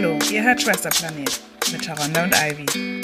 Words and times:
Hallo, 0.00 0.16
ihr 0.30 0.44
hört 0.44 0.62
Schwesterplanet 0.62 1.40
mit 1.72 1.84
Sharonda 1.84 2.22
und 2.22 2.32
Ivy. 2.32 2.64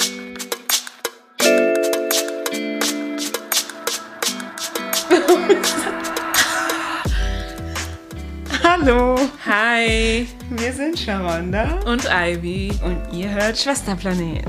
Hallo, 8.62 9.18
Hi 9.45 10.29
wir 10.50 10.72
sind 10.72 10.96
Sharonda 10.96 11.80
und 11.84 12.09
Ivy. 12.09 12.70
und 12.84 13.12
ihr 13.12 13.29
hört 13.29 13.58
Schwesterplanet. 13.58 14.45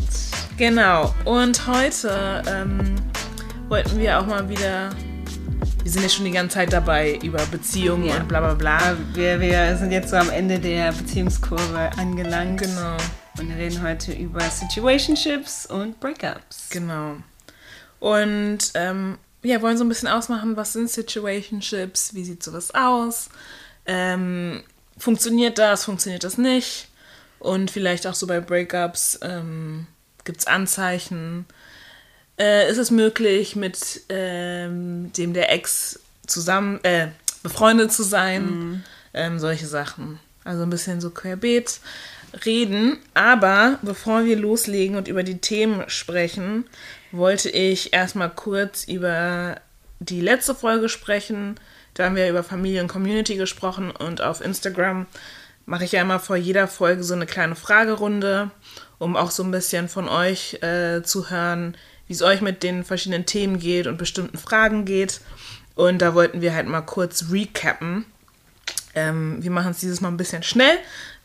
Genau, 0.56 1.16
und 1.24 1.66
heute 1.66 2.44
ähm, 2.48 2.94
wollten 3.70 3.98
wir 3.98 4.20
auch 4.20 4.28
mal 4.28 4.48
wieder. 4.48 4.92
Wir 5.86 5.92
sind 5.92 6.02
ja 6.02 6.10
schon 6.10 6.26
die 6.26 6.32
ganze 6.32 6.56
Zeit 6.56 6.74
dabei 6.74 7.20
über 7.22 7.38
Beziehungen 7.46 8.06
Ja. 8.06 8.16
und 8.16 8.28
bla 8.28 8.40
bla 8.40 8.56
bla. 8.56 8.98
Wir, 9.14 9.40
wir 9.40 9.78
sind 9.78 9.92
jetzt 9.92 10.10
so 10.10 10.16
am 10.16 10.32
Ende 10.32 10.58
der 10.58 10.92
Beziehungskurve 10.92 11.92
angelangt 11.96 12.60
Genau, 12.62 12.98
und 13.38 13.52
reden 13.52 13.84
heute 13.84 14.12
über 14.14 14.42
Situationships 14.42 15.68
und 15.68 16.00
Breakups. 16.00 16.70
genau. 16.72 17.18
Und 18.00 18.72
ähm, 18.74 19.20
ja, 19.44 19.62
wollen 19.62 19.78
so 19.78 19.84
ein 19.84 19.90
bisschen 19.90 20.08
ausmachen, 20.08 20.58
was 20.58 20.74
sind 20.74 20.90
Situationships, 20.90 22.16
wie 22.16 22.24
sieht 22.26 22.42
sowas 22.42 22.74
aus, 22.74 23.30
ähm, 23.86 24.64
funktioniert 24.98 25.60
das, 25.60 25.84
funktioniert 25.86 26.24
das 26.24 26.40
nicht 26.40 26.88
und 27.38 27.70
vielleicht 27.70 28.08
auch 28.08 28.16
so 28.16 28.26
bei 28.26 28.40
Breakups 28.40 29.20
ähm, 29.22 29.86
gibt 30.24 30.40
es 30.40 30.48
Anzeichen. 30.48 31.46
Äh, 32.38 32.70
ist 32.70 32.78
es 32.78 32.92
möglich, 32.92 33.56
mit 33.56 34.02
ähm, 34.10 35.12
dem 35.14 35.34
der 35.34 35.52
Ex 35.54 36.00
zusammen, 36.28 36.84
äh, 36.84 37.08
befreundet 37.44 37.94
zu 37.94 38.04
sein? 38.04 38.84
Ähm, 39.14 39.40
solche 39.40 39.68
Sachen. 39.68 40.20
Also 40.44 40.64
ein 40.64 40.70
bisschen 40.70 41.00
so 41.00 41.10
querbeet 41.10 41.80
reden. 42.46 42.98
Aber 43.14 43.80
bevor 43.82 44.26
wir 44.26 44.36
loslegen 44.36 44.98
und 44.98 45.08
über 45.08 45.24
die 45.24 45.38
Themen 45.38 45.84
sprechen, 45.88 46.66
wollte 47.12 47.50
ich 47.50 47.94
erstmal 47.94 48.30
kurz 48.30 48.84
über 48.86 49.62
die 50.00 50.22
letzte 50.22 50.54
Folge 50.54 50.90
sprechen. 50.90 51.56
Da 51.94 52.06
haben 52.06 52.16
wir 52.16 52.30
über 52.30 52.44
Familie 52.44 52.82
und 52.82 52.90
Community 52.90 53.36
gesprochen 53.36 53.92
und 53.92 54.22
auf 54.22 54.42
Instagram 54.42 55.06
mache 55.66 55.86
ich 55.86 55.94
ja 55.94 56.02
immer 56.02 56.20
vor 56.20 56.36
jeder 56.36 56.68
Folge 56.68 57.04
so 57.04 57.14
eine 57.14 57.26
kleine 57.26 57.56
Fragerunde, 57.56 58.52
um 59.00 59.16
auch 59.16 59.32
so 59.32 59.44
ein 59.44 59.52
bisschen 59.52 59.90
von 59.90 60.10
euch 60.10 60.62
äh, 60.62 61.02
zu 61.04 61.30
hören, 61.30 61.76
wie 62.08 62.14
es 62.14 62.22
euch 62.22 62.42
mit 62.42 62.64
den 62.64 62.84
verschiedenen 62.84 63.26
Themen 63.26 63.60
geht 63.60 63.88
und 63.88 63.98
bestimmten 63.98 64.38
Fragen 64.38 64.86
geht. 64.86 65.22
Und 65.76 66.02
da 66.02 66.14
wollten 66.14 66.42
wir 66.42 66.54
halt 66.54 66.68
mal 66.68 66.82
kurz 66.82 67.26
recappen. 67.32 68.06
Ähm, 68.94 69.44
wir 69.44 69.52
machen 69.52 69.72
es 69.72 69.80
dieses 69.80 70.02
Mal 70.02 70.08
ein 70.10 70.18
bisschen 70.18 70.44
schnell, 70.44 70.78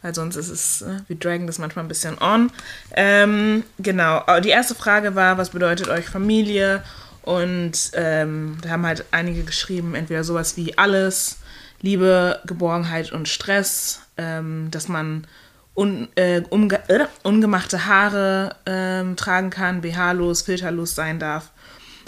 weil 0.03 0.15
sonst 0.15 0.37
ist 0.37 0.49
es, 0.49 0.83
äh, 0.83 1.01
wir 1.07 1.17
dragen 1.17 1.47
das 1.47 1.59
manchmal 1.59 1.85
ein 1.85 1.89
bisschen 1.89 2.21
on. 2.21 2.51
Ähm, 2.93 3.63
genau, 3.79 4.25
die 4.41 4.49
erste 4.49 4.75
Frage 4.75 5.15
war, 5.15 5.39
was 5.39 5.51
bedeutet 5.51 5.89
euch 5.89 6.07
Familie? 6.07 6.83
Und 7.23 7.93
ähm, 7.95 8.59
da 8.63 8.71
haben 8.71 8.87
halt 8.87 9.05
einige 9.13 9.45
geschrieben, 9.45 9.95
entweder 9.95 10.25
sowas 10.25 10.57
wie 10.57 10.77
alles, 10.79 11.37
Liebe, 11.83 12.41
Geborgenheit 12.45 13.13
und 13.13 13.29
Stress, 13.29 14.01
ähm, 14.17 14.69
dass 14.71 14.89
man 14.89 15.27
un, 15.81 16.09
äh, 16.15 16.43
umge 16.51 16.79
äh, 16.89 17.07
ungemachte 17.23 17.87
Haare 17.87 18.57
ähm, 18.67 19.17
tragen 19.17 19.49
kann, 19.49 19.81
BH-los, 19.81 20.43
filterlos 20.43 20.95
sein 20.95 21.19
darf. 21.19 21.51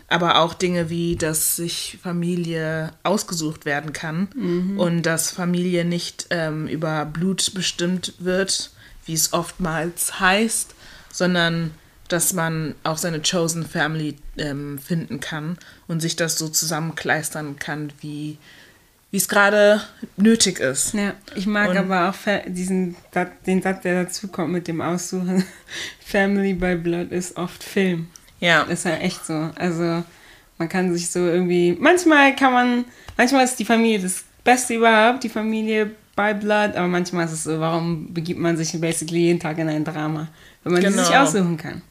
Aber 0.08 0.40
auch 0.40 0.52
Dinge 0.52 0.90
wie, 0.90 1.16
dass 1.16 1.56
sich 1.56 1.98
Familie 2.02 2.92
ausgesucht 3.02 3.64
werden 3.64 3.94
kann 3.94 4.28
und 4.76 5.04
dass 5.04 5.30
Familie 5.30 5.86
nicht 5.86 6.26
ähm, 6.28 6.68
über 6.68 7.06
Blut 7.06 7.54
bestimmt 7.54 8.12
wird, 8.18 8.72
wie 9.06 9.14
es 9.14 9.32
oftmals 9.32 10.20
heißt, 10.20 10.74
sondern 11.10 11.70
dass 12.08 12.34
man 12.34 12.74
auch 12.84 12.98
seine 12.98 13.22
Chosen 13.22 13.66
Family 13.66 14.16
ähm, 14.36 14.78
finden 14.78 15.20
kann 15.20 15.56
und 15.88 16.00
sich 16.00 16.14
das 16.14 16.36
so 16.36 16.50
zusammenkleistern 16.50 17.58
kann, 17.58 17.90
wie 18.02 18.36
wie 19.12 19.18
es 19.18 19.28
gerade 19.28 19.80
nötig 20.16 20.58
ist. 20.58 20.94
Ja, 20.94 21.14
ich 21.36 21.46
mag 21.46 21.70
Und- 21.70 21.76
aber 21.76 22.08
auch 22.10 22.14
diesen 22.48 22.96
den 23.46 23.62
Satz, 23.62 23.82
der 23.82 24.02
dazu 24.04 24.26
kommt 24.26 24.50
mit 24.52 24.66
dem 24.66 24.80
Aussuchen. 24.80 25.44
Family 26.04 26.54
by 26.54 26.74
Blood 26.74 27.12
ist 27.12 27.36
oft 27.36 27.62
Film. 27.62 28.08
Ja, 28.40 28.62
Ist 28.62 28.84
ja 28.86 28.96
echt 28.96 29.24
so. 29.24 29.50
Also 29.54 30.02
man 30.58 30.68
kann 30.68 30.92
sich 30.92 31.08
so 31.10 31.20
irgendwie. 31.20 31.76
Manchmal 31.78 32.34
kann 32.34 32.52
man. 32.52 32.84
Manchmal 33.16 33.44
ist 33.44 33.56
die 33.58 33.64
Familie 33.64 34.00
das 34.00 34.24
Beste 34.42 34.74
überhaupt, 34.74 35.22
die 35.22 35.28
Familie 35.28 35.90
by 36.16 36.34
Blood, 36.34 36.74
aber 36.74 36.88
manchmal 36.88 37.26
ist 37.26 37.32
es 37.32 37.44
so, 37.44 37.60
warum 37.60 38.12
begibt 38.12 38.40
man 38.40 38.56
sich 38.56 38.78
basically 38.80 39.20
jeden 39.20 39.38
Tag 39.40 39.58
in 39.58 39.68
ein 39.68 39.84
Drama, 39.84 40.28
wenn 40.64 40.72
man 40.72 40.82
die 40.82 40.88
sich 40.90 41.06
Genau. 41.06 41.22
aussuchen 41.22 41.56
kann. 41.56 41.82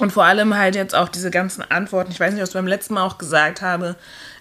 Und 0.00 0.12
vor 0.12 0.24
allem 0.24 0.56
halt 0.56 0.74
jetzt 0.74 0.94
auch 0.94 1.10
diese 1.10 1.30
ganzen 1.30 1.62
Antworten. 1.62 2.10
Ich 2.10 2.18
weiß 2.18 2.32
nicht, 2.32 2.40
was 2.40 2.48
ich 2.48 2.54
beim 2.54 2.66
letzten 2.66 2.94
Mal 2.94 3.04
auch 3.04 3.18
gesagt 3.18 3.60
habe, 3.60 3.96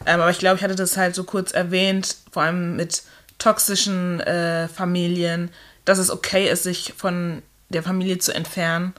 ähm, 0.06 0.22
aber 0.22 0.31
ich 0.31 0.40
glaube, 0.40 0.56
ich 0.56 0.64
hatte 0.64 0.75
das 0.75 0.96
halt 0.96 1.16
so 1.16 1.25
kurz 1.25 1.52
erwähnt, 1.52 2.16
vor 2.31 2.44
allem 2.44 2.78
mit 2.78 3.03
toxischen 3.40 4.22
äh, 4.22 4.69
Familien, 4.69 5.50
dass 5.84 5.98
es 5.98 6.09
okay 6.09 6.50
ist, 6.50 6.64
sich 6.64 6.94
von 6.96 7.42
der 7.69 7.84
Familie 7.84 8.19
zu 8.19 8.34
entfernen 8.34 8.94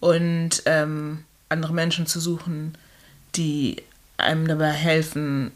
und 0.00 0.62
ähm, 0.64 1.24
andere 1.50 1.74
Menschen 1.74 2.06
zu 2.06 2.18
suchen, 2.18 2.76
die 3.34 3.82
einem 4.16 4.48
dabei 4.48 4.70
helfen, 4.70 5.52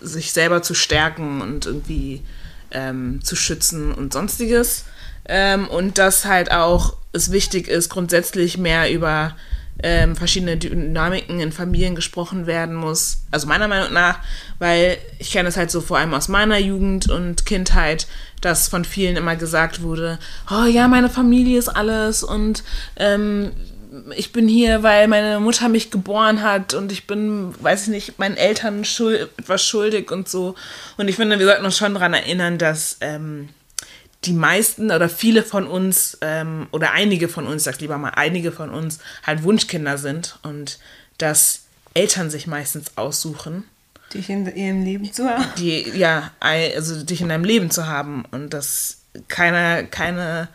sich 0.00 0.32
selber 0.32 0.62
zu 0.62 0.74
stärken 0.74 1.42
und 1.42 1.66
irgendwie 1.66 2.22
ähm, 2.70 3.20
zu 3.22 3.36
schützen 3.36 3.92
und 3.92 4.12
sonstiges. 4.12 4.84
Ähm, 5.28 5.68
und 5.68 5.98
dass 5.98 6.24
halt 6.24 6.52
auch 6.52 6.96
es 7.12 7.32
wichtig 7.32 7.68
ist, 7.68 7.88
grundsätzlich 7.88 8.58
mehr 8.58 8.92
über 8.92 9.34
ähm, 9.82 10.16
verschiedene 10.16 10.56
Dynamiken 10.56 11.40
in 11.40 11.52
Familien 11.52 11.94
gesprochen 11.94 12.46
werden 12.46 12.74
muss. 12.74 13.18
Also 13.30 13.46
meiner 13.46 13.68
Meinung 13.68 13.92
nach, 13.92 14.20
weil 14.58 14.98
ich 15.18 15.30
kenne 15.30 15.48
es 15.48 15.56
halt 15.56 15.70
so 15.70 15.80
vor 15.80 15.98
allem 15.98 16.14
aus 16.14 16.28
meiner 16.28 16.58
Jugend 16.58 17.10
und 17.10 17.44
Kindheit, 17.44 18.06
dass 18.40 18.68
von 18.68 18.84
vielen 18.84 19.16
immer 19.16 19.36
gesagt 19.36 19.82
wurde, 19.82 20.18
oh 20.50 20.64
ja, 20.64 20.88
meine 20.88 21.10
Familie 21.10 21.58
ist 21.58 21.68
alles 21.68 22.22
und 22.22 22.62
ähm, 22.96 23.52
ich 24.14 24.32
bin 24.32 24.48
hier, 24.48 24.82
weil 24.82 25.08
meine 25.08 25.40
Mutter 25.40 25.68
mich 25.68 25.90
geboren 25.90 26.42
hat 26.42 26.74
und 26.74 26.92
ich 26.92 27.06
bin, 27.06 27.54
weiß 27.62 27.84
ich 27.84 27.88
nicht, 27.88 28.18
meinen 28.18 28.36
Eltern 28.36 28.84
schuld, 28.84 29.30
etwas 29.38 29.64
schuldig 29.64 30.10
und 30.10 30.28
so. 30.28 30.54
Und 30.96 31.08
ich 31.08 31.16
finde, 31.16 31.38
wir 31.38 31.46
sollten 31.46 31.64
uns 31.64 31.78
schon 31.78 31.94
daran 31.94 32.12
erinnern, 32.12 32.58
dass 32.58 32.98
ähm, 33.00 33.48
die 34.24 34.32
meisten 34.32 34.90
oder 34.90 35.08
viele 35.08 35.42
von 35.42 35.66
uns 35.66 36.18
ähm, 36.20 36.66
oder 36.72 36.92
einige 36.92 37.28
von 37.28 37.46
uns, 37.46 37.64
sag 37.64 37.80
lieber 37.80 37.98
mal, 37.98 38.10
einige 38.10 38.50
von 38.50 38.70
uns 38.70 38.98
halt 39.24 39.42
Wunschkinder 39.42 39.98
sind 39.98 40.38
und 40.42 40.78
dass 41.18 41.66
Eltern 41.94 42.30
sich 42.30 42.46
meistens 42.46 42.96
aussuchen, 42.96 43.64
Dich 44.12 44.30
in 44.30 44.46
ihrem 44.54 44.84
Leben 44.84 45.12
zu 45.12 45.28
haben. 45.28 45.44
die, 45.58 45.90
ja, 45.90 46.30
also 46.40 47.02
dich 47.02 47.20
in 47.20 47.28
deinem 47.28 47.44
Leben 47.44 47.70
zu 47.70 47.86
haben 47.86 48.24
und 48.30 48.54
dass 48.54 48.98
keiner, 49.28 49.82
keine 49.82 50.48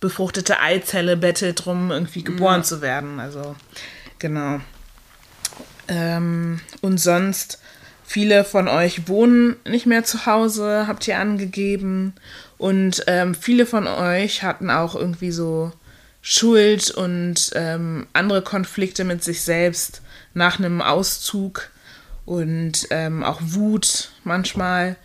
befruchtete 0.00 0.60
Eizelle 0.60 1.16
bettelt 1.16 1.64
drum, 1.64 1.90
irgendwie 1.90 2.22
geboren 2.22 2.64
zu 2.64 2.82
werden. 2.82 3.18
Also, 3.18 3.56
genau. 4.18 4.60
Ähm, 5.88 6.60
und 6.82 6.98
sonst, 6.98 7.60
viele 8.04 8.44
von 8.44 8.68
euch 8.68 9.08
wohnen 9.08 9.56
nicht 9.64 9.86
mehr 9.86 10.04
zu 10.04 10.26
Hause, 10.26 10.84
habt 10.86 11.08
ihr 11.08 11.18
angegeben. 11.18 12.14
Und 12.58 13.04
ähm, 13.06 13.34
viele 13.34 13.66
von 13.66 13.86
euch 13.86 14.42
hatten 14.42 14.68
auch 14.70 14.94
irgendwie 14.94 15.30
so 15.30 15.72
Schuld 16.20 16.90
und 16.90 17.50
ähm, 17.54 18.06
andere 18.12 18.42
Konflikte 18.42 19.04
mit 19.04 19.22
sich 19.22 19.42
selbst 19.42 20.02
nach 20.34 20.58
einem 20.58 20.82
Auszug 20.82 21.70
und 22.26 22.88
ähm, 22.90 23.22
auch 23.24 23.40
Wut 23.40 24.10
manchmal. 24.24 24.96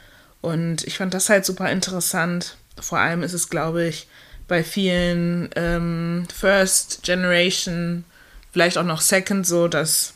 Und 0.41 0.83
ich 0.85 0.97
fand 0.97 1.13
das 1.13 1.29
halt 1.29 1.45
super 1.45 1.71
interessant. 1.71 2.57
Vor 2.81 2.97
allem 2.99 3.21
ist 3.23 3.33
es, 3.33 3.49
glaube 3.49 3.85
ich, 3.85 4.07
bei 4.47 4.63
vielen 4.63 5.49
ähm, 5.55 6.27
First 6.35 7.03
Generation, 7.03 8.03
vielleicht 8.51 8.77
auch 8.77 8.83
noch 8.83 8.99
Second 9.01 9.47
so, 9.47 9.67
dass 9.67 10.13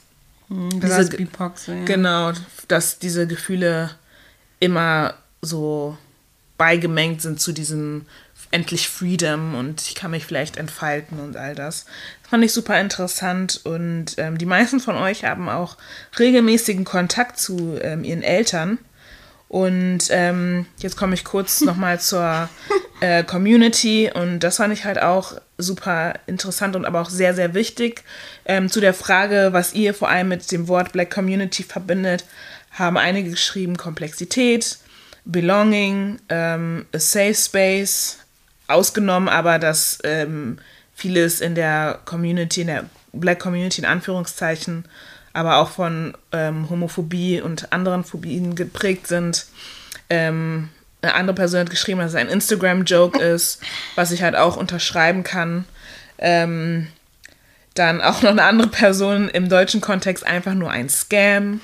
Ge- 1.09 1.17
BIPOC, 1.17 1.57
so, 1.57 1.71
ja. 1.71 1.85
Genau, 1.85 2.33
dass 2.67 2.99
diese 2.99 3.27
Gefühle 3.27 3.91
immer 4.59 5.13
so 5.41 5.97
beigemengt 6.57 7.21
sind 7.21 7.39
zu 7.39 7.51
diesem 7.51 8.05
endlich 8.51 8.87
Freedom 8.87 9.55
und 9.55 9.81
ich 9.81 9.95
kann 9.95 10.11
mich 10.11 10.25
vielleicht 10.25 10.57
entfalten 10.57 11.19
und 11.19 11.35
all 11.35 11.55
das. 11.55 11.85
Das 12.21 12.29
fand 12.29 12.43
ich 12.43 12.53
super 12.53 12.79
interessant 12.79 13.61
und 13.63 14.15
ähm, 14.17 14.37
die 14.37 14.45
meisten 14.45 14.79
von 14.79 14.95
euch 14.95 15.25
haben 15.25 15.49
auch 15.49 15.77
regelmäßigen 16.17 16.85
Kontakt 16.85 17.39
zu 17.39 17.77
ähm, 17.81 18.03
ihren 18.03 18.23
Eltern. 18.23 18.77
Und 19.49 20.09
ähm, 20.09 20.65
jetzt 20.79 20.97
komme 20.97 21.13
ich 21.13 21.23
kurz 21.23 21.61
nochmal 21.65 21.99
zur 21.99 22.49
äh, 22.99 23.23
Community 23.23 24.11
und 24.13 24.39
das 24.39 24.57
fand 24.57 24.73
ich 24.73 24.83
halt 24.85 25.01
auch 25.01 25.33
super 25.57 26.13
interessant 26.27 26.75
und 26.75 26.85
aber 26.85 27.01
auch 27.01 27.09
sehr, 27.09 27.33
sehr 27.33 27.53
wichtig. 27.53 28.03
Ähm, 28.45 28.69
zu 28.69 28.81
der 28.81 28.93
Frage, 28.93 29.49
was 29.51 29.73
ihr 29.73 29.93
vor 29.93 30.09
allem 30.09 30.29
mit 30.29 30.51
dem 30.51 30.67
Wort 30.67 30.91
Black 30.91 31.11
Community 31.11 31.63
verbindet, 31.63 32.25
haben 32.71 32.97
einige 32.97 33.31
geschrieben 33.31 33.77
Komplexität, 33.77 34.77
Belonging, 35.27 36.19
ähm, 36.29 36.85
a 36.93 36.99
Safe 36.99 37.35
Space, 37.35 38.19
ausgenommen, 38.67 39.29
aber 39.29 39.59
dass 39.59 39.99
ähm, 40.03 40.59
vieles 40.95 41.41
in 41.41 41.55
der 41.55 41.99
Community, 42.05 42.61
in 42.61 42.67
der 42.67 42.85
Black 43.13 43.39
Community 43.39 43.81
in 43.81 43.87
Anführungszeichen, 43.87 44.85
aber 45.33 45.57
auch 45.57 45.69
von 45.69 46.15
ähm, 46.31 46.69
Homophobie 46.69 47.41
und 47.41 47.71
anderen 47.71 48.03
Phobien 48.03 48.55
geprägt 48.55 49.07
sind. 49.07 49.45
Ähm, 50.09 50.69
eine 51.01 51.13
andere 51.13 51.35
Person 51.35 51.61
hat 51.61 51.69
geschrieben, 51.69 51.99
dass 51.99 52.11
es 52.11 52.15
ein 52.15 52.29
Instagram-Joke 52.29 53.19
ist, 53.23 53.61
was 53.95 54.11
ich 54.11 54.23
halt 54.23 54.35
auch 54.35 54.57
unterschreiben 54.57 55.23
kann. 55.23 55.65
Ähm, 56.17 56.87
dann 57.75 58.01
auch 58.01 58.23
noch 58.23 58.31
eine 58.31 58.43
andere 58.43 58.69
Person 58.69 59.29
im 59.29 59.49
deutschen 59.49 59.81
Kontext 59.81 60.25
einfach 60.25 60.55
nur 60.55 60.71
ein 60.71 60.89
Scam. 60.89 61.61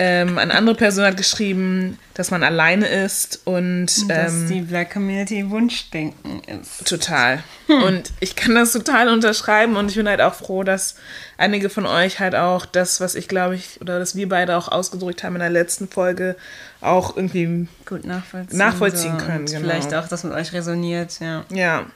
Ähm, 0.00 0.38
eine 0.38 0.54
andere 0.54 0.76
Person 0.76 1.06
hat 1.06 1.16
geschrieben, 1.16 1.98
dass 2.14 2.30
man 2.30 2.44
alleine 2.44 2.86
ist 2.86 3.40
und 3.44 4.08
Dass 4.08 4.32
ähm, 4.32 4.48
die 4.48 4.60
Black 4.60 4.92
Community 4.92 5.50
Wunschdenken 5.50 6.40
ist. 6.44 6.86
Total. 6.86 7.42
Und 7.66 8.12
ich 8.20 8.36
kann 8.36 8.54
das 8.54 8.72
total 8.72 9.08
unterschreiben 9.08 9.74
und 9.74 9.90
ich 9.90 9.96
bin 9.96 10.08
halt 10.08 10.20
auch 10.20 10.34
froh, 10.34 10.62
dass 10.62 10.94
einige 11.36 11.68
von 11.68 11.84
euch 11.84 12.20
halt 12.20 12.36
auch 12.36 12.64
das, 12.64 13.00
was 13.00 13.16
ich 13.16 13.26
glaube 13.26 13.56
ich, 13.56 13.80
oder 13.80 13.98
dass 13.98 14.14
wir 14.14 14.28
beide 14.28 14.56
auch 14.56 14.68
ausgedrückt 14.68 15.24
haben 15.24 15.34
in 15.34 15.40
der 15.40 15.50
letzten 15.50 15.88
Folge, 15.88 16.36
auch 16.80 17.16
irgendwie, 17.16 17.66
Gut 17.84 18.04
nachvollziehen. 18.04 18.56
Nachvollziehen 18.56 19.18
so. 19.18 19.26
können, 19.26 19.46
genau. 19.46 19.58
Vielleicht 19.58 19.94
auch, 19.94 20.06
dass 20.06 20.22
mit 20.22 20.32
euch 20.32 20.52
resoniert, 20.52 21.18
ja. 21.18 21.44
ja. 21.50 21.86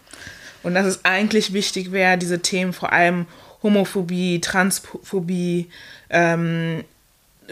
Und 0.65 0.75
dass 0.75 0.87
es 0.87 1.05
eigentlich 1.05 1.53
wichtig 1.53 1.93
wäre, 1.93 2.19
diese 2.19 2.41
Themen, 2.41 2.73
vor 2.73 2.93
allem 2.93 3.27
Homophobie, 3.63 4.41
Transphobie, 4.41 5.71
ähm, 6.11 6.83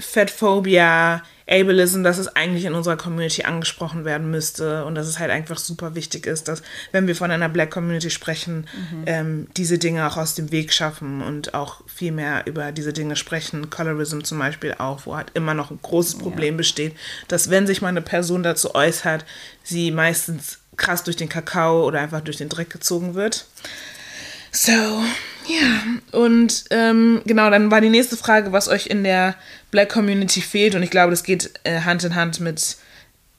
Fatphobia, 0.00 1.22
Ableism, 1.50 2.04
dass 2.04 2.18
es 2.18 2.28
eigentlich 2.28 2.64
in 2.64 2.74
unserer 2.74 2.96
Community 2.96 3.42
angesprochen 3.42 4.04
werden 4.04 4.30
müsste 4.30 4.84
und 4.84 4.94
dass 4.94 5.08
es 5.08 5.18
halt 5.18 5.30
einfach 5.30 5.58
super 5.58 5.96
wichtig 5.96 6.26
ist, 6.26 6.46
dass, 6.46 6.62
wenn 6.92 7.08
wir 7.08 7.16
von 7.16 7.30
einer 7.30 7.48
Black 7.48 7.72
Community 7.72 8.08
sprechen, 8.10 8.68
ähm, 9.06 9.48
diese 9.56 9.78
Dinge 9.78 10.06
auch 10.06 10.16
aus 10.16 10.34
dem 10.34 10.52
Weg 10.52 10.72
schaffen 10.72 11.22
und 11.22 11.54
auch 11.54 11.82
viel 11.88 12.12
mehr 12.12 12.46
über 12.46 12.70
diese 12.70 12.92
Dinge 12.92 13.16
sprechen. 13.16 13.68
Colorism 13.68 14.20
zum 14.20 14.38
Beispiel 14.38 14.74
auch, 14.78 15.06
wo 15.06 15.16
halt 15.16 15.32
immer 15.34 15.54
noch 15.54 15.72
ein 15.72 15.80
großes 15.82 16.18
Problem 16.18 16.56
besteht, 16.56 16.96
dass 17.26 17.50
wenn 17.50 17.66
sich 17.66 17.82
mal 17.82 17.88
eine 17.88 18.02
Person 18.02 18.44
dazu 18.44 18.74
äußert, 18.74 19.24
sie 19.64 19.90
meistens 19.90 20.58
krass 20.76 21.02
durch 21.02 21.16
den 21.16 21.28
Kakao 21.28 21.84
oder 21.84 22.00
einfach 22.00 22.20
durch 22.20 22.36
den 22.36 22.48
Dreck 22.48 22.70
gezogen 22.70 23.14
wird. 23.14 23.46
So, 24.52 24.72
ja. 25.46 26.18
Und 26.18 26.64
ähm, 26.70 27.22
genau, 27.24 27.50
dann 27.50 27.70
war 27.70 27.80
die 27.80 27.90
nächste 27.90 28.16
Frage, 28.16 28.52
was 28.52 28.68
euch 28.68 28.86
in 28.86 29.04
der 29.04 29.34
Black 29.70 29.90
Community 29.90 30.40
fehlt. 30.40 30.74
Und 30.74 30.82
ich 30.82 30.90
glaube, 30.90 31.10
das 31.10 31.22
geht 31.22 31.50
äh, 31.64 31.80
Hand 31.80 32.04
in 32.04 32.14
Hand 32.14 32.40
mit 32.40 32.76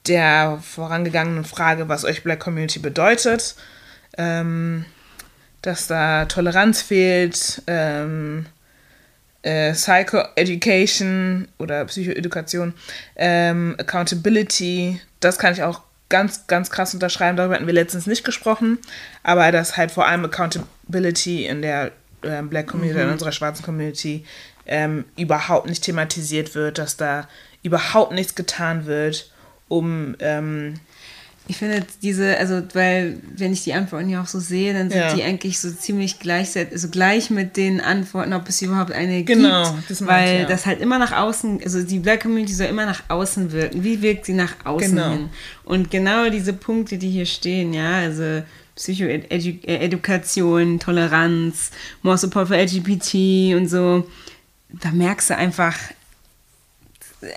der 0.08 0.60
vorangegangenen 0.62 1.44
Frage, 1.44 1.88
was 1.88 2.04
euch 2.04 2.22
Black 2.22 2.40
Community 2.40 2.78
bedeutet. 2.78 3.54
Ähm, 4.18 4.84
dass 5.62 5.86
da 5.86 6.24
Toleranz 6.24 6.82
fehlt, 6.82 7.62
ähm, 7.68 8.46
äh, 9.42 9.72
Psycho-Education 9.72 11.48
oder 11.58 11.84
Psychoedukation, 11.84 12.74
ähm, 13.16 13.76
Accountability, 13.78 15.00
das 15.20 15.38
kann 15.38 15.52
ich 15.52 15.62
auch 15.62 15.82
ganz, 16.08 16.46
ganz 16.46 16.70
krass 16.70 16.94
unterschreiben. 16.94 17.36
Darüber 17.36 17.54
hatten 17.54 17.66
wir 17.66 17.72
letztens 17.72 18.06
nicht 18.06 18.24
gesprochen, 18.24 18.78
aber 19.22 19.50
dass 19.50 19.76
halt 19.76 19.90
vor 19.92 20.06
allem 20.06 20.24
Accountability 20.24 20.68
in 20.94 21.62
der 21.62 21.92
ähm, 22.24 22.48
Black 22.48 22.68
Community, 22.68 23.00
in 23.00 23.08
unserer 23.10 23.32
schwarzen 23.32 23.64
Community 23.64 24.24
ähm, 24.66 25.04
überhaupt 25.16 25.68
nicht 25.68 25.82
thematisiert 25.82 26.54
wird, 26.54 26.78
dass 26.78 26.96
da 26.96 27.28
überhaupt 27.62 28.12
nichts 28.12 28.34
getan 28.34 28.86
wird, 28.86 29.30
um 29.68 30.14
ähm, 30.20 30.74
Ich 31.48 31.56
finde 31.56 31.84
diese, 32.02 32.38
also 32.38 32.62
weil, 32.74 33.18
wenn 33.36 33.52
ich 33.52 33.64
die 33.64 33.72
Antworten 33.74 34.08
ja 34.08 34.22
auch 34.22 34.26
so 34.28 34.38
sehe, 34.38 34.72
dann 34.72 34.88
sind 34.90 35.00
Ja. 35.00 35.12
die 35.14 35.24
eigentlich 35.24 35.58
so 35.58 35.70
ziemlich 35.72 36.20
gleichzeitig, 36.20 36.72
also 36.72 36.88
gleich 36.88 37.30
mit 37.30 37.56
den 37.56 37.80
Antworten, 37.80 38.32
ob 38.32 38.48
es 38.48 38.62
überhaupt 38.62 38.92
eine 38.92 39.24
Genau, 39.24 39.72
gibt. 39.74 39.90
das 39.90 40.06
weil 40.06 40.34
ich, 40.34 40.40
ja. 40.42 40.46
das 40.48 40.66
halt 40.66 40.80
immer 40.80 40.98
nach 41.00 41.12
außen, 41.12 41.60
also 41.64 41.82
die 41.82 41.98
Black 41.98 42.22
Community 42.22 42.52
soll 42.54 42.66
immer 42.68 42.86
nach 42.86 43.02
außen 43.08 43.50
wirken. 43.50 43.82
Wie 43.82 44.00
wirkt 44.02 44.26
sie 44.26 44.34
nach 44.34 44.54
außen 44.64 44.94
Genau. 44.94 45.10
hin? 45.10 45.28
Und 45.64 45.90
genau 45.90 46.30
diese 46.30 46.52
Punkte, 46.52 46.96
die 46.98 47.10
hier 47.10 47.26
stehen, 47.26 47.74
ja, 47.74 47.96
also 47.96 48.42
Psychoedukation, 48.76 50.78
Toleranz, 50.78 51.70
More 52.02 52.18
Support 52.18 52.48
für 52.48 52.56
LGBT 52.56 53.54
und 53.56 53.68
so, 53.68 54.08
da 54.70 54.90
merkst 54.90 55.30
du 55.30 55.36
einfach, 55.36 55.76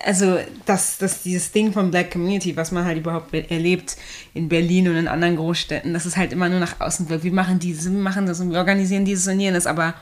also 0.05 0.39
das, 0.65 0.97
das 0.97 1.23
dieses 1.23 1.51
Ding 1.51 1.71
von 1.71 1.91
Black 1.91 2.11
Community, 2.11 2.55
was 2.55 2.71
man 2.71 2.85
halt 2.85 2.97
überhaupt 2.97 3.31
be- 3.31 3.49
erlebt 3.49 3.97
in 4.33 4.49
Berlin 4.49 4.87
und 4.87 4.95
in 4.95 5.07
anderen 5.07 5.35
Großstädten, 5.35 5.93
das 5.93 6.05
ist 6.05 6.17
halt 6.17 6.33
immer 6.33 6.49
nur 6.49 6.59
nach 6.59 6.79
außen 6.79 7.09
wirkt. 7.09 7.23
Wir 7.23 7.33
machen 7.33 7.59
dieses, 7.59 7.85
wir 7.85 7.91
machen 7.91 8.25
das 8.25 8.39
und 8.39 8.51
wir 8.51 8.59
organisieren 8.59 9.05
dieses 9.05 9.27
und 9.27 9.39
jenes, 9.39 9.67
aber 9.67 9.93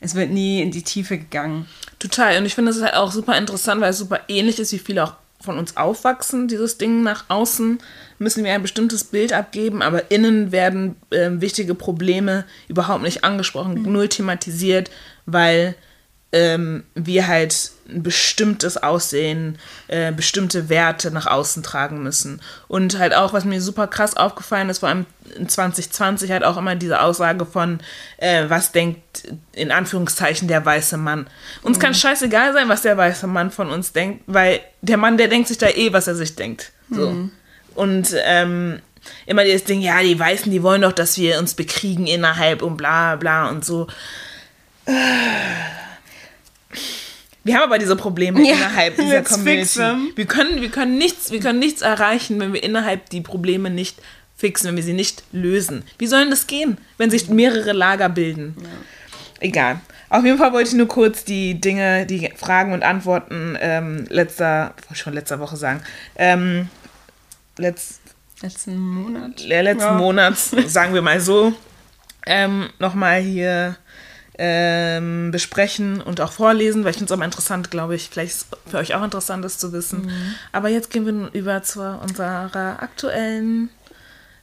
es 0.00 0.14
wird 0.14 0.30
nie 0.30 0.62
in 0.62 0.70
die 0.70 0.82
Tiefe 0.82 1.18
gegangen. 1.18 1.66
Total. 1.98 2.38
Und 2.38 2.46
ich 2.46 2.54
finde, 2.54 2.70
das 2.70 2.78
ist 2.78 2.84
halt 2.84 2.94
auch 2.94 3.12
super 3.12 3.36
interessant, 3.36 3.82
weil 3.82 3.90
es 3.90 3.98
super 3.98 4.20
ähnlich 4.28 4.58
ist, 4.58 4.72
wie 4.72 4.78
viele 4.78 5.04
auch 5.04 5.14
von 5.40 5.58
uns 5.58 5.76
aufwachsen. 5.76 6.48
Dieses 6.48 6.78
Ding 6.78 7.02
nach 7.02 7.24
außen 7.28 7.78
müssen 8.18 8.44
wir 8.44 8.52
ein 8.52 8.62
bestimmtes 8.62 9.04
Bild 9.04 9.32
abgeben, 9.32 9.82
aber 9.82 10.10
innen 10.10 10.52
werden 10.52 10.96
ähm, 11.10 11.40
wichtige 11.40 11.74
Probleme 11.74 12.44
überhaupt 12.68 13.02
nicht 13.02 13.24
angesprochen, 13.24 13.82
null 13.82 14.08
thematisiert, 14.08 14.90
weil 15.26 15.74
ähm, 16.32 16.84
wir 16.94 17.26
halt 17.26 17.72
ein 17.88 18.02
bestimmtes 18.04 18.76
Aussehen, 18.76 19.58
äh, 19.88 20.12
bestimmte 20.12 20.68
Werte 20.68 21.10
nach 21.10 21.26
außen 21.26 21.62
tragen 21.62 22.02
müssen. 22.02 22.40
Und 22.68 22.98
halt 22.98 23.14
auch, 23.14 23.32
was 23.32 23.44
mir 23.44 23.60
super 23.60 23.88
krass 23.88 24.16
aufgefallen 24.16 24.70
ist, 24.70 24.78
vor 24.78 24.88
allem 24.88 25.06
in 25.36 25.48
2020 25.48 26.30
halt 26.30 26.44
auch 26.44 26.56
immer 26.56 26.76
diese 26.76 27.00
Aussage 27.00 27.46
von, 27.46 27.80
äh, 28.18 28.44
was 28.48 28.70
denkt 28.70 29.24
in 29.52 29.72
Anführungszeichen 29.72 30.46
der 30.46 30.64
weiße 30.64 30.96
Mann. 30.96 31.26
Uns 31.62 31.80
kann 31.80 31.94
scheißegal 31.94 32.52
sein, 32.52 32.68
was 32.68 32.82
der 32.82 32.96
weiße 32.96 33.26
Mann 33.26 33.50
von 33.50 33.68
uns 33.70 33.92
denkt, 33.92 34.22
weil 34.26 34.60
der 34.82 34.96
Mann, 34.96 35.18
der 35.18 35.28
denkt 35.28 35.48
sich 35.48 35.58
da 35.58 35.68
eh, 35.68 35.92
was 35.92 36.06
er 36.06 36.14
sich 36.14 36.36
denkt. 36.36 36.70
So. 36.90 37.28
Und 37.74 38.14
ähm, 38.24 38.80
immer 39.26 39.44
dieses 39.44 39.64
Ding, 39.64 39.80
ja, 39.80 40.00
die 40.00 40.18
Weißen, 40.18 40.50
die 40.50 40.62
wollen 40.62 40.82
doch, 40.82 40.92
dass 40.92 41.18
wir 41.18 41.38
uns 41.38 41.54
bekriegen 41.54 42.06
innerhalb 42.06 42.62
und 42.62 42.76
bla 42.76 43.16
bla 43.16 43.48
und 43.48 43.64
so. 43.64 43.88
Wir 47.44 47.54
haben 47.56 47.64
aber 47.64 47.78
diese 47.78 47.96
Probleme 47.96 48.46
Ja, 48.46 48.54
innerhalb 48.54 48.96
dieser 48.96 49.22
Community. 49.22 49.80
Wir 50.14 50.26
können, 50.26 50.60
wir, 50.60 50.68
können 50.70 50.98
nichts, 50.98 51.30
wir 51.30 51.40
können 51.40 51.58
nichts 51.58 51.82
erreichen, 51.82 52.38
wenn 52.40 52.52
wir 52.52 52.62
innerhalb 52.62 53.08
die 53.10 53.20
Probleme 53.22 53.70
nicht 53.70 53.96
fixen, 54.36 54.68
wenn 54.68 54.76
wir 54.76 54.82
sie 54.82 54.92
nicht 54.92 55.22
lösen. 55.32 55.84
Wie 55.98 56.06
soll 56.06 56.20
denn 56.20 56.30
das 56.30 56.46
gehen, 56.46 56.78
wenn 56.98 57.10
sich 57.10 57.28
mehrere 57.28 57.72
Lager 57.72 58.08
bilden? 58.08 58.56
Egal. 59.40 59.80
Auf 60.10 60.24
jeden 60.24 60.38
Fall 60.38 60.52
wollte 60.52 60.70
ich 60.70 60.74
nur 60.74 60.88
kurz 60.88 61.24
die 61.24 61.60
Dinge, 61.60 62.04
die 62.04 62.30
Fragen 62.36 62.72
und 62.72 62.82
Antworten 62.82 63.56
ähm, 63.60 64.06
letzter, 64.08 64.74
wollte 64.76 64.94
ich 64.94 64.98
schon 64.98 65.14
letzter 65.14 65.38
Woche 65.38 65.56
sagen, 65.56 65.82
ähm, 66.16 66.68
letzt, 67.56 68.00
Letzten 68.42 68.78
Monat. 68.78 69.40
letzten 69.44 69.80
Ja. 69.80 69.92
Monats, 69.92 70.50
sagen 70.66 70.94
wir 70.94 71.02
mal 71.02 71.20
so, 71.20 71.52
ähm, 72.26 72.70
nochmal 72.78 73.20
hier 73.20 73.76
ähm, 74.42 75.30
besprechen 75.30 76.00
und 76.00 76.20
auch 76.22 76.32
vorlesen, 76.32 76.82
weil 76.84 76.92
ich 76.92 76.96
finde 76.96 77.12
es 77.12 77.14
auch 77.14 77.18
mal 77.18 77.26
interessant, 77.26 77.70
glaube 77.70 77.94
ich, 77.94 78.08
vielleicht 78.10 78.32
ist 78.32 78.46
für 78.66 78.78
euch 78.78 78.94
auch 78.94 79.04
interessant, 79.04 79.44
das 79.44 79.58
zu 79.58 79.72
wissen. 79.74 80.06
Mhm. 80.06 80.34
Aber 80.50 80.70
jetzt 80.70 80.90
gehen 80.90 81.04
wir 81.04 81.12
nun 81.12 81.28
über 81.32 81.62
zu 81.62 81.82
unserer 81.82 82.82
aktuellen 82.82 83.68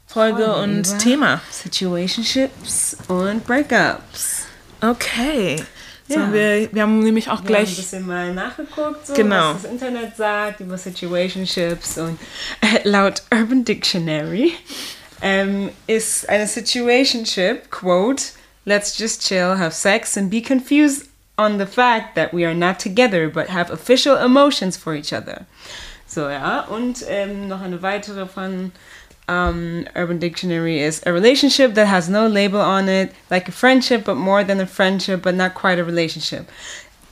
Folge 0.06 0.56
und 0.56 0.88
über 0.88 0.98
Thema. 1.00 1.42
Situationships 1.51 2.98
und 3.08 3.44
Breakups. 3.48 4.46
Okay. 4.82 5.63
So, 6.08 6.20
Ja. 6.20 6.32
wir, 6.32 6.70
wir 6.72 6.82
haben 6.84 7.00
nämlich 7.00 7.30
auch 7.30 7.32
Wir 7.32 7.38
haben 7.39 7.44
ein 7.56 7.66
gleich. 7.66 7.75
bisschen 7.75 8.06
mal 8.06 8.34
nachgeguckt, 8.34 9.08
so, 9.08 9.13
Genau. 9.16 9.56
was 9.56 9.63
das 9.63 9.72
Internet 9.72 10.16
sagt 10.16 10.60
über 10.60 10.77
Situationships 10.77 11.98
und 11.98 12.20
äh, 12.62 12.88
laut 12.88 13.24
Urban 13.34 13.66
Dictionary 13.66 14.54
ähm, 15.22 15.70
ist 15.88 16.30
eine 16.30 16.46
Situationship, 16.48 17.72
quote, 17.72 18.24
let's 18.67 18.95
just 18.95 19.25
chill, 19.25 19.55
have 19.55 19.74
sex 19.74 20.17
and 20.17 20.29
be 20.29 20.41
confused 20.41 21.07
on 21.38 21.57
the 21.57 21.65
fact 21.65 22.15
that 22.15 22.33
we 22.33 22.43
are 22.45 22.53
not 22.53 22.79
together 22.79 23.29
but 23.29 23.47
have 23.47 23.71
official 23.71 24.17
emotions 24.17 24.75
for 24.77 24.93
each 24.93 25.13
other. 25.13 25.45
So, 26.05 26.29
ja, 26.29 26.62
und 26.69 27.03
ähm, 27.07 27.47
noch 27.47 27.62
eine 27.62 27.81
weitere 27.81 28.27
von 28.27 28.71
um, 29.27 29.86
Urban 29.95 30.19
Dictionary 30.19 30.79
is 30.81 31.01
a 31.05 31.12
relationship 31.12 31.75
that 31.75 31.88
has 31.88 32.07
no 32.09 32.27
label 32.27 32.62
on 32.62 32.88
it, 32.88 33.12
like 33.29 33.50
a 33.50 33.51
friendship, 33.51 34.05
but 34.05 34.15
more 34.15 34.43
than 34.43 34.59
a 34.59 34.65
friendship, 34.65 35.21
but 35.21 35.36
not 35.36 35.53
quite 35.53 35.79
a 35.79 35.83
relationship. 35.83 36.47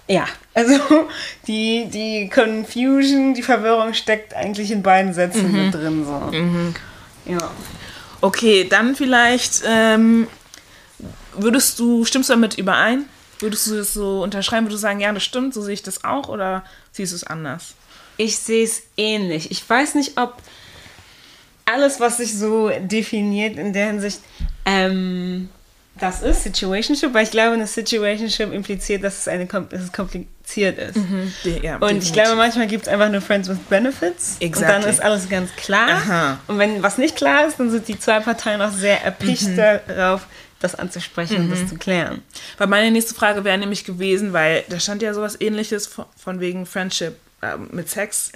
Ja, 0.07 0.27
also 0.53 1.09
die, 1.47 1.89
die 1.91 2.29
Confusion, 2.29 3.33
die 3.33 3.41
Verwirrung 3.41 3.93
steckt 3.93 4.33
eigentlich 4.33 4.71
in 4.71 4.81
beiden 4.81 5.13
Sätzen 5.13 5.51
mit 5.51 5.73
drin. 5.73 6.05
So. 6.05 6.31
Ja. 7.31 7.51
Okay, 8.21 8.65
dann 8.69 8.95
vielleicht 8.95 9.63
ähm, 9.65 10.27
würdest 11.37 11.79
du, 11.79 12.05
stimmst 12.05 12.29
du 12.29 12.33
damit 12.33 12.57
überein? 12.57 13.05
Würdest 13.39 13.67
du 13.67 13.75
das 13.77 13.93
so 13.93 14.23
unterschreiben? 14.23 14.65
Würdest 14.65 14.81
du 14.83 14.87
sagen, 14.87 14.99
ja, 14.99 15.11
das 15.11 15.23
stimmt, 15.23 15.53
so 15.53 15.61
sehe 15.61 15.73
ich 15.73 15.83
das 15.83 16.03
auch? 16.03 16.29
Oder 16.29 16.63
siehst 16.91 17.11
du 17.11 17.15
es 17.17 17.23
anders? 17.25 17.75
Ich 18.17 18.37
sehe 18.37 18.63
es 18.63 18.83
ähnlich. 18.95 19.51
Ich 19.51 19.67
weiß 19.69 19.95
nicht, 19.95 20.17
ob 20.17 20.35
alles, 21.65 21.99
was 21.99 22.17
sich 22.17 22.37
so 22.37 22.69
definiert 22.79 23.57
in 23.57 23.73
der 23.73 23.87
Hinsicht, 23.87 24.19
ähm, 24.65 25.49
das 25.99 26.21
ist 26.21 26.43
Situationship, 26.43 27.13
weil 27.13 27.23
ich 27.23 27.31
glaube, 27.31 27.53
eine 27.53 27.67
Situationship 27.67 28.51
impliziert, 28.53 29.03
dass 29.03 29.19
es, 29.19 29.27
eine, 29.29 29.45
dass 29.45 29.81
es 29.81 29.91
kompliziert 29.93 30.77
ist. 30.77 30.97
Mhm. 30.97 31.31
Ja, 31.61 31.77
und 31.77 32.03
ich 32.03 32.11
glaube, 32.11 32.35
manchmal 32.35 32.67
gibt 32.67 32.83
es 32.87 32.93
einfach 32.93 33.09
nur 33.09 33.21
Friends 33.21 33.47
with 33.47 33.57
Benefits. 33.69 34.35
Exactly. 34.41 34.75
Und 34.75 34.83
dann 34.83 34.91
ist 34.93 35.01
alles 35.01 35.29
ganz 35.29 35.55
klar. 35.55 35.89
Aha. 35.89 36.39
Und 36.47 36.57
wenn 36.57 36.83
was 36.83 36.97
nicht 36.97 37.15
klar 37.15 37.47
ist, 37.47 37.59
dann 37.59 37.71
sind 37.71 37.87
die 37.87 37.97
zwei 37.97 38.19
Parteien 38.19 38.61
auch 38.61 38.71
sehr 38.71 39.03
erpicht 39.03 39.47
Mhm. 39.47 39.57
darauf, 39.87 40.27
das 40.65 40.75
anzusprechen 40.75 41.37
und 41.37 41.49
das 41.51 41.67
zu 41.67 41.75
klären. 41.75 42.21
Weil 42.57 42.67
meine 42.67 42.91
nächste 42.91 43.13
Frage 43.13 43.43
wäre 43.43 43.57
nämlich 43.57 43.85
gewesen, 43.85 44.33
weil 44.33 44.63
da 44.69 44.79
stand 44.79 45.01
ja 45.01 45.13
sowas 45.13 45.39
ähnliches 45.39 45.87
von, 45.87 46.05
von 46.17 46.39
wegen 46.39 46.65
Friendship 46.65 47.15
ähm, 47.41 47.69
mit 47.71 47.89
Sex, 47.89 48.31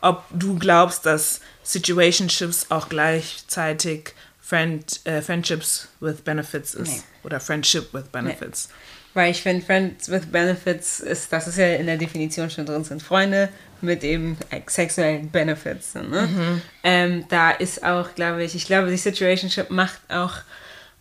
ob 0.00 0.24
du 0.30 0.58
glaubst, 0.58 1.06
dass 1.06 1.40
Situationships 1.62 2.66
auch 2.70 2.88
gleichzeitig 2.88 4.14
Friend, 4.40 5.00
äh, 5.04 5.22
Friendships 5.22 5.88
with 6.00 6.22
Benefits 6.22 6.74
ist. 6.74 6.88
Nee. 6.88 7.02
Oder 7.22 7.38
Friendship 7.38 7.92
with 7.94 8.04
Benefits. 8.10 8.68
Weil 9.14 9.30
ich 9.30 9.42
finde, 9.42 9.64
Friends 9.64 10.08
with 10.08 10.26
Benefits 10.26 11.00
ist, 11.00 11.32
das 11.32 11.48
ist 11.48 11.58
ja 11.58 11.74
in 11.74 11.86
der 11.86 11.96
Definition 11.96 12.50
schon 12.50 12.66
drin, 12.66 12.84
sind 12.84 13.02
Freunde 13.02 13.48
mit 13.80 14.04
eben 14.04 14.36
sexuellen 14.66 15.30
Benefits. 15.30 15.94
Ne? 15.94 16.60
Ähm, 16.84 17.24
da 17.28 17.50
ist 17.50 17.84
auch, 17.84 18.14
glaube 18.14 18.44
ich, 18.44 18.54
ich 18.54 18.66
glaube, 18.66 18.90
die 18.90 18.96
Situationship 18.96 19.70
macht 19.70 20.00
auch 20.08 20.34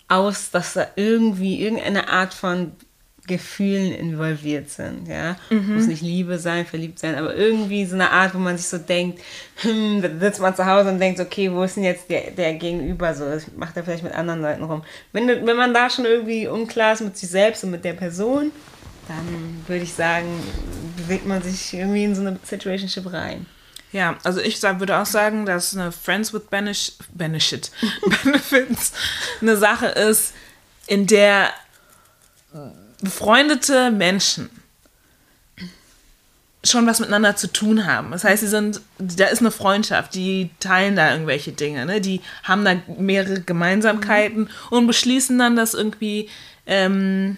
aus, 0.10 0.52
dass 0.52 0.74
da 0.74 0.88
irgendwie 0.96 1.62
irgendeine 1.62 2.10
Art 2.10 2.34
von 2.34 2.74
Gefühlen 3.30 3.94
involviert 3.94 4.72
sind, 4.72 5.08
ja. 5.08 5.38
Muss 5.76 5.86
nicht 5.86 6.02
Liebe 6.02 6.40
sein, 6.40 6.66
verliebt 6.66 6.98
sein, 6.98 7.14
aber 7.14 7.36
irgendwie 7.36 7.86
so 7.86 7.94
eine 7.94 8.10
Art, 8.10 8.34
wo 8.34 8.40
man 8.40 8.58
sich 8.58 8.66
so 8.66 8.80
denkt, 8.80 9.22
hm, 9.58 10.02
da 10.02 10.10
sitzt 10.20 10.42
man 10.42 10.56
zu 10.56 10.66
Hause 10.66 10.90
und 10.90 11.00
denkt, 11.00 11.20
okay, 11.20 11.52
wo 11.52 11.62
ist 11.62 11.76
denn 11.76 11.84
jetzt 11.84 12.10
der, 12.10 12.32
der 12.32 12.56
Gegenüber 12.56 13.14
so? 13.14 13.26
Das 13.26 13.46
macht 13.56 13.78
er 13.78 13.84
vielleicht 13.84 14.04
mit 14.04 14.14
anderen 14.14 14.42
Leuten 14.42 14.64
rum. 14.64 14.84
Wenn, 15.14 15.28
wenn 15.28 15.56
man 15.56 15.76
da 15.76 15.92
schon 15.92 16.06
irgendwie 16.06 16.48
unklar 16.48 16.94
ist 16.94 17.02
mit 17.02 17.16
sich 17.16 17.30
selbst 17.30 17.64
und 17.64 17.70
mit 17.70 17.86
der 17.86 17.94
Person, 17.94 18.52
dann 19.08 19.64
würde 19.68 19.84
ich 19.84 19.94
sagen, 19.94 20.28
bewegt 20.98 21.28
man 21.28 21.44
sich 21.44 21.76
irgendwie 21.76 22.06
in 22.06 22.16
so 22.16 22.22
eine 22.22 22.40
Situationship 22.44 23.14
rein. 23.14 23.46
Ja, 23.92 24.18
also 24.24 24.40
ich 24.40 24.60
sag, 24.60 24.80
würde 24.80 24.98
auch 24.98 25.06
sagen, 25.06 25.46
dass 25.46 25.76
eine 25.76 25.92
Friends 25.92 26.34
with 26.34 26.44
Benish, 26.50 26.94
Benefit, 27.14 27.72
Benefits 28.24 28.94
eine 29.42 29.58
Sache 29.58 29.88
ist, 29.88 30.34
in 30.86 31.08
der 31.08 31.52
befreundete 33.02 33.92
Menschen 33.92 34.50
schon 36.64 36.86
was 36.86 37.00
miteinander 37.00 37.36
zu 37.36 37.52
tun 37.52 37.86
haben. 37.86 38.12
Das 38.12 38.24
heißt, 38.24 38.42
sie 38.42 38.48
sind, 38.48 38.82
da 38.98 39.28
ist 39.28 39.40
eine 39.40 39.52
Freundschaft, 39.52 40.14
die 40.14 40.50
teilen 40.60 40.96
da 40.96 41.12
irgendwelche 41.12 41.54
Dinge, 41.54 41.86
ne? 41.86 42.02
die 42.02 42.22
haben 42.44 42.66
da 42.66 42.76
mehrere 42.98 43.40
Gemeinsamkeiten 43.42 44.50
und 44.70 44.88
beschließen 44.88 45.40
dann, 45.40 45.56
dass 45.56 45.74
irgendwie 45.74 46.30
ähm, 46.66 47.38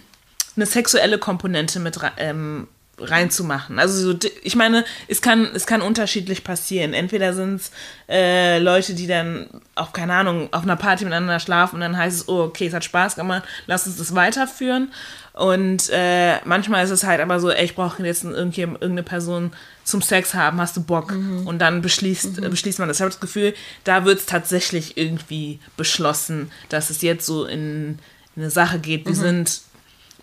eine 0.55 0.65
sexuelle 0.65 1.20
Komponente 1.20 1.79
mit 1.79 2.00
ähm, 2.17 2.67
reinzumachen. 3.01 3.79
Also 3.79 4.12
so, 4.12 4.20
ich 4.43 4.55
meine, 4.55 4.86
es 5.08 5.22
kann, 5.22 5.50
es 5.53 5.65
kann 5.65 5.81
unterschiedlich 5.81 6.43
passieren. 6.43 6.93
Entweder 6.93 7.34
sind 7.34 7.55
es 7.55 7.72
äh, 8.10 8.60
Leute, 8.60 8.93
die 8.93 9.08
dann 9.08 9.48
auch, 9.75 9.93
keine 9.93 10.13
Ahnung, 10.13 10.50
auf 10.51 10.63
einer 10.63 10.75
Party 10.75 11.03
miteinander 11.03 11.39
schlafen 11.39 11.75
und 11.75 11.81
dann 11.81 11.98
heißt 11.98 12.22
es, 12.22 12.29
oh, 12.29 12.43
okay, 12.43 12.67
es 12.67 12.74
hat 12.74 12.84
Spaß 12.84 13.15
gemacht, 13.15 13.43
lass 13.67 13.88
uns 13.88 13.98
das 13.98 14.15
weiterführen. 14.15 14.91
Und 15.34 15.89
äh, 15.91 16.39
manchmal 16.43 16.84
ist 16.84 16.89
es 16.89 17.05
halt 17.05 17.22
aber 17.22 17.39
so, 17.39 17.50
ey, 17.50 17.63
ich 17.63 17.75
brauche 17.75 18.03
jetzt 18.05 18.25
irgendeine 18.25 19.03
Person 19.03 19.53
zum 19.84 20.01
Sex 20.01 20.34
haben, 20.34 20.60
hast 20.60 20.75
du 20.75 20.84
Bock? 20.84 21.12
Und 21.46 21.60
dann 21.60 21.81
beschließt, 21.81 22.39
äh, 22.39 22.50
beschließt 22.50 22.79
man 22.79 22.88
das. 22.89 22.98
Ich 22.98 23.01
habe 23.01 23.12
das 23.12 23.20
Gefühl, 23.20 23.53
da 23.84 24.05
wird 24.05 24.20
es 24.20 24.25
tatsächlich 24.25 24.98
irgendwie 24.98 25.60
beschlossen, 25.77 26.51
dass 26.70 26.89
es 26.89 27.01
jetzt 27.01 27.25
so 27.25 27.46
in, 27.46 28.00
in 28.36 28.43
eine 28.43 28.51
Sache 28.51 28.79
geht. 28.79 29.05
Wir 29.05 29.15
sind 29.15 29.62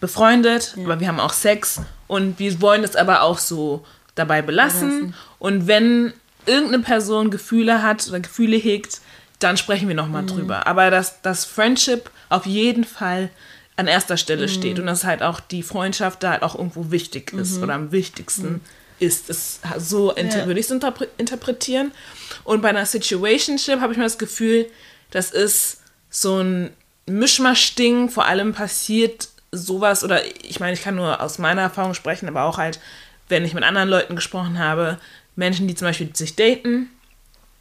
befreundet, 0.00 0.74
aber 0.84 1.00
wir 1.00 1.08
haben 1.08 1.20
auch 1.20 1.32
Sex 1.32 1.80
und 2.08 2.38
wir 2.40 2.60
wollen 2.60 2.82
es 2.82 2.96
aber 2.96 3.22
auch 3.22 3.38
so 3.38 3.84
dabei 4.16 4.42
belassen. 4.42 5.14
Und 5.38 5.66
wenn 5.68 6.12
irgendeine 6.46 6.82
Person 6.82 7.30
Gefühle 7.30 7.82
hat 7.82 8.08
oder 8.08 8.18
Gefühle 8.20 8.56
hegt, 8.56 9.00
dann 9.38 9.56
sprechen 9.56 9.86
wir 9.86 9.94
nochmal 9.94 10.26
drüber. 10.26 10.66
Aber 10.66 10.90
dass 10.90 11.22
das 11.22 11.44
Friendship 11.44 12.10
auf 12.28 12.44
jeden 12.46 12.82
Fall 12.84 13.30
an 13.76 13.86
erster 13.86 14.16
Stelle 14.16 14.48
steht 14.48 14.80
und 14.80 14.86
dass 14.86 15.04
halt 15.04 15.22
auch 15.22 15.38
die 15.38 15.62
Freundschaft 15.62 16.24
da 16.24 16.32
halt 16.32 16.42
auch 16.42 16.56
irgendwo 16.56 16.90
wichtig 16.90 17.32
ist 17.34 17.62
oder 17.62 17.74
am 17.74 17.92
wichtigsten 17.92 18.60
ist. 18.98 19.30
Es, 19.30 19.60
so 19.78 20.12
Ja. 20.16 20.46
würde 20.46 20.58
ich 20.58 20.66
es 20.66 20.72
interpre 20.72 21.06
interpretieren. 21.18 21.92
Und 22.42 22.60
bei 22.60 22.70
einer 22.70 22.84
Situationship 22.86 23.80
habe 23.80 23.92
ich 23.92 23.98
mir 23.98 24.04
das 24.04 24.18
Gefühl, 24.18 24.66
das 25.12 25.30
ist 25.30 25.82
so 26.10 26.38
ein 26.42 26.70
Mischmasch-Ding, 27.06 28.10
vor 28.10 28.26
allem 28.26 28.52
passiert 28.52 29.28
sowas, 29.52 30.04
oder 30.04 30.22
ich 30.44 30.60
meine, 30.60 30.74
ich 30.74 30.82
kann 30.82 30.94
nur 30.94 31.20
aus 31.20 31.38
meiner 31.38 31.62
Erfahrung 31.62 31.94
sprechen, 31.94 32.28
aber 32.28 32.44
auch 32.44 32.58
halt, 32.58 32.80
wenn 33.28 33.44
ich 33.44 33.54
mit 33.54 33.64
anderen 33.64 33.88
Leuten 33.88 34.16
gesprochen 34.16 34.58
habe, 34.58 34.98
Menschen, 35.36 35.68
die 35.68 35.74
zum 35.74 35.86
Beispiel 35.88 36.14
sich 36.14 36.36
daten 36.36 36.90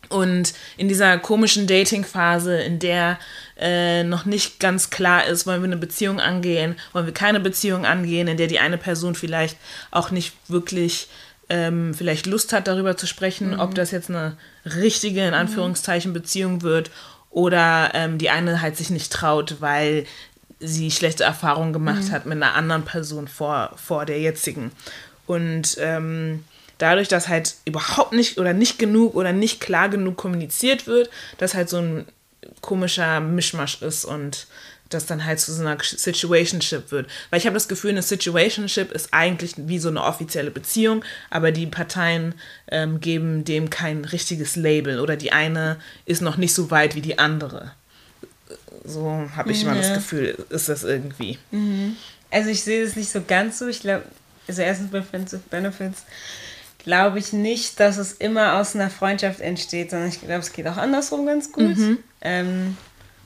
und 0.09 0.53
in 0.77 0.87
dieser 0.87 1.17
komischen 1.17 1.67
Dating-Phase, 1.67 2.57
in 2.59 2.79
der 2.79 3.19
äh, 3.59 4.03
noch 4.03 4.25
nicht 4.25 4.59
ganz 4.59 4.89
klar 4.89 5.25
ist, 5.25 5.45
wollen 5.45 5.61
wir 5.61 5.67
eine 5.67 5.77
Beziehung 5.77 6.19
angehen, 6.19 6.75
wollen 6.93 7.05
wir 7.05 7.13
keine 7.13 7.39
Beziehung 7.39 7.85
angehen, 7.85 8.27
in 8.27 8.37
der 8.37 8.47
die 8.47 8.59
eine 8.59 8.77
Person 8.77 9.15
vielleicht 9.15 9.57
auch 9.91 10.11
nicht 10.11 10.33
wirklich 10.47 11.09
ähm, 11.49 11.93
vielleicht 11.93 12.25
Lust 12.25 12.53
hat, 12.53 12.67
darüber 12.67 12.97
zu 12.97 13.07
sprechen, 13.07 13.59
ob 13.59 13.75
das 13.75 13.91
jetzt 13.91 14.09
eine 14.09 14.37
richtige, 14.65 15.25
in 15.25 15.33
Anführungszeichen, 15.33 16.13
Beziehung 16.13 16.61
wird 16.61 16.91
oder 17.29 17.91
ähm, 17.93 18.17
die 18.17 18.29
eine 18.29 18.61
halt 18.61 18.77
sich 18.77 18.89
nicht 18.89 19.11
traut, 19.11 19.57
weil 19.59 20.05
sie 20.59 20.91
schlechte 20.91 21.23
Erfahrungen 21.23 21.73
gemacht 21.73 22.11
hat 22.11 22.25
mit 22.25 22.35
einer 22.37 22.55
anderen 22.55 22.83
Person 22.83 23.27
vor, 23.27 23.71
vor 23.75 24.05
der 24.05 24.19
jetzigen. 24.19 24.71
Und 25.25 25.77
ähm, 25.79 26.43
dadurch, 26.77 27.07
dass 27.07 27.27
halt 27.27 27.55
überhaupt 27.65 28.13
nicht 28.13 28.37
oder 28.37 28.53
nicht 28.53 28.79
genug 28.79 29.15
oder 29.15 29.33
nicht 29.33 29.59
klar 29.59 29.89
genug 29.89 30.17
kommuniziert 30.17 30.87
wird, 30.87 31.09
dass 31.37 31.53
halt 31.53 31.69
so 31.69 31.77
ein 31.77 32.05
komischer 32.61 33.19
Mischmasch 33.19 33.81
ist 33.81 34.05
und 34.05 34.47
das 34.89 35.05
dann 35.05 35.25
halt 35.25 35.39
zu 35.39 35.53
so 35.53 35.61
einer 35.61 35.77
Situationship 35.81 36.91
wird. 36.91 37.09
Weil 37.29 37.39
ich 37.39 37.45
habe 37.45 37.55
das 37.55 37.67
Gefühl, 37.67 37.91
eine 37.91 38.01
Situationship 38.01 38.91
ist 38.91 39.09
eigentlich 39.11 39.53
wie 39.57 39.79
so 39.79 39.89
eine 39.89 40.03
offizielle 40.03 40.51
Beziehung, 40.51 41.03
aber 41.29 41.51
die 41.51 41.67
Parteien 41.67 42.35
ähm, 42.71 43.01
geben 43.01 43.43
dem 43.43 43.69
kein 43.69 44.05
richtiges 44.05 44.55
Label 44.55 44.99
oder 44.99 45.17
die 45.17 45.33
eine 45.33 45.77
ist 46.05 46.21
noch 46.21 46.37
nicht 46.37 46.53
so 46.53 46.71
weit 46.71 46.95
wie 46.95 47.01
die 47.01 47.19
andere. 47.19 47.73
So 48.85 49.29
habe 49.35 49.51
ich 49.51 49.63
immer 49.63 49.75
das. 49.75 49.93
Gefühl, 49.93 50.37
ist 50.49 50.69
das 50.69 50.83
irgendwie. 50.83 51.37
Also 52.31 52.49
ich 52.49 52.63
sehe 52.63 52.85
das 52.85 52.95
nicht 52.95 53.11
so 53.11 53.21
ganz 53.25 53.59
so. 53.59 53.67
Ich 53.67 53.81
glaube, 53.81 54.03
also 54.47 54.61
erstens 54.61 54.91
bei 54.91 55.01
Friends 55.01 55.33
with 55.33 55.41
Benefits 55.49 56.03
glaube 56.83 57.19
ich 57.19 57.33
nicht, 57.33 57.81
dass 57.81 57.97
es 57.97 58.13
immer 58.13 58.59
aus 58.59 58.73
einer 58.73 58.89
Freundschaft 58.89 59.41
entsteht, 59.41 59.89
sondern 59.91 60.07
ich 60.07 60.21
glaube, 60.21 60.39
es 60.39 60.53
geht 60.53 60.67
auch 60.67 60.77
andersrum 60.77 61.25
ganz 61.25 61.51
gut. 61.51 61.75
Ähm, 62.21 62.77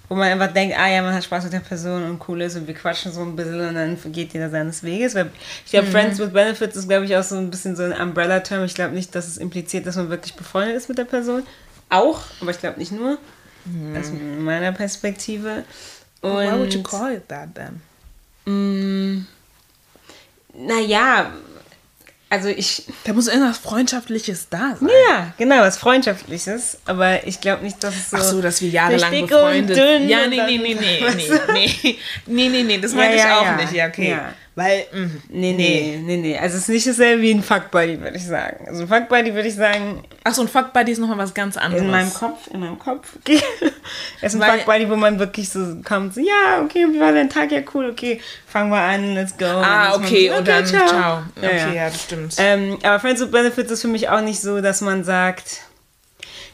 wo 0.09 0.15
man 0.15 0.27
einfach 0.27 0.51
denkt, 0.51 0.75
ah 0.77 0.89
ja, 0.89 1.01
man 1.01 1.13
hat 1.13 1.23
Spaß 1.23 1.45
mit 1.45 1.53
der 1.53 1.59
Person 1.59 2.03
und 2.03 2.27
cool 2.27 2.41
ist 2.41 2.57
und 2.57 2.67
wir 2.67 2.73
quatschen 2.73 3.13
so 3.13 3.21
ein 3.21 3.33
bisschen 3.35 3.61
und 3.61 3.75
dann 3.75 3.97
geht 4.11 4.33
jeder 4.33 4.49
seines 4.49 4.83
Weges. 4.83 5.15
Weil 5.15 5.29
ich 5.63 5.71
glaube, 5.71 5.87
Friends 5.87 6.19
with 6.19 6.33
Benefits 6.33 6.75
ist, 6.75 6.89
glaube 6.89 7.05
ich, 7.05 7.15
auch 7.15 7.23
so 7.23 7.37
ein 7.37 7.49
bisschen 7.49 7.77
so 7.77 7.83
ein 7.83 7.93
Umbrella-Term. 7.93 8.65
Ich 8.65 8.75
glaube 8.75 8.93
nicht, 8.93 9.15
dass 9.15 9.27
es 9.27 9.37
impliziert, 9.37 9.85
dass 9.85 9.95
man 9.95 10.09
wirklich 10.09 10.33
befreundet 10.33 10.75
ist 10.75 10.89
mit 10.89 10.97
der 10.97 11.05
Person. 11.05 11.43
Auch, 11.89 12.23
aber 12.41 12.51
ich 12.51 12.59
glaube 12.59 12.77
nicht 12.77 12.91
nur. 12.91 13.19
Aus 13.99 14.07
meiner 14.39 14.71
Perspektive. 14.71 15.63
Und 16.21 16.33
Why 16.33 16.51
would 16.51 16.73
you 16.73 16.83
call 16.83 17.11
it 17.11 17.27
that 17.29 17.49
then? 17.55 17.81
Mm, 18.45 19.25
naja, 20.53 21.31
also 22.29 22.47
ich. 22.47 22.85
Da 23.03 23.13
muss 23.13 23.27
irgendwas 23.27 23.57
Freundschaftliches 23.57 24.47
da 24.49 24.77
sein. 24.79 24.89
Ja, 25.09 25.33
genau, 25.37 25.59
was 25.59 25.77
Freundschaftliches. 25.77 26.77
Aber 26.85 27.27
ich 27.27 27.41
glaube 27.41 27.63
nicht, 27.63 27.83
dass 27.83 27.95
es 27.95 28.09
so. 28.11 28.17
Ach 28.17 28.23
so, 28.23 28.41
dass 28.41 28.61
wir 28.61 28.69
jahrelang 28.69 29.11
befreundet 29.27 29.75
dünn 29.77 30.07
Ja, 30.07 30.27
nee, 30.27 30.41
nee, 30.45 30.57
nee, 30.57 30.75
nee, 30.79 31.03
nee, 31.53 31.75
nee, 31.85 31.97
nee, 32.25 32.49
nee, 32.49 32.63
nee, 32.63 32.77
das 32.79 32.91
Ja, 32.91 32.97
meinte 32.97 33.15
ich 33.17 33.23
ja, 33.23 33.39
auch 33.39 33.45
ja. 33.45 33.55
nicht. 33.57 33.73
Ja, 33.73 33.87
okay. 33.87 34.17
Weil, 34.63 34.85
mm, 34.91 35.21
Nee, 35.29 35.53
nee, 35.53 35.99
nee, 36.03 36.17
nee. 36.17 36.37
Also 36.37 36.57
es 36.57 36.63
ist 36.63 36.69
nicht 36.69 36.87
dasselbe 36.87 37.21
wie 37.21 37.31
ein 37.31 37.43
Fuckbuddy, 37.43 37.99
würde 38.01 38.17
ich 38.17 38.25
sagen. 38.25 38.65
Also 38.67 38.83
ein 38.83 38.87
Fuckbuddy 38.87 39.33
würde 39.33 39.47
ich 39.47 39.55
sagen, 39.55 40.03
ach 40.23 40.33
so, 40.33 40.41
ein 40.43 40.47
Fuckbuddy 40.47 40.91
ist 40.91 40.99
nochmal 40.99 41.17
was 41.17 41.33
ganz 41.33 41.57
anderes. 41.57 41.83
in 41.83 41.89
meinem 41.91 42.13
Kopf, 42.13 42.47
in 42.53 42.59
meinem 42.59 42.79
Kopf. 42.79 43.13
Okay. 43.21 43.41
Es 44.21 44.33
ist 44.33 44.41
ein 44.41 44.51
Fuckbuddy, 44.51 44.89
wo 44.89 44.95
man 44.95 45.19
wirklich 45.19 45.49
so 45.49 45.77
kommt, 45.83 46.13
so, 46.13 46.21
ja, 46.21 46.61
okay, 46.63 46.85
wie 46.91 46.99
war 46.99 47.11
dein 47.11 47.29
Tag? 47.29 47.51
Ja, 47.51 47.61
cool, 47.73 47.89
okay, 47.89 48.21
fangen 48.47 48.69
wir 48.69 48.79
an, 48.79 49.13
let's 49.15 49.37
go. 49.37 49.45
Ah, 49.45 49.89
ist 49.91 49.97
man 49.97 50.05
okay, 50.05 50.31
und 50.31 50.47
dann 50.47 50.65
ciao. 50.65 50.87
Ja, 50.89 51.23
Okay, 51.35 51.57
ja. 51.57 51.73
ja, 51.73 51.85
das 51.89 52.03
stimmt. 52.03 52.35
Ähm, 52.37 52.77
aber 52.83 52.99
Friends 52.99 53.21
with 53.21 53.31
Benefits 53.31 53.71
ist 53.71 53.81
für 53.81 53.87
mich 53.87 54.09
auch 54.09 54.21
nicht 54.21 54.39
so, 54.39 54.61
dass 54.61 54.81
man 54.81 55.03
sagt, 55.03 55.61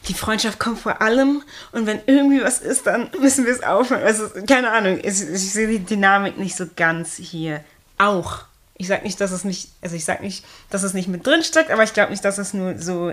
die 0.08 0.14
Freundschaft 0.14 0.58
kommt 0.58 0.78
vor 0.78 1.02
allem 1.02 1.42
und 1.72 1.86
wenn 1.86 2.00
irgendwie 2.06 2.42
was 2.42 2.60
ist, 2.60 2.86
dann 2.86 3.10
müssen 3.20 3.44
wir 3.44 3.52
es 3.52 3.62
aufhören. 3.62 4.02
Also, 4.02 4.28
keine 4.46 4.70
Ahnung, 4.70 4.98
ich, 4.98 5.06
ich 5.06 5.52
sehe 5.52 5.66
die 5.68 5.80
Dynamik 5.84 6.38
nicht 6.38 6.56
so 6.56 6.64
ganz 6.76 7.16
hier. 7.16 7.62
Auch. 7.98 8.44
Ich 8.76 8.86
sag 8.86 9.02
nicht, 9.04 9.20
dass 9.20 9.32
es 9.32 9.44
nicht, 9.44 9.68
also 9.82 9.96
ich 9.96 10.04
sag 10.04 10.22
nicht, 10.22 10.44
dass 10.70 10.82
es 10.84 10.94
nicht 10.94 11.08
mit 11.08 11.26
drin 11.26 11.42
steckt, 11.42 11.70
aber 11.70 11.82
ich 11.82 11.92
glaube 11.92 12.12
nicht, 12.12 12.24
dass 12.24 12.38
es 12.38 12.54
nur 12.54 12.78
so 12.78 13.12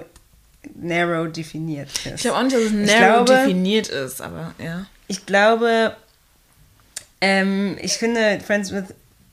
narrow 0.76 1.32
definiert 1.32 1.90
ist. 2.06 2.06
Ich 2.16 2.22
glaube 2.22 2.38
auch 2.38 2.44
nicht, 2.44 2.56
dass 2.56 2.64
es 2.64 2.72
narrow 2.72 3.26
glaube- 3.26 3.42
definiert 3.42 3.88
ist, 3.88 4.22
aber 4.22 4.54
ja. 4.60 4.86
Ich 5.08 5.26
glaube, 5.26 5.96
ähm, 7.22 7.78
ich 7.82 7.94
finde 7.94 8.40
Friends 8.46 8.72
with 8.72 8.86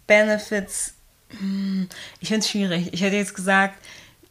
Benefits, 0.06 0.94
hm, 1.38 1.88
ich 2.20 2.28
finde 2.28 2.40
es 2.40 2.50
schwierig. 2.50 2.92
Ich 2.92 3.02
hätte 3.02 3.16
jetzt 3.16 3.34
gesagt, 3.34 3.74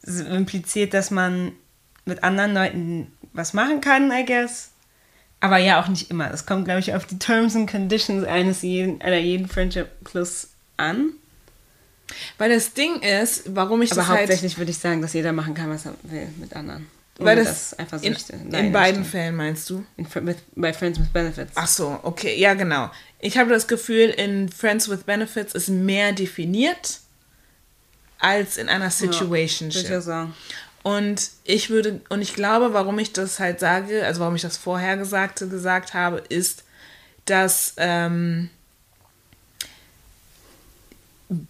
es 0.04 0.20
impliziert, 0.22 0.94
dass 0.94 1.12
man 1.12 1.52
mit 2.06 2.24
anderen 2.24 2.54
Leuten 2.54 3.12
was 3.34 3.54
machen 3.54 3.82
kann, 3.82 4.12
I 4.12 4.26
guess. 4.26 4.70
Aber 5.40 5.58
ja, 5.58 5.82
auch 5.82 5.88
nicht 5.88 6.12
immer. 6.12 6.32
Es 6.32 6.46
kommt, 6.46 6.66
glaube 6.66 6.80
ich, 6.80 6.94
auf 6.94 7.06
die 7.06 7.18
Terms 7.18 7.56
and 7.56 7.70
Conditions 7.70 8.26
eines 8.26 8.62
jeden, 8.62 9.02
einer 9.02 9.18
jeden 9.18 9.48
Friendship 9.48 9.90
Plus 10.04 10.50
an. 10.82 11.14
Weil 12.38 12.50
das 12.50 12.74
Ding 12.74 13.02
ist, 13.02 13.56
warum 13.56 13.82
ich 13.82 13.92
Aber 13.92 14.02
das 14.02 14.10
halt... 14.10 14.20
hauptsächlich 14.22 14.58
würde 14.58 14.72
ich 14.72 14.78
sagen, 14.78 15.02
dass 15.02 15.14
jeder 15.14 15.32
machen 15.32 15.54
kann, 15.54 15.70
was 15.70 15.86
er 15.86 15.94
will 16.04 16.28
mit 16.40 16.54
anderen. 16.56 16.88
Weil 17.18 17.38
das 17.38 17.70
dass 17.70 17.80
einfach 17.80 18.02
in, 18.02 18.14
Süchte 18.14 18.34
in 18.34 18.50
dahinter 18.50 18.80
beiden 18.80 19.02
stehen. 19.04 19.12
Fällen 19.12 19.36
meinst 19.36 19.70
du? 19.70 19.86
In, 19.96 20.08
mit, 20.24 20.38
bei 20.56 20.74
Friends 20.74 21.00
with 21.00 21.10
Benefits. 21.10 21.52
Ach 21.56 21.68
so, 21.68 22.00
okay, 22.04 22.38
ja 22.38 22.54
genau. 22.54 22.90
Ich 23.20 23.38
habe 23.38 23.50
das 23.50 23.68
Gefühl, 23.68 24.10
in 24.10 24.50
Friends 24.50 24.90
with 24.90 25.04
Benefits 25.04 25.54
ist 25.54 25.70
mehr 25.70 26.14
definiert 26.14 27.00
als 28.20 28.58
in 28.58 28.70
einer 28.70 28.86
Würde 28.86 29.06
ich 29.06 29.18
auch 29.18 29.22
Situationship. 29.22 30.02
sagen. 30.02 30.34
Und 30.84 31.30
ich 31.44 31.70
würde, 31.70 32.02
und 32.10 32.22
ich 32.22 32.34
glaube, 32.34 32.74
warum 32.74 32.98
ich 32.98 33.14
das 33.14 33.40
halt 33.40 33.60
sage, 33.60 34.04
also 34.06 34.20
warum 34.22 34.36
ich 34.36 34.42
das 34.42 34.58
Vorhergesagte 34.58 35.48
gesagt 35.48 35.94
habe, 35.94 36.24
ist, 36.30 36.64
dass, 37.26 37.76
ähm, 37.78 38.50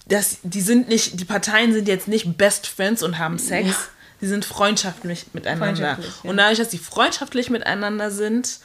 dass 0.07 0.38
die 0.43 0.61
sind 0.61 0.89
nicht, 0.89 1.19
die 1.19 1.25
Parteien 1.25 1.73
sind 1.73 1.88
jetzt 1.88 2.07
nicht 2.07 2.38
Best 2.38 2.67
Friends 2.67 3.01
und 3.03 3.17
haben 3.17 3.39
Sex. 3.39 3.67
Ja. 3.69 3.75
Die 4.21 4.27
sind 4.27 4.45
freundschaftlich 4.45 5.25
miteinander. 5.33 5.65
Freundschaftlich, 5.65 6.13
ja. 6.23 6.29
Und 6.29 6.38
dadurch, 6.38 6.59
dass 6.59 6.69
sie 6.69 6.77
freundschaftlich 6.77 7.50
miteinander 7.50 8.11
sind, 8.11 8.59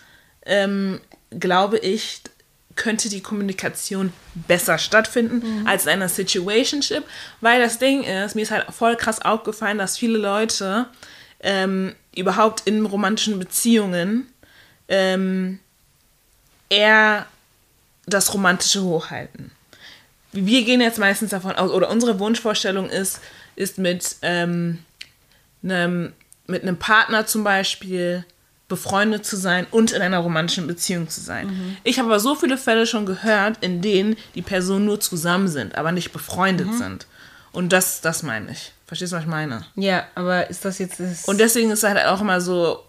ähm, 0.44 1.00
glaube 1.30 1.78
ich, 1.78 2.20
könnte 2.75 3.08
die 3.08 3.23
Kommunikation 3.23 4.12
besser 4.35 4.76
stattfinden 4.76 5.61
Mhm. 5.62 5.66
als 5.66 5.85
in 5.85 5.92
einer 5.92 6.11
Situationship. 6.11 7.04
Weil 7.40 7.61
das 7.62 7.78
Ding 7.78 8.02
ist, 8.04 8.35
mir 8.35 8.42
ist 8.42 8.50
halt 8.50 8.66
voll 8.70 8.96
krass 8.96 9.23
aufgefallen, 9.23 9.78
dass 9.78 9.96
viele 9.96 10.18
Leute 10.18 10.87
ähm, 11.40 11.94
überhaupt 12.14 12.66
in 12.66 12.85
romantischen 12.85 13.38
Beziehungen 13.38 14.26
ähm, 14.88 15.58
eher 16.68 17.26
das 18.04 18.35
Romantische 18.35 18.82
hochhalten. 18.82 19.52
Wir 20.37 20.64
gehen 20.64 20.81
jetzt 20.81 20.99
meistens 20.99 21.31
davon 21.31 21.52
aus, 21.52 21.71
oder 21.71 21.90
unsere 21.90 22.19
Wunschvorstellung 22.19 22.88
ist, 22.90 23.21
ist 23.57 23.78
mit, 23.78 24.16
ähm, 24.23 24.78
einem, 25.62 26.12
mit 26.47 26.62
einem 26.62 26.76
Partner 26.76 27.26
zum 27.26 27.43
Beispiel 27.43 28.25
befreundet 28.69 29.25
zu 29.25 29.37
sein 29.37 29.66
und 29.71 29.93
in 29.93 30.02
einer 30.02 30.19
romantischen 30.19 30.66
Beziehung 30.66 31.09
zu 31.09 31.21
sein. 31.21 31.76
Ich 31.85 31.99
habe 31.99 32.09
aber 32.09 32.21
so 32.21 32.35
viele 32.35 32.59
Fälle 32.59 32.87
schon 32.87 33.07
gehört, 33.07 33.59
in 33.61 33.81
denen 33.81 34.16
die 34.35 34.43
Personen 34.43 34.87
nur 34.87 35.00
zusammen 35.00 35.49
sind, 35.49 35.76
aber 35.76 35.93
nicht 35.93 36.12
befreundet 36.12 36.75
sind. 36.75 37.07
Und 37.52 37.73
das, 37.73 38.00
das 38.00 38.23
meine 38.23 38.50
ich. 38.52 38.73
Verstehst 38.87 39.12
du, 39.12 39.16
was 39.16 39.25
ich 39.25 39.31
meine? 39.31 39.64
Ja, 39.75 40.05
aber 40.14 40.50
ist 40.50 40.64
das 40.64 40.78
jetzt 40.78 41.00
das 41.00 41.25
Und 41.25 41.38
deswegen 41.38 41.71
ist 41.71 41.83
halt 41.83 42.05
auch 42.05 42.21
immer 42.21 42.40
so, 42.40 42.86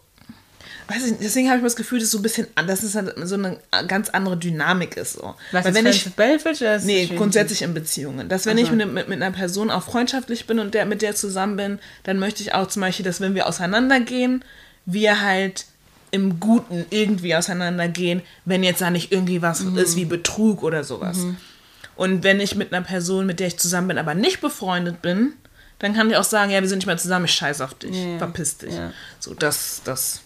weiß 0.88 1.06
ich 1.06 1.14
deswegen 1.22 1.48
habe 1.50 1.58
ich 1.60 1.64
das 1.64 1.76
Gefühl, 1.76 2.00
dass 2.00 2.06
es 2.08 2.12
so 2.12 2.20
ein 2.20 2.22
bisschen, 2.22 2.48
an- 2.56 2.68
dass 2.68 2.84
es 2.84 2.96
halt 2.96 3.14
so 3.24 3.36
eine 3.36 3.58
ganz 3.88 4.10
andere 4.10 4.38
Dynamik 4.38 4.98
ist. 4.98 5.14
So. 5.14 5.36
was 5.52 5.66
Weil 5.66 5.72
ist 5.72 5.76
wenn 5.78 5.86
ich, 5.88 6.62
oder 6.62 6.76
ist 6.76 6.86
nee, 6.86 7.06
grundsätzlich 7.08 7.62
in 7.62 7.74
Beziehungen. 7.74 8.30
Dass 8.30 8.46
wenn 8.46 8.58
Ach 8.58 8.62
ich 8.64 8.72
mit, 8.72 8.92
mit, 8.94 9.08
mit 9.10 9.22
einer 9.22 9.32
Person 9.36 9.70
auch 9.70 9.84
freundschaftlich 9.84 10.48
bin 10.48 10.60
und 10.60 10.74
der, 10.74 10.86
mit 10.86 11.02
der 11.02 11.16
zusammen 11.16 11.56
bin, 11.58 11.80
dann 12.04 12.20
möchte 12.20 12.42
ich 12.42 12.54
auch 12.54 12.68
zum 12.68 12.82
Beispiel, 12.82 13.06
dass 13.06 13.20
wenn 13.22 13.36
wir 13.36 13.48
auseinandergehen, 13.48 14.44
wir 14.86 15.22
halt 15.22 15.66
im 16.12 16.40
Guten 16.40 16.86
irgendwie 16.90 17.36
auseinandergehen, 17.36 18.22
wenn 18.46 18.64
jetzt 18.64 18.82
da 18.82 18.90
nicht 18.90 19.12
irgendwie 19.12 19.42
was 19.42 19.60
Mhm. 19.62 19.78
ist 19.78 19.96
wie 19.98 20.06
Betrug 20.06 20.64
oder 20.64 20.84
sowas. 20.86 21.18
Und 21.98 22.24
wenn 22.24 22.40
ich 22.40 22.56
mit 22.56 22.74
einer 22.74 22.86
Person, 22.86 23.26
mit 23.26 23.40
der 23.40 23.48
ich 23.48 23.58
zusammen 23.58 23.90
bin, 23.90 23.98
aber 23.98 24.14
nicht 24.14 24.40
befreundet 24.40 25.02
bin, 25.02 25.34
dann 25.80 25.94
kann 25.94 26.10
ich 26.10 26.16
auch 26.16 26.24
sagen, 26.24 26.52
ja, 26.52 26.62
wir 26.62 26.68
sind 26.70 26.78
nicht 26.80 26.88
mehr 26.88 26.98
zusammen, 26.98 27.26
ich 27.26 27.34
scheiß 27.34 27.60
auf 27.62 27.74
dich, 27.74 27.96
ja. 27.96 28.18
verpiss 28.20 28.58
dich. 28.58 28.74
Ja. 28.74 28.94
So, 29.20 29.34
das, 29.34 29.82
das 29.84 30.22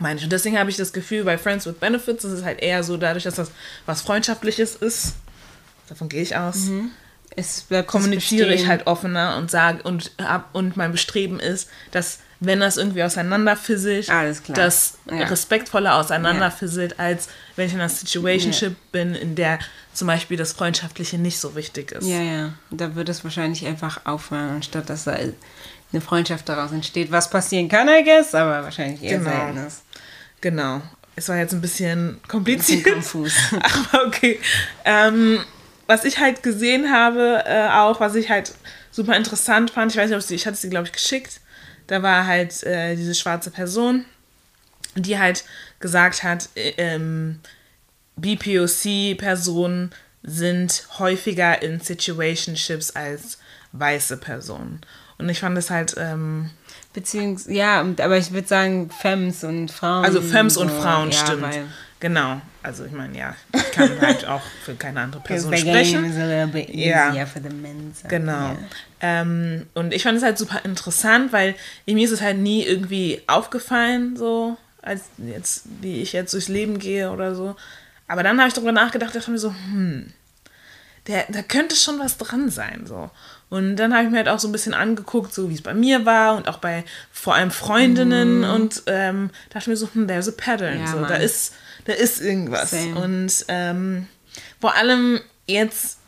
meine 0.00 0.18
ich. 0.18 0.24
Und 0.24 0.32
deswegen 0.32 0.58
habe 0.58 0.70
ich 0.70 0.76
das 0.76 0.92
Gefühl, 0.92 1.24
bei 1.24 1.38
Friends 1.38 1.66
with 1.66 1.74
Benefits 1.74 2.24
ist 2.24 2.32
es 2.32 2.44
halt 2.44 2.60
eher 2.62 2.82
so, 2.82 2.96
dadurch, 2.96 3.24
dass 3.24 3.34
das 3.34 3.50
was 3.86 4.02
Freundschaftliches 4.02 4.76
ist, 4.76 5.14
davon 5.88 6.08
gehe 6.08 6.22
ich 6.22 6.36
aus, 6.36 6.68
es 7.36 7.62
bleibt 7.62 7.88
kommuniziere 7.88 8.52
ich 8.52 8.66
halt 8.66 8.86
offener 8.86 9.36
und 9.36 9.50
sage 9.50 9.82
und 9.82 10.10
hab, 10.20 10.54
und 10.54 10.76
mein 10.76 10.92
Bestreben 10.92 11.38
ist, 11.40 11.68
dass 11.92 12.18
wenn 12.40 12.60
das 12.60 12.76
irgendwie 12.76 13.02
auseinanderfisselt, 13.02 14.08
Alles 14.10 14.42
klar. 14.44 14.56
das 14.56 14.98
Ja. 15.10 15.26
respektvoller 15.26 15.96
auseinanderfisselt, 15.96 17.00
als 17.00 17.28
wenn 17.56 17.66
ich 17.66 17.72
in 17.74 17.80
einer 17.80 17.88
Situationship 17.88 18.76
bin, 18.92 19.14
in 19.14 19.34
der 19.34 19.58
zum 19.92 20.06
Beispiel 20.06 20.36
das 20.36 20.52
Freundschaftliche 20.52 21.18
nicht 21.18 21.40
so 21.40 21.56
wichtig 21.56 21.90
ist. 21.90 22.06
Ja, 22.06 22.20
ja. 22.20 22.52
Da 22.70 22.94
wird 22.94 23.08
es 23.08 23.24
wahrscheinlich 23.24 23.66
einfach 23.66 24.02
aufhören, 24.04 24.50
anstatt 24.50 24.88
dass 24.88 25.04
da 25.04 25.16
eine 25.92 26.00
Freundschaft 26.00 26.48
daraus 26.48 26.72
entsteht. 26.72 27.10
Was 27.10 27.30
passieren 27.30 27.68
kann, 27.68 27.88
I 27.88 28.02
guess, 28.04 28.34
aber 28.34 28.62
wahrscheinlich 28.62 29.02
eher 29.02 29.18
Genau. 29.18 29.30
selten 29.30 29.66
ist. 29.66 29.82
Genau. 30.40 30.82
Es 31.16 31.28
war 31.28 31.36
jetzt 31.36 31.52
ein 31.52 31.60
bisschen 31.60 32.14
Bisschen 32.14 32.28
kompliziert. 32.28 32.84
konfus. 32.84 33.32
Aber 33.52 34.06
okay. 34.06 34.38
Ähm, 34.84 35.40
was 35.88 36.04
ich 36.04 36.18
halt 36.20 36.44
gesehen 36.44 36.92
habe, 36.92 37.42
äh, 37.44 37.68
auch, 37.70 37.98
was 37.98 38.14
ich 38.14 38.30
halt 38.30 38.52
super 38.92 39.16
interessant 39.16 39.72
fand, 39.72 39.90
ich 39.90 39.98
weiß 39.98 40.10
nicht, 40.10 40.16
ob 40.16 40.22
sie, 40.22 40.36
ich 40.36 40.46
hatte 40.46 40.56
sie, 40.56 40.70
glaube 40.70 40.86
ich, 40.86 40.92
geschickt. 40.92 41.40
Da 41.88 42.02
war 42.04 42.24
halt 42.26 42.62
äh, 42.62 42.94
diese 42.94 43.16
schwarze 43.16 43.50
Person, 43.50 44.04
die 44.94 45.18
halt 45.18 45.42
gesagt 45.80 46.22
hat, 46.22 46.50
äh, 46.54 46.74
ähm, 46.76 47.40
BPOC-Personen 48.16 49.90
sind 50.22 50.86
häufiger 50.98 51.62
in 51.62 51.80
Situationships 51.80 52.90
als 52.90 53.38
weiße 53.72 54.16
Personen. 54.18 54.80
Und 55.18 55.28
ich 55.28 55.40
fand 55.40 55.58
es 55.58 55.70
halt, 55.70 55.94
ähm, 55.98 56.50
Beziehungs 56.94 57.46
ja, 57.48 57.80
aber 57.80 58.16
ich 58.18 58.32
würde 58.32 58.48
sagen, 58.48 58.90
Femmes 58.90 59.44
und 59.44 59.70
Frauen. 59.70 60.04
also 60.04 60.20
Femmes 60.22 60.56
und 60.56 60.70
so, 60.70 60.80
Frauen, 60.80 61.10
ja, 61.10 61.18
stimmt. 61.26 61.46
Genau. 62.00 62.40
Also 62.62 62.84
ich 62.84 62.92
meine, 62.92 63.18
ja, 63.18 63.34
ich 63.52 63.72
kann 63.72 63.90
halt 64.00 64.24
auch 64.26 64.42
für 64.64 64.74
keine 64.74 65.00
andere 65.00 65.20
Person 65.22 65.56
sprechen. 65.56 66.04
is 66.04 66.16
a 66.16 66.24
little 66.24 66.46
bit 66.46 66.68
Ja. 66.72 67.10
easier 67.10 67.26
for 67.26 67.42
the 67.42 67.48
men. 67.54 67.92
So, 68.00 68.06
Genau. 68.08 68.50
yeah. 68.50 68.56
Ähm, 69.00 69.66
und 69.74 69.92
ich 69.92 70.02
fand 70.04 70.16
es 70.16 70.22
halt 70.22 70.38
super 70.38 70.64
interessant, 70.64 71.32
weil 71.32 71.56
mir 71.86 72.04
ist 72.04 72.12
es 72.12 72.20
halt 72.20 72.38
nie 72.38 72.64
irgendwie 72.64 73.22
aufgefallen, 73.26 74.16
so, 74.16 74.56
als 74.82 75.02
jetzt, 75.18 75.64
wie 75.80 76.00
ich 76.00 76.12
jetzt 76.12 76.32
durchs 76.34 76.48
Leben 76.48 76.78
gehe 76.78 77.10
oder 77.10 77.34
so. 77.34 77.56
Aber 78.06 78.22
dann 78.22 78.38
habe 78.38 78.48
ich 78.48 78.54
darüber 78.54 78.72
nachgedacht, 78.72 79.14
dachte 79.14 79.30
mir 79.32 79.38
so, 79.38 79.50
hm, 79.52 80.12
der, 81.08 81.24
da 81.28 81.42
könnte 81.42 81.74
schon 81.74 81.98
was 81.98 82.16
dran 82.16 82.48
sein, 82.50 82.84
so. 82.86 83.10
Und 83.50 83.76
dann 83.76 83.94
habe 83.94 84.04
ich 84.04 84.10
mir 84.10 84.18
halt 84.18 84.28
auch 84.28 84.38
so 84.38 84.48
ein 84.48 84.52
bisschen 84.52 84.74
angeguckt, 84.74 85.32
so 85.32 85.48
wie 85.48 85.54
es 85.54 85.62
bei 85.62 85.74
mir 85.74 86.04
war 86.04 86.36
und 86.36 86.48
auch 86.48 86.58
bei 86.58 86.84
vor 87.10 87.34
allem 87.34 87.50
Freundinnen 87.50 88.44
und 88.44 88.82
ähm, 88.86 89.30
dachte 89.50 89.70
mir 89.70 89.76
so, 89.76 89.88
hm, 89.92 90.06
there's 90.06 90.28
a 90.28 90.32
pattern. 90.36 90.80
Ja, 90.80 90.86
so, 90.86 91.00
da 91.00 91.14
ist, 91.14 91.54
da 91.86 91.94
ist 91.94 92.20
irgendwas. 92.20 92.70
Same. 92.70 92.96
Und 92.96 93.44
ähm, 93.48 94.06
vor 94.60 94.76
allem 94.76 95.20
jetzt 95.46 95.98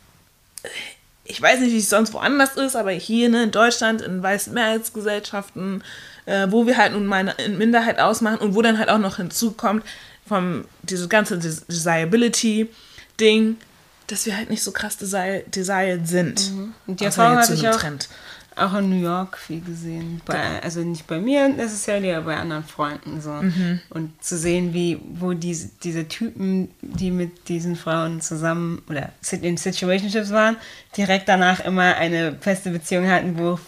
ich 1.31 1.41
weiß 1.41 1.61
nicht, 1.61 1.71
wie 1.71 1.79
es 1.79 1.89
sonst 1.89 2.13
woanders 2.13 2.57
ist, 2.57 2.75
aber 2.75 2.91
hier 2.91 3.29
ne, 3.29 3.43
in 3.43 3.51
Deutschland, 3.51 4.01
in 4.01 4.21
weißen 4.21 4.53
Mehrheitsgesellschaften, 4.53 5.83
äh, 6.25 6.47
wo 6.49 6.67
wir 6.67 6.77
halt 6.77 6.91
nun 6.93 7.05
mal 7.05 7.29
eine 7.29 7.49
Minderheit 7.55 7.99
ausmachen 7.99 8.37
und 8.37 8.53
wo 8.53 8.61
dann 8.61 8.77
halt 8.77 8.89
auch 8.89 8.97
noch 8.97 9.17
hinzukommt, 9.17 9.85
vom 10.27 10.65
dieses 10.83 11.09
ganze 11.09 11.39
Des 11.39 11.65
Desirability-Ding, 11.67 13.57
dass 14.11 14.25
wir 14.25 14.35
halt 14.35 14.49
nicht 14.49 14.63
so 14.63 14.71
krass 14.71 14.97
desi 14.97 15.43
desired 15.47 16.07
sind. 16.07 16.51
Und 16.87 16.99
die 16.99 17.05
Erfahrung 17.05 17.37
hatte 17.37 17.53
ich 17.53 17.67
auch, 17.67 17.77
Trend. 17.77 18.09
auch 18.55 18.73
in 18.75 18.89
New 18.89 19.01
York 19.01 19.37
viel 19.37 19.61
gesehen. 19.61 20.21
Bei, 20.25 20.61
Also 20.61 20.81
nicht 20.81 21.07
bei 21.07 21.19
mir 21.19 21.47
necessarily, 21.47 22.11
aber 22.11 22.25
bei 22.25 22.37
anderen 22.37 22.65
Freunden 22.65 23.21
so. 23.21 23.31
Mhm. 23.31 23.79
Und 23.89 24.23
zu 24.23 24.37
sehen, 24.37 24.73
wie, 24.73 24.99
wo 25.13 25.33
diese, 25.33 25.69
diese 25.83 26.07
Typen, 26.07 26.69
die 26.81 27.11
mit 27.11 27.47
diesen 27.47 27.75
Frauen 27.75 28.21
zusammen 28.21 28.81
oder 28.89 29.09
in 29.41 29.57
Situationships 29.57 30.31
waren, 30.31 30.57
direkt 30.97 31.29
danach 31.29 31.63
immer 31.63 31.95
eine 31.95 32.35
feste 32.41 32.71
Beziehung 32.71 33.09
hatten, 33.09 33.37
wo 33.37 33.59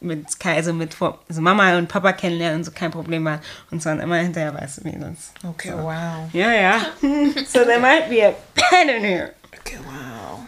mit 0.00 0.26
also 0.44 0.72
mit 0.72 0.96
also 1.00 1.40
Mama 1.40 1.78
und 1.78 1.88
Papa 1.88 2.12
kennenlernen 2.12 2.58
und 2.58 2.64
so 2.64 2.70
kein 2.70 2.90
Problem 2.90 3.24
war. 3.24 3.40
Und 3.70 3.82
zwar 3.82 3.98
immer 3.98 4.16
hinterher 4.16 4.54
weiße 4.54 4.82
Mädels. 4.84 5.32
Okay, 5.48 5.70
so. 5.70 5.82
wow. 5.82 6.28
Ja, 6.32 6.52
ja. 6.52 6.80
so 7.46 7.64
there 7.64 7.80
might 7.80 8.08
be 8.10 8.26
a 8.26 8.34
pattern 8.54 9.02
here. 9.02 9.32
Okay, 9.66 9.78
wow. 9.84 10.46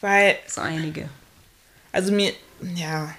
Weil 0.00 0.36
So 0.46 0.60
einige. 0.62 1.08
Also 1.92 2.12
mir, 2.12 2.32
ja. 2.74 3.14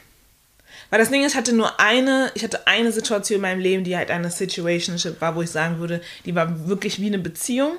Weil 0.90 1.00
das 1.00 1.10
Ding 1.10 1.24
ist, 1.24 1.34
ich 1.34 1.38
hatte 1.38 1.54
nur 1.54 1.80
eine, 1.80 2.32
ich 2.34 2.44
hatte 2.44 2.66
eine 2.66 2.92
Situation 2.92 3.38
in 3.38 3.42
meinem 3.42 3.60
Leben, 3.60 3.84
die 3.84 3.98
halt 3.98 4.10
eine 4.10 4.32
Situationship 4.32 5.20
war, 5.20 5.36
wo 5.36 5.42
ich 5.42 5.52
sagen 5.52 5.80
würde, 5.80 6.02
die 6.26 6.34
war 6.34 6.68
wirklich 6.68 7.00
wie 7.00 7.08
eine 7.08 7.20
Beziehung 7.20 7.74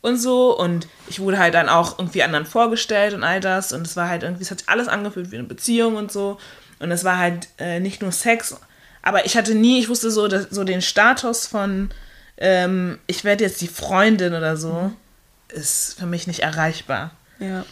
und 0.00 0.16
so. 0.16 0.58
Und 0.58 0.88
ich 1.08 1.20
wurde 1.20 1.38
halt 1.38 1.54
dann 1.54 1.68
auch 1.68 1.98
irgendwie 1.98 2.22
anderen 2.22 2.46
vorgestellt 2.46 3.14
und 3.14 3.24
all 3.24 3.40
das. 3.40 3.72
Und 3.72 3.86
es 3.86 3.96
war 3.96 4.08
halt 4.08 4.22
irgendwie, 4.22 4.42
es 4.42 4.50
hat 4.50 4.60
sich 4.60 4.68
alles 4.68 4.88
angefühlt 4.88 5.30
wie 5.30 5.36
eine 5.36 5.46
Beziehung 5.46 5.96
und 5.96 6.10
so. 6.10 6.38
Und 6.78 6.90
es 6.90 7.04
war 7.04 7.18
halt 7.18 7.48
äh, 7.58 7.78
nicht 7.78 8.00
nur 8.00 8.10
Sex, 8.10 8.56
aber 9.02 9.26
ich 9.26 9.36
hatte 9.36 9.54
nie, 9.54 9.80
ich 9.80 9.88
wusste 9.88 10.10
so, 10.10 10.28
dass, 10.28 10.48
so 10.50 10.64
den 10.64 10.82
Status 10.82 11.46
von, 11.46 11.90
ähm, 12.38 12.98
ich 13.06 13.24
werde 13.24 13.44
jetzt 13.44 13.60
die 13.60 13.68
Freundin 13.68 14.34
oder 14.34 14.56
so, 14.56 14.92
ist 15.52 15.98
für 15.98 16.06
mich 16.06 16.26
nicht 16.26 16.40
erreichbar. 16.40 17.10
Ja. 17.38 17.64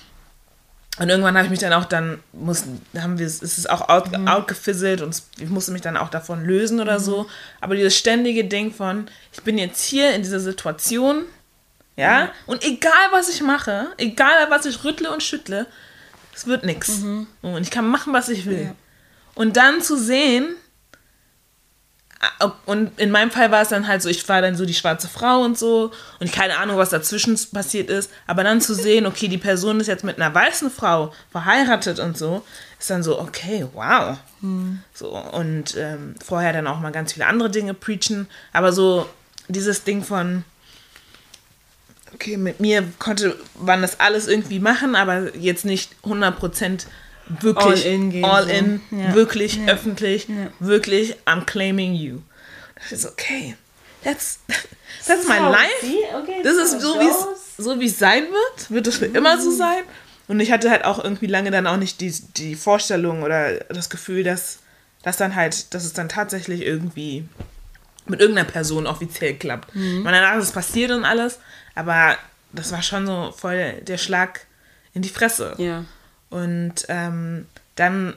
Und 0.99 1.09
irgendwann 1.09 1.37
habe 1.37 1.45
ich 1.45 1.51
mich 1.51 1.61
dann 1.61 1.73
auch 1.73 1.85
dann, 1.85 2.21
mussten, 2.33 2.81
haben 2.99 3.19
wir, 3.19 3.27
es 3.27 3.41
ist 3.41 3.71
auch 3.71 3.89
out, 3.89 4.11
mhm. 4.11 4.27
outgefisselt 4.27 5.01
und 5.01 5.23
ich 5.39 5.49
musste 5.49 5.71
mich 5.71 5.83
dann 5.83 5.97
auch 5.97 6.09
davon 6.09 6.45
lösen 6.45 6.81
oder 6.81 6.99
mhm. 6.99 7.05
so. 7.05 7.27
Aber 7.61 7.77
dieses 7.77 7.97
ständige 7.97 8.45
Ding 8.45 8.73
von, 8.73 9.07
ich 9.33 9.43
bin 9.43 9.59
jetzt 9.59 9.83
hier 9.85 10.13
in 10.15 10.23
dieser 10.23 10.41
Situation, 10.41 11.25
ja, 11.97 12.25
mhm. 12.25 12.31
und 12.47 12.65
egal 12.65 13.09
was 13.13 13.29
ich 13.29 13.43
mache, 13.43 13.89
egal 13.97 14.51
was 14.51 14.67
ich 14.67 14.83
rüttle 14.85 15.13
und 15.13 15.23
schüttle, 15.23 15.67
es 16.35 16.47
wird 16.47 16.65
nichts. 16.65 16.99
Mhm. 16.99 17.27
Und 17.43 17.63
ich 17.63 17.71
kann 17.71 17.89
machen, 17.89 18.13
was 18.13 18.29
ich 18.29 18.47
will. 18.47 18.65
Ja. 18.65 18.75
Und 19.35 19.57
dann 19.57 19.83
zu 19.83 19.97
sehen, 19.97 20.57
und 22.67 22.99
in 22.99 23.13
meinem 23.13 23.31
Fall 23.31 23.53
war 23.53 23.63
es 23.63 23.69
dann 23.69 23.87
halt 23.87 24.03
so, 24.03 24.09
ich 24.09 24.29
war 24.29 24.43
dann 24.43 24.57
so 24.57 24.67
die 24.67 24.75
schwarze 24.75 25.07
Frau 25.07 25.43
und 25.43 25.57
so 25.57 25.93
und 26.19 26.33
keine 26.33 26.59
Ahnung, 26.59 26.77
was 26.77 26.91
dazwischen 26.91 27.39
passiert 27.53 27.91
ist, 27.91 28.11
aber 28.27 28.43
dann 28.43 28.61
zu 28.61 28.75
sehen, 28.75 29.07
okay, 29.07 29.29
die 29.29 29.39
Person 29.39 29.79
ist 29.79 29.87
jetzt 29.87 30.03
mit 30.03 30.21
einer 30.21 30.35
weißen 30.35 30.71
Frau 30.71 31.13
verheiratet 31.31 32.01
und 32.01 32.19
so, 32.19 32.45
ist 32.79 32.91
dann 32.91 33.05
so, 33.05 33.21
okay, 33.21 33.67
wow. 33.73 34.19
Hm. 34.41 34.83
So, 34.93 35.11
und 35.17 35.77
ähm, 35.77 36.17
vorher 36.25 36.53
dann 36.53 36.67
auch 36.67 36.81
mal 36.81 36.91
ganz 36.91 37.13
viele 37.13 37.27
andere 37.27 37.51
Dinge 37.51 37.75
preachen, 37.75 38.27
aber 38.53 38.73
so 38.73 39.09
dieses 39.47 39.85
Ding 39.85 40.03
von, 40.03 40.45
okay, 42.15 42.37
mit 42.37 42.59
mir 42.59 42.83
konnte 42.99 43.37
man 43.61 43.81
das 43.81 44.01
alles 44.01 44.27
irgendwie 44.27 44.59
machen, 44.59 44.97
aber 44.97 45.37
jetzt 45.37 45.65
nicht 45.65 45.95
100% 46.05 46.87
wirklich 47.41 47.87
all 47.87 47.93
in, 47.93 48.25
all 48.25 48.45
so. 48.45 48.51
in 48.51 48.81
ja. 48.91 49.15
wirklich 49.15 49.57
ja. 49.57 49.67
öffentlich, 49.67 50.29
ja. 50.29 50.51
wirklich 50.61 51.17
I'm 51.27 51.45
claiming 51.45 51.95
you. 51.95 52.21
Das 52.75 52.93
ist 52.93 53.07
okay. 53.07 53.57
That's, 54.05 54.41
that's 55.07 55.27
my 55.27 55.39
life. 55.39 55.85
Okay, 56.23 56.41
das 56.43 56.57
ist 56.57 56.81
so, 56.81 56.99
wie 57.01 57.09
es 57.09 57.49
so 57.59 57.79
wie 57.81 57.87
es 57.87 57.99
sein 57.99 58.25
wird, 58.25 58.71
wird 58.71 58.87
es 58.87 58.99
für 58.99 59.07
immer 59.07 59.39
so 59.41 59.51
mhm. 59.51 59.57
sein. 59.57 59.83
Und 60.29 60.41
ich 60.41 60.53
hatte 60.53 60.71
halt 60.71 60.85
auch 60.85 61.03
irgendwie 61.03 61.27
lange 61.27 61.51
dann 61.51 61.67
auch 61.67 61.77
nicht 61.77 62.01
die, 62.01 62.15
die 62.37 62.55
Vorstellung 62.55 63.23
oder 63.23 63.55
das 63.65 63.91
Gefühl, 63.91 64.23
dass, 64.23 64.61
dass 65.03 65.17
dann 65.17 65.35
halt, 65.35 65.75
dass 65.75 65.85
es 65.85 65.93
dann 65.93 66.09
tatsächlich 66.09 66.63
irgendwie 66.63 67.27
mit 68.07 68.21
irgendeiner 68.21 68.49
Person 68.49 68.87
offiziell 68.87 69.35
klappt. 69.35 69.75
Mhm. 69.75 70.03
Man 70.03 70.13
danach 70.13 70.37
ist 70.37 70.45
es 70.45 70.53
passiert 70.53 70.91
und 70.91 71.05
alles, 71.05 71.41
aber 71.75 72.17
das 72.53 72.73
war 72.73 72.83
schon 72.83 73.07
so 73.07 73.33
voll 73.37 73.75
der 73.83 73.99
Schlag 73.99 74.47
in 74.95 75.03
die 75.03 75.09
Fresse. 75.09 75.55
Ja. 75.59 75.85
Und 76.31 76.87
ähm, 76.89 77.47
dann 77.77 78.15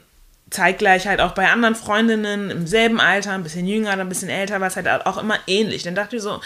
zeitgleich 0.50 1.08
halt 1.08 1.21
auch 1.21 1.32
bei 1.32 1.50
anderen 1.50 1.76
Freundinnen 1.76 2.52
im 2.52 2.67
selben 2.67 3.00
Alter, 3.00 3.32
ein 3.32 3.43
bisschen 3.43 3.65
jünger 3.65 3.93
oder 3.93 4.02
ein 4.02 4.10
bisschen 4.10 4.30
älter, 4.30 4.60
war 4.60 4.67
es 4.67 4.76
halt 4.76 4.88
auch 4.88 5.17
immer 5.17 5.39
ähnlich. 5.47 5.84
Dann 5.84 5.95
dachte 5.95 6.17
ich 6.17 6.21
so, 6.21 6.41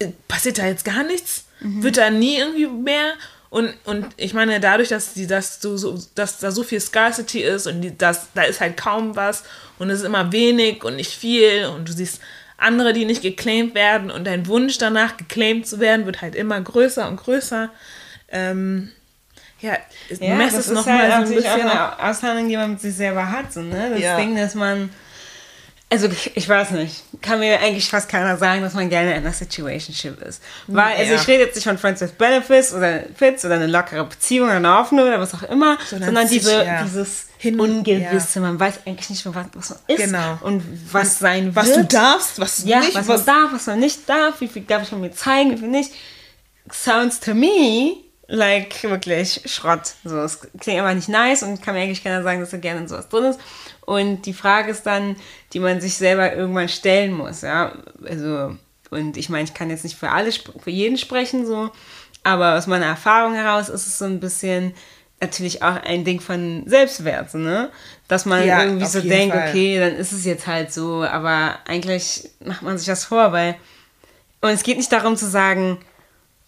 äh, 0.00 0.08
passiert 0.26 0.58
da 0.58 0.66
jetzt 0.66 0.84
gar 0.84 1.04
nichts? 1.04 1.44
Mhm. 1.60 1.82
Wird 1.82 1.96
da 1.96 2.10
nie 2.10 2.38
irgendwie 2.38 2.66
mehr? 2.66 3.12
Und, 3.50 3.74
und 3.84 4.06
ich 4.16 4.32
meine, 4.32 4.60
dadurch, 4.60 4.88
dass, 4.88 5.14
die, 5.14 5.26
dass, 5.26 5.58
du 5.58 5.76
so, 5.76 5.98
dass 6.14 6.38
da 6.38 6.52
so 6.52 6.62
viel 6.62 6.80
Scarcity 6.80 7.42
ist 7.42 7.66
und 7.66 7.80
die, 7.80 7.96
das, 7.96 8.28
da 8.34 8.42
ist 8.42 8.60
halt 8.60 8.76
kaum 8.76 9.16
was 9.16 9.42
und 9.78 9.90
es 9.90 10.00
ist 10.00 10.06
immer 10.06 10.30
wenig 10.30 10.84
und 10.84 10.96
nicht 10.96 11.12
viel 11.12 11.66
und 11.66 11.88
du 11.88 11.92
siehst 11.92 12.20
andere, 12.56 12.92
die 12.92 13.04
nicht 13.04 13.22
geclaimed 13.22 13.74
werden 13.74 14.10
und 14.10 14.24
dein 14.24 14.46
Wunsch 14.46 14.78
danach, 14.78 15.16
geclaimed 15.16 15.66
zu 15.66 15.80
werden, 15.80 16.06
wird 16.06 16.22
halt 16.22 16.36
immer 16.36 16.60
größer 16.60 17.08
und 17.08 17.16
größer. 17.16 17.70
Ähm, 18.28 18.92
ja, 19.60 19.76
ja 20.20 20.34
messt 20.34 20.56
das 20.56 20.66
es 20.66 20.72
noch 20.72 20.86
ist 20.86 20.92
halt 20.92 21.26
so 21.26 21.32
ein 21.32 21.36
bisschen 21.42 21.68
auch 21.68 21.98
eine 21.98 22.10
Aushandlung, 22.10 22.48
die 22.48 22.56
man 22.56 22.70
mit 22.72 22.80
sich 22.80 22.94
selber 22.94 23.30
hat. 23.30 23.52
So, 23.52 23.60
ne? 23.60 23.90
Das 23.90 24.00
ja. 24.00 24.16
Ding, 24.16 24.36
dass 24.36 24.54
man. 24.54 24.90
Also 25.92 26.08
ich 26.36 26.48
weiß 26.48 26.70
nicht, 26.70 27.02
kann 27.20 27.40
mir 27.40 27.58
eigentlich 27.58 27.90
fast 27.90 28.08
keiner 28.08 28.36
sagen, 28.36 28.62
dass 28.62 28.74
man 28.74 28.88
gerne 28.88 29.10
in 29.10 29.16
einer 29.16 29.32
Situationship 29.32 30.22
ist. 30.22 30.40
Weil, 30.68 30.96
also 30.96 31.14
ich 31.14 31.26
rede 31.26 31.42
jetzt 31.42 31.56
nicht 31.56 31.64
von 31.64 31.78
Friends 31.78 32.00
with 32.00 32.12
Benefits 32.12 32.72
oder 32.72 33.02
Fits 33.16 33.44
oder 33.44 33.56
eine 33.56 33.66
lockere 33.66 34.04
Beziehung 34.04 34.46
oder 34.46 34.58
eine 34.58 34.78
offene 34.78 35.02
oder 35.02 35.18
was 35.18 35.34
auch 35.34 35.42
immer, 35.42 35.78
sondern, 35.84 36.06
sondern 36.06 36.28
diese, 36.28 36.64
ja. 36.64 36.84
dieses 36.84 37.26
Hin 37.38 37.58
Ungewisse. 37.58 38.38
Ja. 38.38 38.46
Man 38.46 38.60
weiß 38.60 38.86
eigentlich 38.86 39.10
nicht, 39.10 39.26
was, 39.26 39.34
was 39.52 39.70
man 39.70 39.78
ist 39.88 40.04
genau. 40.04 40.38
und 40.42 40.62
was 40.92 41.18
sein 41.18 41.56
was 41.56 41.66
wird. 41.66 41.78
Was 41.78 41.88
du 41.88 41.96
darfst, 41.96 42.40
was 42.40 42.56
du 42.58 42.68
ja, 42.68 42.78
nicht. 42.78 42.94
Was, 42.94 43.08
was 43.08 43.26
man 43.26 43.42
darf, 43.42 43.52
was 43.52 43.66
man 43.66 43.80
nicht 43.80 44.08
darf, 44.08 44.40
wie 44.40 44.46
viel 44.46 44.62
darf 44.62 44.84
ich 44.84 44.90
von 44.90 45.00
mir 45.00 45.10
zeigen, 45.10 45.50
wie 45.50 45.56
viel 45.56 45.68
nicht. 45.68 45.90
Sounds 46.70 47.18
to 47.18 47.34
me 47.34 48.09
like 48.30 48.84
wirklich 48.84 49.42
Schrott. 49.44 49.94
So, 50.04 50.18
es 50.20 50.40
klingt 50.60 50.78
einfach 50.78 50.94
nicht 50.94 51.08
nice 51.08 51.42
und 51.42 51.60
kann 51.60 51.74
mir 51.74 51.82
eigentlich 51.82 52.02
keiner 52.02 52.22
sagen, 52.22 52.40
dass 52.40 52.52
er 52.52 52.60
gerne 52.60 52.80
in 52.80 52.88
sowas 52.88 53.08
drin 53.08 53.24
ist. 53.24 53.40
Und 53.84 54.24
die 54.24 54.32
Frage 54.32 54.70
ist 54.70 54.86
dann, 54.86 55.16
die 55.52 55.58
man 55.58 55.80
sich 55.80 55.96
selber 55.96 56.32
irgendwann 56.32 56.68
stellen 56.68 57.12
muss, 57.12 57.42
ja. 57.42 57.72
Also, 58.08 58.56
und 58.90 59.16
ich 59.16 59.28
meine, 59.28 59.44
ich 59.44 59.54
kann 59.54 59.68
jetzt 59.68 59.84
nicht 59.84 59.98
für 59.98 60.10
alle, 60.10 60.30
für 60.32 60.70
jeden 60.70 60.96
sprechen, 60.96 61.44
so, 61.44 61.70
aber 62.22 62.56
aus 62.56 62.66
meiner 62.66 62.86
Erfahrung 62.86 63.34
heraus 63.34 63.68
ist 63.68 63.86
es 63.86 63.98
so 63.98 64.04
ein 64.04 64.20
bisschen 64.20 64.74
natürlich 65.20 65.62
auch 65.62 65.76
ein 65.82 66.04
Ding 66.04 66.20
von 66.20 66.62
Selbstwert, 66.66 67.34
ne? 67.34 67.70
Dass 68.08 68.24
man 68.26 68.46
ja, 68.46 68.62
irgendwie 68.62 68.86
so 68.86 69.00
denkt, 69.00 69.34
Fall. 69.34 69.48
okay, 69.48 69.78
dann 69.78 69.96
ist 69.96 70.12
es 70.12 70.24
jetzt 70.24 70.46
halt 70.46 70.72
so, 70.72 71.02
aber 71.02 71.58
eigentlich 71.66 72.30
macht 72.44 72.62
man 72.62 72.78
sich 72.78 72.86
das 72.86 73.04
vor, 73.04 73.32
weil, 73.32 73.56
und 74.40 74.50
es 74.50 74.62
geht 74.62 74.78
nicht 74.78 74.92
darum 74.92 75.16
zu 75.16 75.28
sagen, 75.28 75.78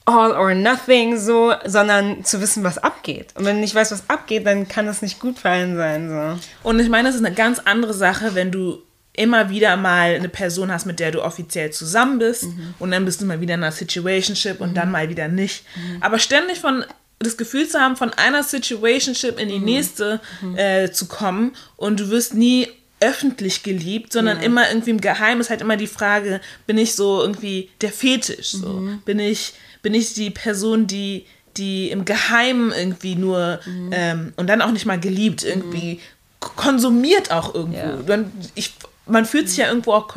all 0.04 0.32
or 0.32 0.54
nothing 0.54 1.16
so, 1.16 1.52
sondern 1.64 2.24
zu 2.24 2.40
wissen, 2.40 2.64
was 2.64 2.78
abgeht. 2.78 3.28
Und 3.36 3.44
wenn 3.44 3.56
du 3.56 3.60
nicht 3.60 3.74
weißt, 3.74 3.92
was 3.92 4.08
abgeht, 4.08 4.46
dann 4.46 4.68
kann 4.68 4.86
das 4.86 5.02
nicht 5.02 5.20
gut 5.20 5.38
für 5.38 5.50
einen 5.50 5.76
sein. 5.76 6.08
So. 6.08 6.68
Und 6.68 6.80
ich 6.80 6.88
meine, 6.88 7.08
das 7.08 7.16
ist 7.16 7.24
eine 7.24 7.34
ganz 7.34 7.60
andere 7.60 7.94
Sache, 7.94 8.34
wenn 8.34 8.50
du 8.50 8.82
immer 9.14 9.50
wieder 9.50 9.76
mal 9.76 10.14
eine 10.14 10.28
Person 10.28 10.72
hast, 10.72 10.86
mit 10.86 10.98
der 10.98 11.10
du 11.10 11.22
offiziell 11.22 11.70
zusammen 11.70 12.18
bist 12.18 12.44
mhm. 12.44 12.74
und 12.78 12.90
dann 12.90 13.04
bist 13.04 13.20
du 13.20 13.26
mal 13.26 13.40
wieder 13.40 13.54
in 13.54 13.62
einer 13.62 13.72
Situationship 13.72 14.60
und 14.60 14.70
mhm. 14.70 14.74
dann 14.74 14.90
mal 14.90 15.08
wieder 15.08 15.28
nicht. 15.28 15.64
Mhm. 15.76 16.02
Aber 16.02 16.18
ständig 16.18 16.60
von 16.60 16.84
das 17.18 17.36
Gefühl 17.36 17.68
zu 17.68 17.78
haben, 17.78 17.96
von 17.96 18.12
einer 18.14 18.42
Situationship 18.42 19.38
in 19.38 19.48
die 19.48 19.58
mhm. 19.58 19.64
nächste 19.64 20.20
mhm. 20.40 20.56
äh, 20.56 20.90
zu 20.90 21.06
kommen 21.06 21.52
und 21.76 22.00
du 22.00 22.08
wirst 22.08 22.34
nie 22.34 22.68
öffentlich 23.00 23.62
geliebt, 23.62 24.12
sondern 24.12 24.38
ja. 24.38 24.44
immer 24.44 24.68
irgendwie 24.68 24.90
im 24.90 25.00
Geheimen 25.00 25.40
ist 25.40 25.50
halt 25.50 25.60
immer 25.60 25.76
die 25.76 25.88
Frage, 25.88 26.40
bin 26.66 26.78
ich 26.78 26.94
so 26.94 27.20
irgendwie 27.20 27.68
der 27.80 27.92
Fetisch, 27.92 28.52
so 28.52 28.68
mhm. 28.68 29.02
bin 29.04 29.18
ich 29.18 29.54
bin 29.82 29.94
ich 29.94 30.14
die 30.14 30.30
Person, 30.30 30.86
die, 30.86 31.26
die 31.56 31.90
im 31.90 32.04
Geheimen 32.04 32.72
irgendwie 32.72 33.16
nur 33.16 33.60
mhm. 33.66 33.90
ähm, 33.92 34.32
und 34.36 34.46
dann 34.46 34.62
auch 34.62 34.70
nicht 34.70 34.86
mal 34.86 34.98
geliebt, 34.98 35.44
irgendwie 35.44 35.94
mhm. 35.94 36.46
konsumiert 36.56 37.30
auch 37.30 37.54
irgendwo. 37.54 37.78
Ja. 37.78 37.96
Dann, 38.06 38.32
ich, 38.54 38.74
man 39.06 39.26
fühlt 39.26 39.48
sich 39.48 39.58
ja 39.58 39.68
irgendwo 39.68 39.92
auch 39.92 40.08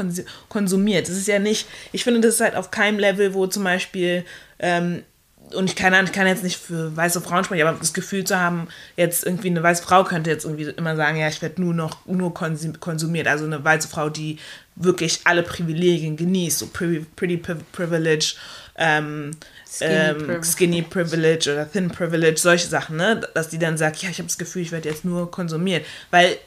konsumiert. 0.50 1.10
Das 1.10 1.16
ist 1.16 1.28
ja 1.28 1.40
nicht, 1.40 1.68
ich 1.92 2.04
finde, 2.04 2.22
das 2.22 2.36
ist 2.36 2.42
halt 2.42 2.56
auf 2.56 2.72
keinem 2.72 3.00
Level, 3.00 3.34
wo 3.34 3.48
zum 3.48 3.64
Beispiel, 3.64 4.24
ähm, 4.60 5.04
und 5.54 5.70
ich 5.70 5.76
kann, 5.76 5.94
ich 6.06 6.12
kann 6.12 6.28
jetzt 6.28 6.44
nicht 6.44 6.58
für 6.58 6.96
weiße 6.96 7.22
Frauen 7.22 7.44
sprechen, 7.44 7.68
aber 7.68 7.78
das 7.78 7.94
Gefühl 7.94 8.24
zu 8.24 8.40
haben, 8.40 8.68
jetzt 8.96 9.26
irgendwie 9.26 9.50
eine 9.50 9.62
weiße 9.62 9.84
Frau 9.84 10.04
könnte 10.04 10.30
jetzt 10.30 10.44
irgendwie 10.44 10.64
immer 10.64 10.96
sagen, 10.96 11.18
ja, 11.18 11.28
ich 11.28 11.42
werde 11.42 11.62
nur 11.62 11.74
noch 11.74 12.06
nur 12.06 12.34
konsumiert. 12.34 13.28
Also 13.28 13.46
eine 13.46 13.64
weiße 13.64 13.88
Frau, 13.88 14.10
die 14.10 14.40
wirklich 14.76 15.22
alle 15.26 15.44
Privilegien 15.44 16.18
genießt, 16.18 16.60
so 16.60 16.68
pretty, 16.68 17.06
pretty 17.16 17.38
privilege 17.72 18.36
ähm, 18.76 19.32
Skinny, 19.76 19.94
ähm, 19.94 20.18
Privilege. 20.18 20.46
Skinny 20.46 20.82
Privilege 20.82 21.54
oder 21.54 21.72
Thin 21.72 21.90
Privilege, 21.90 22.40
solche 22.40 22.68
Sachen, 22.68 22.98
ne? 22.98 23.22
Dass 23.34 23.50
die 23.50 23.60
dann 23.60 23.78
sagt, 23.78 23.98
ja, 24.02 24.10
ich 24.10 24.18
habe 24.18 24.28
das 24.28 24.38
Gefühl, 24.38 24.62
ich 24.62 24.72
werde 24.72 24.90
jetzt 24.90 25.06
nur 25.06 25.30
konsumiert. 25.30 25.86
Weil 26.12 26.38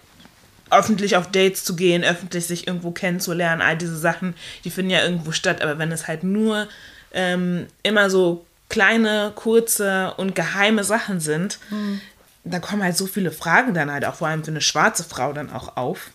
öffentlich 0.70 1.16
auf 1.16 1.30
Dates 1.30 1.64
zu 1.64 1.76
gehen, 1.76 2.04
öffentlich 2.04 2.46
sich 2.46 2.66
irgendwo 2.66 2.90
kennenzulernen, 2.90 3.62
all 3.62 3.76
diese 3.76 3.96
Sachen, 3.96 4.34
die 4.64 4.70
finden 4.70 4.90
ja 4.90 5.02
irgendwo 5.02 5.32
statt. 5.32 5.62
Aber 5.62 5.78
wenn 5.78 5.92
es 5.92 6.06
halt 6.06 6.22
nur 6.22 6.68
ähm, 7.12 7.66
immer 7.82 8.10
so 8.10 8.44
kleine, 8.68 9.32
kurze 9.34 10.14
und 10.16 10.34
geheime 10.34 10.84
Sachen 10.84 11.20
sind, 11.20 11.58
mhm. 11.70 12.00
da 12.44 12.58
kommen 12.58 12.82
halt 12.82 12.96
so 12.96 13.06
viele 13.06 13.30
Fragen 13.30 13.74
dann 13.74 13.90
halt 13.90 14.04
auch 14.04 14.16
vor 14.16 14.28
allem 14.28 14.44
für 14.44 14.50
eine 14.50 14.60
schwarze 14.60 15.04
Frau 15.04 15.32
dann 15.32 15.52
auch 15.52 15.76
auf. 15.76 16.10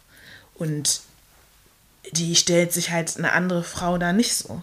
Und 0.56 1.02
die 2.12 2.36
stellt 2.36 2.74
sich 2.74 2.92
halt 2.92 3.18
eine 3.18 3.32
andere 3.32 3.64
Frau 3.64 3.98
da 3.98 4.14
nicht 4.14 4.36
so. 4.36 4.62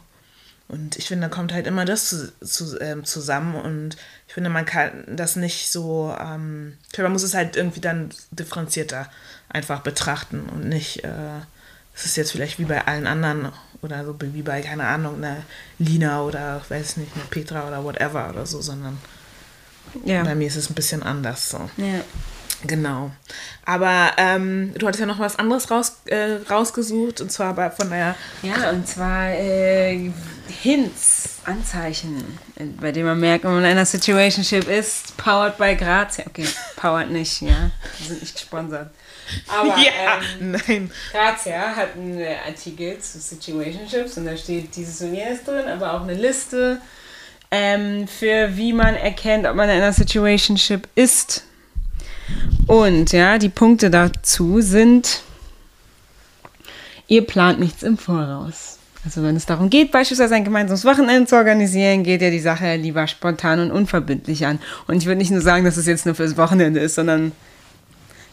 Und 0.70 0.96
ich 0.96 1.08
finde, 1.08 1.28
da 1.28 1.34
kommt 1.34 1.52
halt 1.52 1.66
immer 1.66 1.84
das 1.84 2.08
zu, 2.08 2.32
zu, 2.40 2.80
ähm, 2.80 3.04
zusammen 3.04 3.56
und 3.56 3.96
ich 4.28 4.34
finde, 4.34 4.50
man 4.50 4.64
kann 4.64 5.04
das 5.08 5.34
nicht 5.34 5.72
so, 5.72 6.14
ähm, 6.18 6.78
man 6.96 7.12
muss 7.12 7.24
es 7.24 7.34
halt 7.34 7.56
irgendwie 7.56 7.80
dann 7.80 8.10
differenzierter 8.30 9.10
einfach 9.48 9.80
betrachten 9.80 10.48
und 10.48 10.68
nicht, 10.68 11.02
äh, 11.02 11.40
es 11.94 12.06
ist 12.06 12.16
jetzt 12.16 12.30
vielleicht 12.30 12.60
wie 12.60 12.66
bei 12.66 12.86
allen 12.86 13.08
anderen 13.08 13.50
oder 13.82 14.04
so 14.04 14.14
wie 14.20 14.42
bei, 14.42 14.60
keine 14.60 14.86
Ahnung, 14.86 15.16
einer 15.16 15.38
Lina 15.80 16.22
oder, 16.22 16.62
weiß 16.68 16.98
nicht, 16.98 17.12
eine 17.14 17.24
Petra 17.24 17.66
oder 17.66 17.82
whatever 17.82 18.30
oder 18.30 18.46
so, 18.46 18.60
sondern 18.60 18.98
ja. 20.04 20.22
bei 20.22 20.36
mir 20.36 20.46
ist 20.46 20.56
es 20.56 20.70
ein 20.70 20.74
bisschen 20.74 21.02
anders 21.02 21.50
so. 21.50 21.68
Ja. 21.78 22.04
Genau. 22.66 23.10
Aber 23.64 24.12
ähm, 24.16 24.74
du 24.76 24.86
hattest 24.86 25.00
ja 25.00 25.06
noch 25.06 25.18
was 25.18 25.38
anderes 25.38 25.70
raus, 25.70 25.96
äh, 26.06 26.38
rausgesucht 26.50 27.20
und 27.20 27.32
zwar 27.32 27.54
bei, 27.54 27.70
von 27.70 27.88
der. 27.88 28.14
Ja, 28.42 28.70
und 28.70 28.86
zwar 28.86 29.30
äh, 29.30 30.10
Hints, 30.48 31.38
Anzeichen, 31.44 32.38
bei 32.80 32.92
denen 32.92 33.06
man 33.06 33.20
merkt, 33.20 33.44
wenn 33.44 33.52
man 33.52 33.64
in 33.64 33.70
einer 33.70 33.86
Situationship 33.86 34.68
ist, 34.68 35.16
powered 35.16 35.56
by 35.56 35.74
Grazia. 35.74 36.24
Okay, 36.26 36.46
powered 36.76 37.10
nicht, 37.10 37.40
ja. 37.40 37.70
Wir 37.98 38.06
sind 38.08 38.20
nicht 38.20 38.34
gesponsert. 38.34 38.90
Aber 39.48 39.78
ja, 39.78 40.20
ähm, 40.40 40.50
nein. 40.66 40.90
Grazia 41.12 41.74
hat 41.74 41.94
einen 41.94 42.20
Artikel 42.46 42.98
zu 42.98 43.18
Situationships 43.18 44.18
und 44.18 44.26
da 44.26 44.36
steht 44.36 44.74
dieses 44.74 45.00
und 45.00 45.14
jenes 45.14 45.44
drin, 45.44 45.66
aber 45.66 45.94
auch 45.94 46.02
eine 46.02 46.14
Liste 46.14 46.80
ähm, 47.50 48.06
für 48.06 48.56
wie 48.56 48.72
man 48.72 48.94
erkennt, 48.94 49.46
ob 49.46 49.56
man 49.56 49.68
in 49.68 49.76
einer 49.76 49.92
Situationship 49.92 50.88
ist. 50.94 51.44
Und 52.66 53.12
ja, 53.12 53.38
die 53.38 53.48
Punkte 53.48 53.90
dazu 53.90 54.60
sind, 54.60 55.22
ihr 57.08 57.26
plant 57.26 57.58
nichts 57.58 57.82
im 57.82 57.98
Voraus. 57.98 58.78
Also 59.04 59.22
wenn 59.22 59.34
es 59.34 59.46
darum 59.46 59.70
geht, 59.70 59.92
beispielsweise 59.92 60.34
ein 60.34 60.44
gemeinsames 60.44 60.84
Wochenende 60.84 61.26
zu 61.26 61.36
organisieren, 61.36 62.04
geht 62.04 62.20
ja 62.20 62.30
die 62.30 62.38
Sache 62.38 62.76
lieber 62.76 63.06
spontan 63.06 63.60
und 63.60 63.70
unverbindlich 63.70 64.44
an. 64.44 64.58
Und 64.86 64.96
ich 64.98 65.06
würde 65.06 65.18
nicht 65.18 65.30
nur 65.30 65.40
sagen, 65.40 65.64
dass 65.64 65.78
es 65.78 65.86
jetzt 65.86 66.04
nur 66.04 66.14
fürs 66.14 66.36
Wochenende 66.36 66.80
ist, 66.80 66.96
sondern 66.96 67.32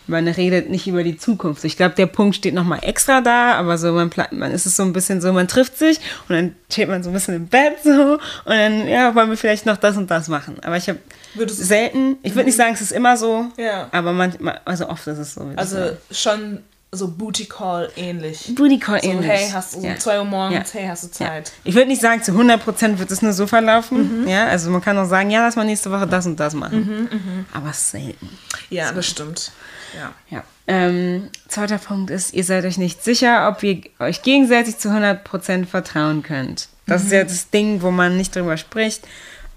man 0.07 0.27
redet 0.27 0.69
nicht 0.69 0.87
über 0.87 1.03
die 1.03 1.17
Zukunft. 1.17 1.63
Ich 1.63 1.77
glaube, 1.77 1.95
der 1.95 2.05
Punkt 2.05 2.35
steht 2.35 2.53
nochmal 2.53 2.79
extra 2.81 3.21
da, 3.21 3.53
aber 3.53 3.77
so, 3.77 3.91
man, 3.93 4.09
man 4.31 4.51
ist 4.51 4.65
es 4.65 4.75
so 4.75 4.83
ein 4.83 4.93
bisschen 4.93 5.21
so, 5.21 5.33
man 5.33 5.47
trifft 5.47 5.77
sich 5.77 5.99
und 6.27 6.35
dann 6.35 6.55
steht 6.71 6.89
man 6.89 7.03
so 7.03 7.09
ein 7.09 7.13
bisschen 7.13 7.35
im 7.35 7.47
Bett 7.47 7.75
so 7.83 8.13
und 8.13 8.19
dann, 8.45 8.87
ja, 8.87 9.13
wollen 9.15 9.29
wir 9.29 9.37
vielleicht 9.37 9.65
noch 9.65 9.77
das 9.77 9.97
und 9.97 10.09
das 10.09 10.27
machen. 10.27 10.57
Aber 10.63 10.77
ich 10.77 10.87
habe 10.87 10.99
selten, 11.47 12.17
ich 12.23 12.33
würde 12.35 12.45
nicht 12.45 12.55
sagen, 12.57 12.73
es 12.73 12.81
ist 12.81 12.91
immer 12.91 13.17
so, 13.17 13.45
Ja. 13.57 13.87
aber 13.91 14.13
manchmal, 14.13 14.59
also 14.65 14.89
oft 14.89 15.05
ist 15.07 15.17
es 15.17 15.33
so. 15.33 15.49
Also 15.55 15.77
schon 16.11 16.63
so 16.91 17.09
Booty 17.09 17.45
Call 17.45 17.89
ähnlich. 17.97 18.53
Booty 18.55 18.79
Call 18.79 19.01
So, 19.01 19.09
ähnlich. 19.09 19.29
hey, 19.29 19.49
hast 19.51 19.73
du 19.75 19.79
um 19.79 19.83
Ja. 19.85 19.97
2 19.97 20.19
Uhr 20.19 20.23
morgens, 20.25 20.73
Ja. 20.73 20.79
hey, 20.79 20.87
hast 20.87 21.03
du 21.03 21.07
Ja. 21.23 21.29
Zeit? 21.29 21.51
Ich 21.65 21.75
würde 21.75 21.89
nicht 21.89 22.01
sagen, 22.01 22.23
zu 22.23 22.31
100% 22.33 22.97
wird 22.99 23.11
es 23.11 23.21
nur 23.21 23.33
so 23.33 23.45
verlaufen. 23.45 24.25
Ja, 24.27 24.45
also 24.47 24.69
man 24.71 24.81
kann 24.81 24.97
auch 24.97 25.05
sagen, 25.05 25.29
ja, 25.29 25.41
lass 25.41 25.57
mal 25.57 25.65
nächste 25.65 25.91
Woche 25.91 26.07
das 26.07 26.25
und 26.25 26.39
das 26.39 26.53
machen. 26.53 27.45
Aber 27.53 27.73
selten. 27.73 28.29
Ja, 28.69 28.91
das 28.93 29.05
stimmt. 29.05 29.51
Ja. 29.95 30.13
Ja. 30.29 30.43
Ähm, 30.65 31.29
zweiter 31.47 31.77
Punkt 31.77 32.09
ist, 32.09 32.33
ihr 32.33 32.43
seid 32.43 32.63
euch 32.65 32.77
nicht 32.77 33.03
sicher, 33.03 33.47
ob 33.49 33.63
ihr 33.63 33.81
euch 33.99 34.21
gegenseitig 34.21 34.77
zu 34.77 34.89
100% 34.89 35.65
vertrauen 35.65 36.23
könnt. 36.23 36.67
Das 36.87 37.03
ist 37.03 37.11
ja 37.11 37.23
das 37.23 37.49
Ding, 37.49 37.81
wo 37.81 37.91
man 37.91 38.15
nicht 38.15 38.33
drüber 38.35 38.55
spricht, 38.55 39.03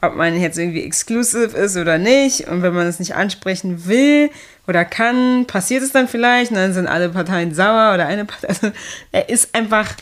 ob 0.03 0.17
man 0.17 0.41
jetzt 0.41 0.59
irgendwie 0.59 0.83
exclusive 0.83 1.57
ist 1.57 1.77
oder 1.77 1.99
nicht. 1.99 2.49
Und 2.49 2.63
wenn 2.63 2.75
man 2.75 2.87
es 2.87 2.99
nicht 2.99 3.15
ansprechen 3.15 3.87
will 3.87 4.31
oder 4.67 4.85
kann, 4.85 5.47
passiert 5.47 5.83
es 5.83 5.93
dann 5.93 6.09
vielleicht 6.09 6.51
und 6.51 6.57
dann 6.57 6.73
sind 6.73 6.87
alle 6.87 7.11
Parteien 7.11 7.55
sauer 7.55 7.95
oder 7.95 8.07
eine 8.07 8.25
Partei. 8.25 8.49
Also, 8.49 8.73
er 9.13 9.29
ist 9.29 9.55
einfach, 9.55 9.95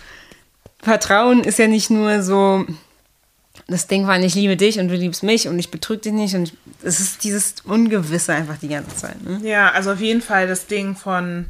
Vertrauen 0.80 1.42
ist 1.42 1.58
ja 1.58 1.66
nicht 1.66 1.90
nur 1.90 2.22
so, 2.22 2.64
das 3.66 3.86
Ding 3.86 4.06
war, 4.06 4.18
ich 4.18 4.34
liebe 4.34 4.56
dich 4.56 4.78
und 4.78 4.88
du 4.88 4.94
liebst 4.94 5.22
mich 5.22 5.48
und 5.48 5.58
ich 5.58 5.70
betrüge 5.70 6.02
dich 6.02 6.12
nicht. 6.12 6.34
Und 6.34 6.54
es 6.82 7.00
ist 7.00 7.24
dieses 7.24 7.56
Ungewisse 7.64 8.32
einfach 8.32 8.56
die 8.56 8.68
ganze 8.68 8.96
Zeit. 8.96 9.22
Ne? 9.22 9.40
Ja, 9.42 9.70
also 9.72 9.92
auf 9.92 10.00
jeden 10.00 10.22
Fall 10.22 10.46
das 10.46 10.66
Ding 10.66 10.96
von, 10.96 11.46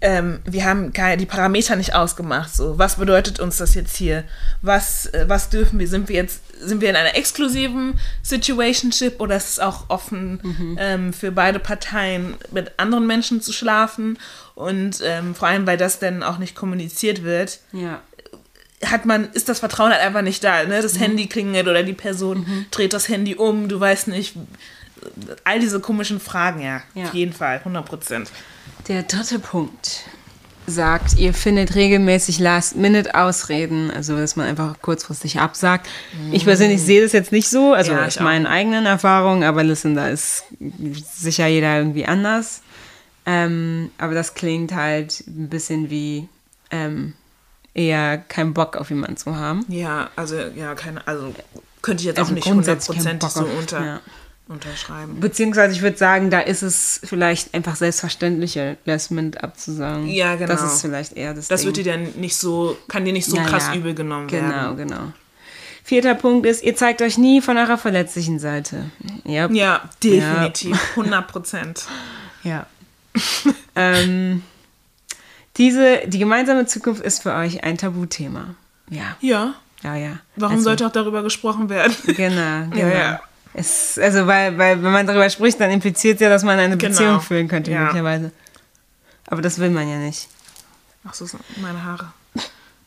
ähm, 0.00 0.40
wir 0.44 0.64
haben 0.66 0.92
keine, 0.92 1.16
die 1.16 1.26
Parameter 1.26 1.74
nicht 1.76 1.94
ausgemacht. 1.94 2.54
So, 2.54 2.78
was 2.78 2.96
bedeutet 2.96 3.40
uns 3.40 3.56
das 3.56 3.74
jetzt 3.74 3.96
hier? 3.96 4.24
Was, 4.62 5.06
äh, 5.06 5.24
was 5.28 5.48
dürfen 5.48 5.78
wir? 5.78 5.88
Sind 5.88 6.08
wir 6.08 6.16
jetzt, 6.16 6.40
sind 6.60 6.80
wir 6.82 6.90
in 6.90 6.96
einer 6.96 7.16
exklusiven 7.16 7.98
Situationship 8.22 9.20
oder 9.20 9.36
ist 9.36 9.48
es 9.48 9.58
auch 9.58 9.88
offen 9.88 10.76
ähm, 10.78 11.12
für 11.12 11.32
beide 11.32 11.58
Parteien 11.58 12.34
mit 12.52 12.72
anderen 12.78 13.06
Menschen 13.06 13.40
zu 13.40 13.52
schlafen? 13.52 14.18
Und 14.54 15.00
ähm, 15.02 15.34
vor 15.34 15.48
allem, 15.48 15.66
weil 15.66 15.76
das 15.78 15.98
dann 15.98 16.22
auch 16.22 16.38
nicht 16.38 16.54
kommuniziert 16.54 17.22
wird, 17.22 17.60
Ja. 17.72 18.00
hat 18.84 19.06
man, 19.06 19.30
ist 19.32 19.48
das 19.48 19.60
Vertrauen 19.60 19.90
halt 19.92 20.02
einfach 20.02 20.22
nicht 20.22 20.44
da. 20.44 20.62
Ne? 20.64 20.78
Mhm. 20.78 20.82
Das 20.82 20.98
Handy 21.00 21.26
klingelt 21.26 21.68
oder 21.68 21.82
die 21.82 21.92
Person 21.94 22.66
dreht 22.70 22.92
das 22.92 23.08
Handy 23.08 23.34
um, 23.34 23.68
du 23.68 23.80
weißt 23.80 24.08
nicht. 24.08 24.34
All 25.44 25.60
diese 25.60 25.80
komischen 25.80 26.20
Fragen, 26.20 26.60
ja, 26.60 26.82
Ja. 26.94 27.04
auf 27.06 27.14
jeden 27.14 27.32
Fall, 27.32 27.58
100 27.58 27.84
Prozent. 27.86 28.30
Der 28.88 29.02
dritte 29.02 29.38
Punkt 29.38 30.04
sagt, 30.68 31.16
ihr 31.18 31.32
findet 31.32 31.74
regelmäßig 31.74 32.38
Last-Minute-Ausreden, 32.38 33.90
also 33.90 34.16
dass 34.16 34.36
man 34.36 34.46
einfach 34.46 34.80
kurzfristig 34.80 35.38
absagt. 35.38 35.88
Ich 36.32 36.44
persönlich 36.44 36.82
sehe 36.82 37.02
das 37.02 37.12
jetzt 37.12 37.32
nicht 37.32 37.48
so, 37.48 37.72
also 37.72 37.92
Ja, 37.92 38.04
aus 38.06 38.18
meinen 38.20 38.46
eigenen 38.46 38.86
Erfahrungen, 38.86 39.44
aber 39.44 39.62
listen, 39.62 39.94
da 39.94 40.08
ist 40.08 40.44
sicher 41.14 41.46
jeder 41.46 41.78
irgendwie 41.78 42.06
anders. 42.06 42.62
Ähm, 43.26 43.90
aber 43.98 44.14
das 44.14 44.34
klingt 44.34 44.72
halt 44.72 45.24
ein 45.26 45.48
bisschen 45.48 45.90
wie 45.90 46.28
ähm, 46.70 47.14
eher 47.74 48.18
keinen 48.18 48.54
Bock 48.54 48.76
auf 48.76 48.90
jemanden 48.90 49.16
zu 49.16 49.36
haben. 49.36 49.64
Ja, 49.68 50.10
also, 50.16 50.36
ja, 50.36 50.74
keine, 50.74 51.06
also 51.06 51.34
könnte 51.82 52.02
ich 52.02 52.06
jetzt 52.06 52.18
Also 52.18 52.30
auch 52.30 52.34
nicht 52.34 52.46
hundertprozentig 52.46 53.28
so 53.30 53.44
unter, 53.44 53.84
ja. 53.84 54.00
Unterschreiben. 54.48 55.18
Beziehungsweise 55.20 55.74
ich 55.74 55.82
würde 55.82 55.96
sagen, 55.98 56.30
da 56.30 56.40
ist 56.40 56.62
es 56.62 57.00
vielleicht 57.04 57.52
einfach 57.54 57.76
selbstverständlicher, 57.76 58.76
Minute 59.10 59.42
abzusagen. 59.42 60.06
Ja, 60.08 60.36
genau. 60.36 60.46
Das 60.52 60.62
ist 60.62 60.80
vielleicht 60.82 61.14
eher 61.16 61.34
das 61.34 61.48
Das 61.48 61.60
Ding. 61.62 61.68
wird 61.68 61.76
dir 61.78 61.84
dann 61.92 62.12
nicht 62.16 62.36
so, 62.36 62.76
kann 62.88 63.04
dir 63.04 63.12
nicht 63.12 63.26
so 63.26 63.36
Ja, 63.36 63.44
krass 63.44 63.68
ja. 63.68 63.74
übel 63.74 63.94
genommen 63.94 64.28
Genau, 64.28 64.48
werden. 64.48 64.76
genau. 64.76 65.12
Vierter 65.82 66.14
Punkt 66.14 66.46
ist, 66.46 66.62
ihr 66.64 66.74
zeigt 66.74 67.00
euch 67.02 67.16
nie 67.18 67.40
von 67.40 67.56
eurer 67.58 67.78
verletzlichen 67.78 68.38
Seite. 68.40 68.90
Yep. 69.24 69.52
Ja, 69.52 69.88
definitiv, 70.02 70.76
100 70.96 71.26
Prozent. 71.28 71.84
Ja. 72.42 72.64
ähm, 73.74 74.42
diese, 75.56 76.02
die 76.06 76.18
gemeinsame 76.18 76.66
Zukunft 76.66 77.02
ist 77.02 77.22
für 77.22 77.34
euch 77.34 77.64
ein 77.64 77.78
Tabuthema. 77.78 78.54
Ja, 78.90 79.16
Ja, 79.20 79.54
ja, 79.82 79.96
ja. 79.96 80.18
warum 80.36 80.56
also, 80.56 80.64
sollte 80.64 80.86
auch 80.86 80.92
darüber 80.92 81.22
gesprochen 81.22 81.68
werden? 81.68 81.94
Genau, 82.06 82.66
genau. 82.70 82.86
ja. 82.94 83.20
Es, 83.58 83.98
also, 83.98 84.26
weil, 84.26 84.58
weil, 84.58 84.82
wenn 84.82 84.92
man 84.92 85.06
darüber 85.06 85.30
spricht, 85.30 85.58
dann 85.60 85.70
impliziert 85.70 86.20
ja, 86.20 86.28
dass 86.28 86.42
man 86.42 86.58
eine 86.58 86.76
Genau. 86.76 86.90
Beziehung 86.90 87.20
führen 87.22 87.48
könnte, 87.48 87.70
Ja. 87.70 87.80
möglicherweise. 87.84 88.30
Aber 89.28 89.40
das 89.40 89.58
will 89.58 89.70
man 89.70 89.88
ja 89.88 89.96
nicht. 89.96 90.28
Ach 91.08 91.14
so, 91.14 91.24
sind 91.24 91.40
meine 91.62 91.82
Haare. 91.82 92.12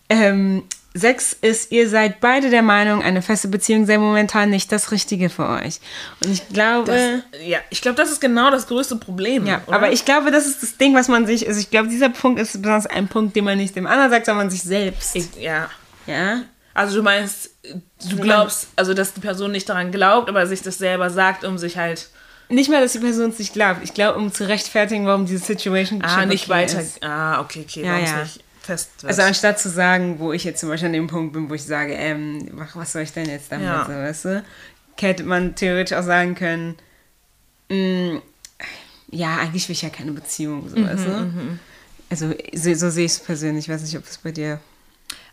Ähm, 0.09 0.63
sechs 0.93 1.33
ist, 1.33 1.71
ihr 1.71 1.89
seid 1.89 2.19
beide 2.19 2.49
der 2.51 2.61
Meinung, 2.61 3.01
eine 3.01 3.21
feste 3.23 3.47
Beziehung 3.47 3.85
sei 3.87 3.97
momentan 3.97 4.49
nicht 4.51 4.71
das 4.71 4.91
Richtige 4.91 5.29
für 5.29 5.47
euch. 5.49 5.79
Und 6.23 6.31
ich 6.31 6.47
glaube. 6.49 6.91
Das, 7.31 7.41
ja, 7.45 7.59
ich 7.71 7.81
glaube, 7.81 7.95
das 7.97 8.11
ist 8.11 8.21
genau 8.21 8.51
das 8.51 8.67
größte 8.67 8.95
Problem. 8.97 9.47
ja, 9.47 9.61
oder? 9.65 9.75
aber 9.75 9.91
ich 9.91 10.05
glaube, 10.05 10.29
das 10.29 10.45
ist 10.45 10.61
das 10.61 10.77
Ding, 10.77 10.93
was 10.95 11.07
man 11.07 11.25
sich. 11.25 11.47
Also 11.47 11.59
ich 11.59 11.71
glaube, 11.71 11.89
dieser 11.89 12.09
Punkt 12.09 12.39
ist 12.39 12.53
besonders 12.61 12.85
ein 12.85 13.07
Punkt, 13.07 13.35
den 13.35 13.45
man 13.45 13.57
nicht 13.57 13.75
dem 13.75 13.87
anderen 13.87 14.11
sagt, 14.11 14.27
sondern 14.27 14.49
sich 14.51 14.61
selbst. 14.61 15.15
Ich, 15.15 15.35
ja. 15.35 15.67
ja. 16.05 16.41
Also 16.79 16.95
du 16.97 17.03
meinst, 17.03 17.49
du 18.09 18.15
glaubst, 18.17 18.67
also 18.77 18.93
dass 18.93 19.13
die 19.13 19.19
Person 19.19 19.51
nicht 19.51 19.67
daran 19.67 19.91
glaubt, 19.91 20.29
aber 20.29 20.47
sich 20.47 20.61
das 20.61 20.77
selber 20.77 21.09
sagt, 21.09 21.43
um 21.43 21.57
sich 21.57 21.77
halt 21.77 22.09
Nicht 22.47 22.69
mal, 22.69 22.81
dass 22.81 22.93
die 22.93 22.99
Person 22.99 23.31
es 23.31 23.39
nicht 23.39 23.51
glaubt. 23.53 23.81
Ich 23.83 23.93
glaube, 23.93 24.17
um 24.17 24.31
zu 24.31 24.47
rechtfertigen, 24.47 25.05
warum 25.05 25.25
diese 25.25 25.43
Situation 25.45 26.01
ah, 26.03 26.25
nicht 26.25 26.45
okay 26.45 26.51
weiter. 26.51 26.81
ist. 26.81 27.03
Ah, 27.03 27.41
okay, 27.41 27.65
okay, 27.67 27.83
Ja, 27.85 27.97
ja. 27.97 28.23
nicht 28.23 28.39
fest 28.61 28.91
wird. 29.01 29.09
Also 29.09 29.23
anstatt 29.23 29.59
zu 29.59 29.69
sagen, 29.69 30.19
wo 30.19 30.31
ich 30.31 30.45
jetzt 30.45 30.61
zum 30.61 30.69
Beispiel 30.69 30.87
an 30.87 30.93
dem 30.93 31.07
Punkt 31.07 31.33
bin, 31.33 31.49
wo 31.49 31.53
ich 31.53 31.63
sage, 31.65 31.93
ähm, 31.93 32.49
was 32.75 32.93
soll 32.93 33.01
ich 33.01 33.11
denn 33.11 33.27
jetzt 33.27 33.51
damit, 33.51 33.65
Ja. 33.67 33.85
so, 33.85 33.91
weißt 33.91 34.25
du? 34.25 34.43
Hätte 34.99 35.23
man 35.23 35.55
theoretisch 35.55 35.97
auch 35.97 36.03
sagen 36.03 36.35
können, 36.35 36.75
mh, 37.69 38.21
ja, 39.11 39.37
eigentlich 39.37 39.67
will 39.67 39.73
ich 39.73 39.81
ja 39.81 39.89
keine 39.89 40.11
Beziehung, 40.13 40.69
so, 40.69 40.75
weißt 40.77 41.05
du? 41.05 41.09
Mhm, 41.09 41.59
Also 42.09 42.33
so, 42.53 42.73
so 42.73 42.89
sehe 42.89 43.05
ich 43.05 43.11
es 43.13 43.19
persönlich. 43.19 43.65
Ich 43.67 43.73
weiß 43.73 43.81
nicht, 43.81 43.97
ob 43.97 44.05
es 44.05 44.17
bei 44.17 44.31
dir... 44.31 44.59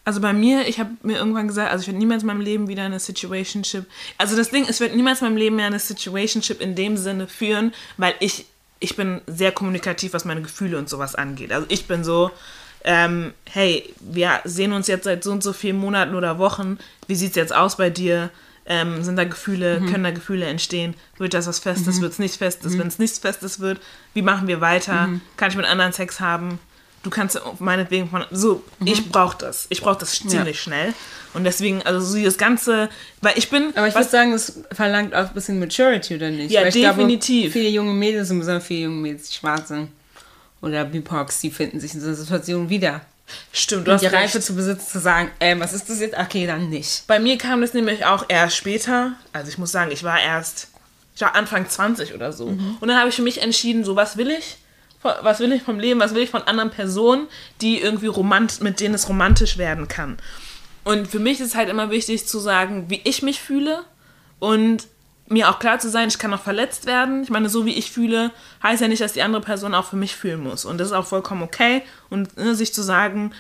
Also 0.07 0.21
bei 0.21 0.33
mir, 0.33 0.69
ich 0.69 0.79
habe 0.79 0.91
mir 1.03 1.19
irgendwann 1.19 1.49
gesagt, 1.49 1.73
also 1.73 1.83
ich 1.83 1.89
werde 1.89 1.99
niemals 1.99 2.23
in 2.23 2.29
meinem 2.29 2.41
Leben 2.41 2.69
wieder 2.69 2.85
eine 2.85 3.01
Situationship. 3.01 3.87
Also 4.19 4.37
das 4.37 4.51
Ding, 4.51 4.65
es 4.69 4.79
wird 4.79 4.95
niemals 4.95 5.21
in 5.21 5.27
meinem 5.27 5.37
Leben 5.37 5.57
mehr 5.57 5.67
eine 5.67 5.81
Situationship 5.81 6.61
in 6.61 6.77
dem 6.77 6.97
Sinne 6.97 7.27
führen, 7.27 7.75
weil 7.97 8.15
ich, 8.21 8.47
ich 8.79 8.95
bin 8.95 9.21
sehr 9.27 9.51
kommunikativ, 9.51 10.13
was 10.13 10.25
meine 10.25 10.43
Gefühle 10.43 10.79
und 10.79 10.89
sowas 10.89 11.17
angeht. 11.17 11.51
Also 11.51 11.67
ich 11.71 11.89
bin 11.89 12.05
so, 12.05 12.31
ähm, 12.85 13.35
hey, 13.51 13.93
wir 13.99 14.43
sehen 14.45 14.73
uns 14.73 14.87
jetzt 14.87 15.05
seit 15.05 15.25
so 15.25 15.33
und 15.33 15.43
so 15.43 15.53
vielen 15.53 15.77
Monaten 15.77 16.15
oder 16.15 16.39
Wochen. 16.39 16.79
Wie 17.09 17.17
sieht's 17.17 17.35
jetzt 17.35 17.53
aus 17.53 17.77
bei 17.77 17.91
dir? 17.91 18.31
Ähm, 18.65 19.03
sind 19.03 19.17
da 19.17 19.25
Gefühle, 19.25 19.81
können 19.91 20.05
da 20.05 20.13
Gefühle 20.13 20.47
entstehen? 20.47 20.95
Wird 21.19 21.35
das 21.35 21.49
was 21.49 21.59
Festes? 21.59 22.01
Wird 22.01 22.13
es 22.13 22.21
nicht 22.21 22.37
Festes? 22.37 22.79
Wenn 22.79 22.87
es 22.87 23.01
nichts 23.01 23.19
Festes 23.19 23.59
wird, 23.59 23.81
wie 24.15 24.23
machen 24.23 24.47
wir 24.47 24.61
weiter? 24.61 25.09
Kann 25.37 25.51
ich 25.51 25.57
mit 25.57 25.67
anderen 25.67 25.93
Sex 25.93 26.21
haben? 26.21 26.61
Du 27.03 27.11
kannst 27.11 27.41
meinetwegen 27.61 28.09
von 28.11 28.25
so, 28.33 28.65
ich 28.85 29.11
brauche 29.11 29.39
das. 29.39 29.67
Ich 29.69 29.81
brauche 29.81 29.99
das 30.01 30.13
ziemlich 30.13 30.61
schnell. 30.61 30.93
Und 31.35 31.45
deswegen, 31.45 31.83
also 31.83 32.01
so 32.01 32.23
das 32.25 32.39
Ganze, 32.39 32.89
weil 33.21 33.37
ich 33.37 33.51
bin. 33.51 33.73
Aber 33.77 33.87
ich 33.87 33.95
würde 33.95 34.09
sagen, 34.09 34.33
das 34.33 34.61
verlangt 34.73 35.15
auch 35.15 35.29
ein 35.29 35.35
bisschen 35.35 35.61
Maturity, 35.61 36.17
oder 36.17 36.31
nicht? 36.31 36.51
Ja, 36.51 36.63
Weil 36.63 36.69
ich 36.69 36.75
definitiv. 36.75 37.53
Glaube, 37.53 37.53
viele 37.53 37.69
junge 37.69 37.93
Mädels 37.93 38.31
und 38.31 38.39
besonders 38.39 38.65
viele 38.65 38.85
junge 38.85 38.97
Mädels, 39.03 39.29
die 39.29 39.35
schwarz 39.35 39.69
sind, 39.69 39.91
oder 40.63 40.85
BIPOX, 40.85 41.41
die 41.41 41.51
finden 41.51 41.79
sich 41.79 41.95
in 41.95 42.01
so 42.01 42.07
einer 42.07 42.17
Situation 42.17 42.69
wieder. 42.71 43.03
stimmt, 43.53 43.87
du 43.87 43.93
hast 43.93 44.01
Die 44.01 44.07
Reife 44.07 44.41
zu 44.41 44.55
besitzen, 44.55 44.87
zu 44.91 44.99
sagen, 44.99 45.31
ähm, 45.41 45.61
was 45.61 45.73
ist 45.75 45.91
das 45.91 46.01
jetzt? 46.01 46.17
Okay, 46.17 46.47
dann 46.47 46.71
nicht. 46.71 47.07
Bei 47.07 47.19
mir 47.19 47.37
kam 47.39 47.61
das 47.61 47.75
nämlich 47.75 48.05
auch 48.05 48.25
erst 48.29 48.57
später. 48.57 49.13
Also 49.33 49.51
ich 49.51 49.59
muss 49.59 49.71
sagen, 49.73 49.91
ich 49.93 50.05
war 50.05 50.21
erst, 50.21 50.69
ich 51.15 51.21
war 51.21 51.35
Anfang 51.35 51.69
20 51.69 52.15
oder 52.15 52.33
so. 52.33 52.47
Mhm. 52.47 52.79
Und 52.81 52.89
dann 52.89 52.99
habe 52.99 53.11
ich 53.11 53.17
für 53.17 53.23
mich 53.23 53.43
entschieden, 53.43 53.85
so 53.85 53.95
was 53.95 54.17
will 54.17 54.31
ich? 54.31 54.57
Was 55.03 55.41
will 55.41 55.53
ich 55.53 55.63
vom 55.63 55.79
Leben? 55.79 56.01
Was 56.01 56.15
will 56.15 56.23
ich 56.23 56.31
von 56.31 56.43
anderen 56.43 56.71
Personen, 56.71 57.29
die 57.61 57.81
irgendwie 57.81 58.07
romant, 58.07 58.61
mit 58.61 58.81
denen 58.81 58.95
es 58.95 59.09
romantisch 59.09 59.59
werden 59.59 59.89
kann? 59.89 60.19
Und 60.85 61.09
für 61.09 61.19
mich 61.19 61.41
ist 61.41 61.55
halt 61.55 61.69
immer 61.69 61.91
wichtig 61.91 62.27
zu 62.27 62.39
sagen, 62.39 62.87
wie 62.89 63.01
ich 63.05 63.23
mich 63.23 63.41
fühle 63.41 63.85
und 64.39 64.87
mir 65.29 65.51
auch 65.51 65.59
klar 65.59 65.79
zu 65.79 65.91
sein, 65.91 66.09
ich 66.09 66.19
kann 66.19 66.33
auch 66.33 66.43
verletzt 66.43 66.87
werden. 66.87 67.23
Ich 67.23 67.31
meine, 67.31 67.49
so 67.49 67.67
wie 67.67 67.75
ich 67.75 67.91
fühle, 67.91 68.31
heißt 68.63 68.81
ja 68.81 68.89
nicht, 68.89 69.03
dass 69.03 69.13
die 69.13 69.23
andere 69.23 69.43
Person 69.43 69.75
auch 69.75 69.87
für 69.87 69.97
mich 69.97 70.15
fühlen 70.15 70.43
muss. 70.43 70.65
Und 70.65 70.79
das 70.79 70.89
ist 70.89 70.93
auch 70.93 71.07
vollkommen 71.07 71.43
okay. 71.43 71.83
Und 72.11 72.37
ne, 72.37 72.55
sich 72.55 72.73
zu 72.73 72.83
sagen, 72.83 73.33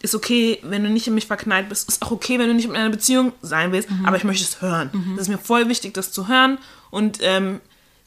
ist 0.00 0.14
okay, 0.14 0.58
wenn 0.62 0.84
du 0.84 0.90
nicht 0.90 1.06
in 1.06 1.14
mich 1.14 1.26
verknallt 1.26 1.68
bist, 1.68 1.88
ist 1.88 2.02
auch 2.02 2.10
okay, 2.10 2.38
wenn 2.38 2.48
du 2.48 2.54
nicht 2.54 2.66
in 2.66 2.76
einer 2.76 2.90
Beziehung 2.90 3.32
sein 3.40 3.72
willst, 3.72 3.90
mhm. 3.90 4.04
aber 4.04 4.16
ich 4.16 4.24
möchte 4.24 4.44
es 4.44 4.60
hören. 4.60 4.90
Mhm. 4.92 5.16
Das 5.16 5.26
ist 5.26 5.28
mir 5.28 5.38
voll 5.38 5.68
wichtig, 5.68 5.94
das 5.94 6.12
zu 6.12 6.28
hören. 6.28 6.58
Und 6.90 7.18
ähm, 7.22 7.60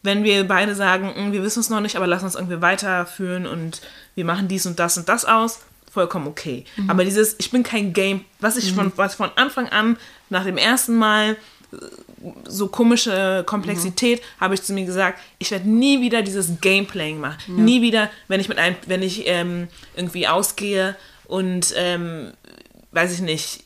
wenn 0.04 0.24
wir 0.24 0.48
beide 0.48 0.76
sagen, 0.76 1.14
hm, 1.14 1.32
wir 1.32 1.44
wissen 1.44 1.60
es 1.60 1.70
noch 1.70 1.82
nicht, 1.82 1.96
aber 1.96 2.08
lass 2.08 2.24
uns 2.24 2.36
irgendwie 2.36 2.62
weiterführen 2.62 3.46
und 3.46 3.82
wir 4.16 4.26
machen 4.26 4.48
dies 4.48 4.66
und 4.66 4.80
das 4.80 4.98
und 4.98 5.10
das 5.10 5.26
aus, 5.26 5.60
vollkommen 5.92 6.28
okay. 6.28 6.66
Mhm. 6.76 6.90
Aber 6.90 7.04
dieses, 7.04 7.36
ich 7.40 7.52
bin 7.52 7.64
kein 7.64 7.94
Game, 7.94 8.24
was 8.40 8.58
ich 8.58 8.74
von, 8.74 8.92
was 8.96 9.16
von 9.16 9.32
Anfang 9.36 9.70
an 9.70 9.98
nach 10.30 10.44
dem 10.44 10.58
ersten 10.58 10.96
Mal 10.96 11.38
so 12.48 12.68
komische 12.68 13.44
Komplexität, 13.46 14.20
mhm. 14.20 14.42
habe 14.42 14.54
ich 14.54 14.64
zu 14.64 14.74
mir 14.74 14.86
gesagt, 14.86 15.20
ich 15.38 15.52
werde 15.52 15.70
nie 15.70 16.02
wieder 16.02 16.22
dieses 16.22 16.50
Gameplaying 16.62 17.20
machen. 17.20 17.58
Ja. 17.58 17.64
Nie 17.64 17.82
wieder, 17.82 18.10
wenn 18.28 18.40
ich 18.40 18.50
mit 18.50 18.58
einem, 18.58 18.76
wenn 18.88 19.04
ich 19.04 19.28
ähm, 19.28 19.68
irgendwie 19.96 20.28
ausgehe 20.28 20.96
und 21.26 21.74
ähm, 21.76 22.32
weiß 22.92 23.14
ich 23.14 23.22
nicht, 23.22 23.64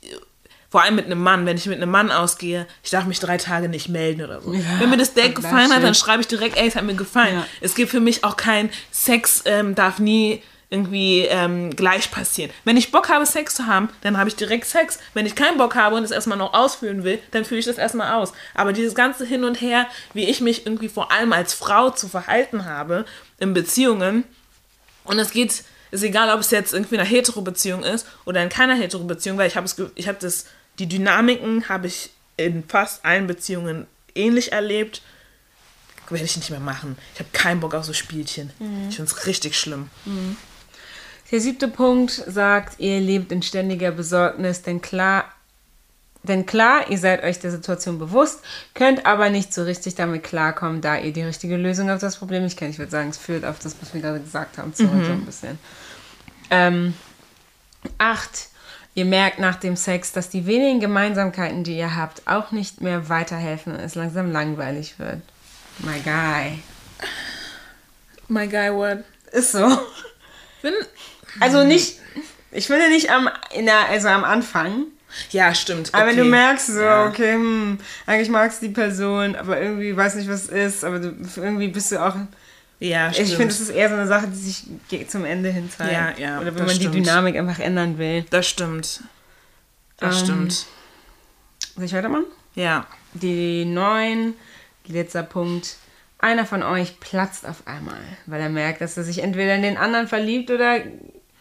vor 0.71 0.81
allem 0.81 0.95
mit 0.95 1.05
einem 1.05 1.21
Mann, 1.21 1.45
wenn 1.45 1.57
ich 1.57 1.65
mit 1.65 1.77
einem 1.77 1.91
Mann 1.91 2.11
ausgehe, 2.11 2.65
ich 2.81 2.89
darf 2.89 3.05
mich 3.05 3.19
drei 3.19 3.37
Tage 3.37 3.67
nicht 3.67 3.89
melden 3.89 4.23
oder 4.23 4.41
so. 4.41 4.53
Ja, 4.53 4.79
wenn 4.79 4.89
mir 4.89 4.97
das 4.97 5.13
Date 5.13 5.35
gefallen 5.35 5.71
hat, 5.71 5.83
dann 5.83 5.93
schreibe 5.93 6.21
ich 6.21 6.27
direkt, 6.27 6.57
ey, 6.57 6.67
es 6.67 6.75
hat 6.75 6.85
mir 6.85 6.95
gefallen. 6.95 7.35
Ja. 7.35 7.47
Es 7.59 7.75
gibt 7.75 7.91
für 7.91 7.99
mich 7.99 8.23
auch 8.23 8.37
kein 8.37 8.69
Sex, 8.89 9.43
ähm, 9.45 9.75
darf 9.75 9.99
nie 9.99 10.41
irgendwie 10.69 11.25
ähm, 11.25 11.75
gleich 11.75 12.09
passieren. 12.09 12.49
Wenn 12.63 12.77
ich 12.77 12.91
Bock 12.91 13.09
habe, 13.09 13.25
Sex 13.25 13.55
zu 13.55 13.67
haben, 13.67 13.89
dann 13.99 14.17
habe 14.17 14.29
ich 14.29 14.37
direkt 14.37 14.65
Sex. 14.65 14.99
Wenn 15.13 15.25
ich 15.25 15.35
keinen 15.35 15.57
Bock 15.57 15.75
habe 15.75 15.97
und 15.97 16.05
es 16.05 16.11
erstmal 16.11 16.37
noch 16.37 16.53
ausführen 16.53 17.03
will, 17.03 17.19
dann 17.31 17.43
fühle 17.43 17.59
ich 17.59 17.65
das 17.65 17.77
erstmal 17.77 18.13
aus. 18.13 18.31
Aber 18.55 18.71
dieses 18.71 18.95
ganze 18.95 19.25
Hin 19.25 19.43
und 19.43 19.59
Her, 19.59 19.85
wie 20.13 20.29
ich 20.29 20.39
mich 20.39 20.65
irgendwie 20.65 20.87
vor 20.87 21.11
allem 21.11 21.33
als 21.33 21.53
Frau 21.53 21.89
zu 21.89 22.07
verhalten 22.07 22.63
habe 22.63 23.05
in 23.37 23.53
Beziehungen, 23.53 24.23
und 25.03 25.19
es 25.19 25.31
geht, 25.31 25.63
ist 25.91 26.03
egal, 26.03 26.33
ob 26.33 26.39
es 26.39 26.51
jetzt 26.51 26.73
irgendwie 26.73 26.97
eine 26.97 27.07
Hetero-Beziehung 27.07 27.83
ist 27.83 28.07
oder 28.25 28.41
in 28.41 28.49
keiner 28.49 28.75
Hetero-Beziehung, 28.75 29.37
weil 29.37 29.47
ich 29.47 29.57
habe 29.57 29.65
es, 29.65 29.75
ich 29.95 30.07
habe 30.07 30.19
das, 30.21 30.45
die 30.81 30.97
Dynamiken 30.97 31.69
habe 31.69 31.87
ich 31.87 32.09
in 32.37 32.63
fast 32.67 33.05
allen 33.05 33.27
Beziehungen 33.27 33.87
ähnlich 34.15 34.51
erlebt 34.51 35.01
werde 36.11 36.25
ich 36.25 36.35
nicht 36.35 36.49
mehr 36.49 36.59
machen. 36.59 36.97
Ich 37.13 37.19
habe 37.19 37.29
keinen 37.31 37.59
Bock 37.59 37.73
auf 37.73 37.85
so 37.85 37.93
Spielchen. 37.93 38.51
Mhm. 38.59 38.89
Ich 38.89 38.95
finde 38.95 39.11
es 39.11 39.25
richtig 39.25 39.57
schlimm. 39.57 39.89
Mhm. 40.05 40.37
Der 41.31 41.39
siebte 41.39 41.67
Punkt 41.67 42.11
sagt, 42.11 42.79
ihr 42.79 42.99
lebt 42.99 43.31
in 43.31 43.41
ständiger 43.41 43.91
Besorgnis, 43.91 44.63
denn 44.63 44.81
klar, 44.81 45.25
denn 46.23 46.45
klar, 46.45 46.89
ihr 46.89 46.97
seid 46.97 47.23
euch 47.23 47.39
der 47.39 47.51
Situation 47.51 47.97
bewusst, 47.97 48.41
könnt 48.73 49.05
aber 49.05 49.29
nicht 49.29 49.53
so 49.53 49.63
richtig 49.63 49.95
damit 49.95 50.23
klarkommen, 50.23 50.81
da 50.81 50.97
ihr 50.97 51.13
die 51.13 51.23
richtige 51.23 51.55
Lösung 51.55 51.89
auf 51.89 52.01
das 52.01 52.17
Problem 52.17 52.43
nicht 52.43 52.57
kennt. 52.59 52.73
Ich 52.73 52.79
würde 52.79 52.91
sagen, 52.91 53.09
es 53.09 53.17
führt 53.17 53.45
auf 53.45 53.59
das, 53.59 53.75
was 53.79 53.93
wir 53.93 54.01
gerade 54.01 54.19
gesagt 54.19 54.57
haben, 54.57 54.73
zurück 54.73 54.93
mhm. 54.93 55.05
so 55.05 55.11
ein 55.13 55.25
bisschen. 55.25 55.59
Ähm, 56.49 56.93
acht, 57.97 58.49
ihr 58.93 59.05
merkt 59.05 59.39
nach 59.39 59.55
dem 59.55 59.75
Sex, 59.75 60.11
dass 60.11 60.29
die 60.29 60.45
wenigen 60.45 60.79
Gemeinsamkeiten, 60.79 61.63
die 61.63 61.77
ihr 61.77 61.95
habt, 61.95 62.27
auch 62.27 62.51
nicht 62.51 62.81
mehr 62.81 63.09
weiterhelfen 63.09 63.73
und 63.73 63.79
es 63.79 63.95
langsam 63.95 64.31
langweilig 64.31 64.99
wird. 64.99 65.21
My 65.79 65.99
guy. 66.03 66.59
My 68.27 68.47
guy 68.47 68.71
what? 68.73 69.03
Ist 69.31 69.53
so. 69.53 69.67
Bin, 70.61 70.73
also 71.39 71.63
nicht, 71.63 71.99
ich 72.51 72.67
finde 72.67 72.89
nicht 72.89 73.09
am, 73.09 73.29
in 73.53 73.65
der, 73.65 73.89
also 73.89 74.09
am 74.09 74.23
Anfang. 74.23 74.85
Ja, 75.31 75.53
stimmt. 75.53 75.89
Okay. 75.89 75.97
Aber 75.97 76.09
wenn 76.09 76.17
du 76.17 76.23
merkst, 76.23 76.67
so, 76.67 76.81
ja. 76.81 77.07
okay, 77.07 77.33
hm, 77.33 77.79
eigentlich 78.05 78.29
magst 78.29 78.61
du 78.61 78.67
die 78.67 78.73
Person, 78.73 79.35
aber 79.35 79.59
irgendwie 79.59 79.95
weiß 79.95 80.15
nicht, 80.15 80.29
was 80.29 80.43
es 80.43 80.75
ist, 80.75 80.83
aber 80.83 80.99
du, 80.99 81.13
irgendwie 81.35 81.67
bist 81.67 81.91
du 81.91 82.01
auch. 82.01 82.15
Ja, 82.81 83.13
stimmt. 83.13 83.29
Ich 83.29 83.35
finde, 83.35 83.53
das 83.53 83.59
ist 83.59 83.69
eher 83.69 83.89
so 83.89 83.95
eine 83.95 84.07
Sache, 84.07 84.27
die 84.27 84.35
sich 84.35 84.65
zum 85.07 85.23
Ende 85.23 85.49
hin 85.49 85.69
zeigt. 85.69 85.93
Ja, 85.93 86.13
ja. 86.17 86.39
Oder 86.41 86.55
wenn 86.55 86.65
man 86.65 86.75
stimmt. 86.75 86.95
die 86.95 87.01
Dynamik 87.01 87.37
einfach 87.37 87.59
ändern 87.59 87.99
will. 87.99 88.25
Das 88.31 88.47
stimmt. 88.47 89.03
Das 89.97 90.19
ähm, 90.21 90.25
stimmt. 90.25 90.65
Soll 91.75 91.85
ich 91.85 91.93
weitermachen? 91.93 92.25
Ja. 92.55 92.87
Die 93.13 93.65
neun, 93.65 94.33
letzter 94.87 95.21
Punkt 95.21 95.75
einer 96.17 96.45
von 96.45 96.63
euch 96.63 96.99
platzt 96.99 97.47
auf 97.47 97.67
einmal, 97.67 98.01
weil 98.25 98.41
er 98.41 98.49
merkt, 98.49 98.81
dass 98.81 98.97
er 98.97 99.03
sich 99.03 99.19
entweder 99.19 99.55
in 99.55 99.61
den 99.61 99.77
anderen 99.77 100.07
verliebt 100.07 100.49
oder 100.49 100.79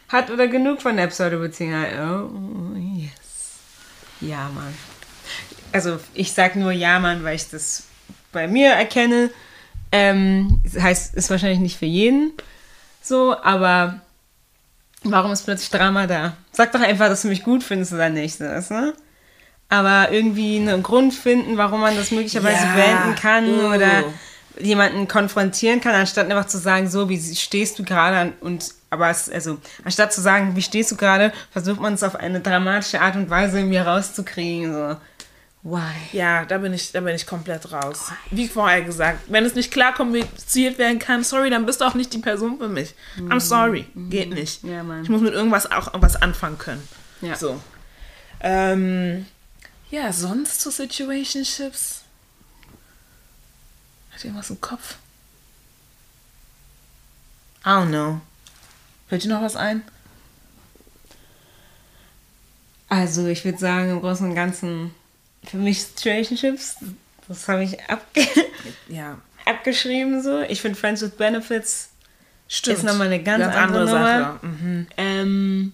hat 0.09 0.31
oder 0.31 0.46
genug 0.46 0.83
von 0.83 0.96
der 0.96 1.07
Pseudo-Beziehung 1.07 1.74
hat. 1.74 1.88
Oh, 1.98 2.76
yes. 2.76 3.61
Ja, 4.20 4.50
Mann. 4.55 4.74
Also 5.72 6.00
ich 6.12 6.33
sag 6.33 6.57
nur 6.57 6.72
ja, 6.72 6.98
Mann, 6.98 7.24
weil 7.24 7.37
ich 7.37 7.48
das 7.48 7.85
bei 8.31 8.46
mir 8.46 8.72
erkenne. 8.72 9.31
Ähm, 9.92 10.61
das 10.64 10.83
heißt, 10.83 11.14
ist 11.14 11.31
wahrscheinlich 11.31 11.61
nicht 11.61 11.79
für 11.79 11.87
jeden 11.87 12.33
so, 13.03 13.37
aber 13.42 14.00
warum 15.05 15.33
ist 15.33 15.44
plötzlich 15.44 15.70
Drama 15.70 16.07
da? 16.07 16.37
Sag 16.53 16.72
doch 16.72 16.81
einfach, 16.81 17.09
dass 17.09 17.22
du 17.22 17.29
mich 17.29 17.42
gut 17.42 17.62
findest 17.62 17.92
oder 17.92 18.09
nicht. 18.09 18.40
Das, 18.40 18.70
ne? 18.70 18.94
Aber 19.68 20.11
irgendwie 20.11 20.57
einen 20.57 20.83
Grund 20.83 21.14
finden, 21.14 21.57
warum 21.57 21.81
man 21.81 21.96
das 21.96 22.11
möglicherweise 22.11 22.64
ja. 22.64 22.74
beenden 22.74 23.14
kann 23.14 23.48
uh. 23.48 23.74
oder 23.74 24.05
jemanden 24.59 25.09
konfrontieren 25.09 25.81
kann, 25.81 25.94
anstatt 25.94 26.31
einfach 26.31 26.46
zu 26.46 26.59
sagen, 26.59 26.90
so, 26.90 27.09
wie 27.09 27.18
stehst 27.35 27.79
du 27.79 27.85
gerade 27.85 28.33
und 28.40 28.74
aber 28.92 29.09
es, 29.09 29.31
also, 29.31 29.59
anstatt 29.85 30.12
zu 30.12 30.20
sagen, 30.20 30.57
wie 30.57 30.62
stehst 30.62 30.90
du 30.90 30.96
gerade, 30.96 31.33
versucht 31.53 31.81
man 31.81 31.94
es 31.94 32.03
auf 32.03 32.16
eine 32.16 32.40
dramatische 32.40 33.00
Art 33.00 33.14
und 33.14 33.31
Weise 33.31 33.62
mir 33.62 33.87
rauszukriegen. 33.87 34.72
So. 34.72 34.96
Why? 35.62 35.92
Ja, 36.12 36.46
da 36.46 36.57
bin 36.57 36.73
ich, 36.73 36.90
da 36.90 37.01
bin 37.01 37.14
ich 37.14 37.27
komplett 37.27 37.70
raus. 37.70 38.09
Why? 38.09 38.37
Wie 38.37 38.49
vorher 38.49 38.83
gesagt, 38.83 39.25
wenn 39.29 39.44
es 39.44 39.55
nicht 39.55 39.70
klar 39.70 39.92
kommuniziert 39.92 40.79
werden 40.79 40.99
kann, 40.99 41.23
sorry, 41.23 41.51
dann 41.51 41.66
bist 41.66 41.83
du 41.83 41.85
auch 41.85 41.94
nicht 41.94 42.12
die 42.14 42.18
Person 42.18 42.57
für 42.57 42.68
mich. 42.68 42.94
Mm. 43.16 43.31
I'm 43.31 43.40
sorry. 43.40 43.87
Mm. 43.92 44.09
Geht 44.09 44.31
nicht. 44.31 44.64
Ja, 44.64 44.83
ich 45.03 45.11
muss 45.11 45.20
mit 45.20 45.35
irgendwas 45.35 45.70
auch 45.70 45.90
was 46.01 46.16
anfangen 46.16 46.57
können. 46.57 46.88
Ja. 47.20 47.37
So. 47.37 47.61
Ähm, 48.40 49.27
ja, 49.90 50.12
sonst 50.14 50.62
zu 50.62 50.70
Situationships 50.70 52.05
hat 54.12 54.25
irgendwas 54.25 54.49
im 54.49 54.61
Kopf? 54.62 54.96
I 57.66 57.68
don't 57.68 57.88
know. 57.88 58.23
Fällt 59.09 59.25
dir 59.25 59.29
noch 59.29 59.42
was 59.42 59.57
ein? 59.57 59.83
Also, 62.88 63.27
ich 63.27 63.44
würde 63.44 63.59
sagen, 63.59 63.90
im 63.90 64.01
Großen 64.01 64.27
und 64.27 64.35
Ganzen 64.35 64.94
für 65.44 65.57
mich 65.57 65.83
Situationships, 65.83 66.76
das 67.29 67.48
habe 67.48 67.64
ich 67.64 67.81
abge 67.88 68.26
ja. 68.88 69.18
abgeschrieben 69.44 70.22
so. 70.22 70.40
Ich 70.42 70.61
finde 70.61 70.79
Friends 70.79 71.03
with 71.03 71.12
Benefits 71.12 71.90
Stimmt. 72.48 72.79
ist 72.79 72.85
nochmal 72.85 73.07
eine 73.07 73.22
ganz, 73.22 73.44
ganz 73.44 73.57
andere, 73.57 73.83
andere, 73.83 73.88
Sache. 73.88 74.46
Mhm. 74.46 74.87
Ähm, 74.96 75.72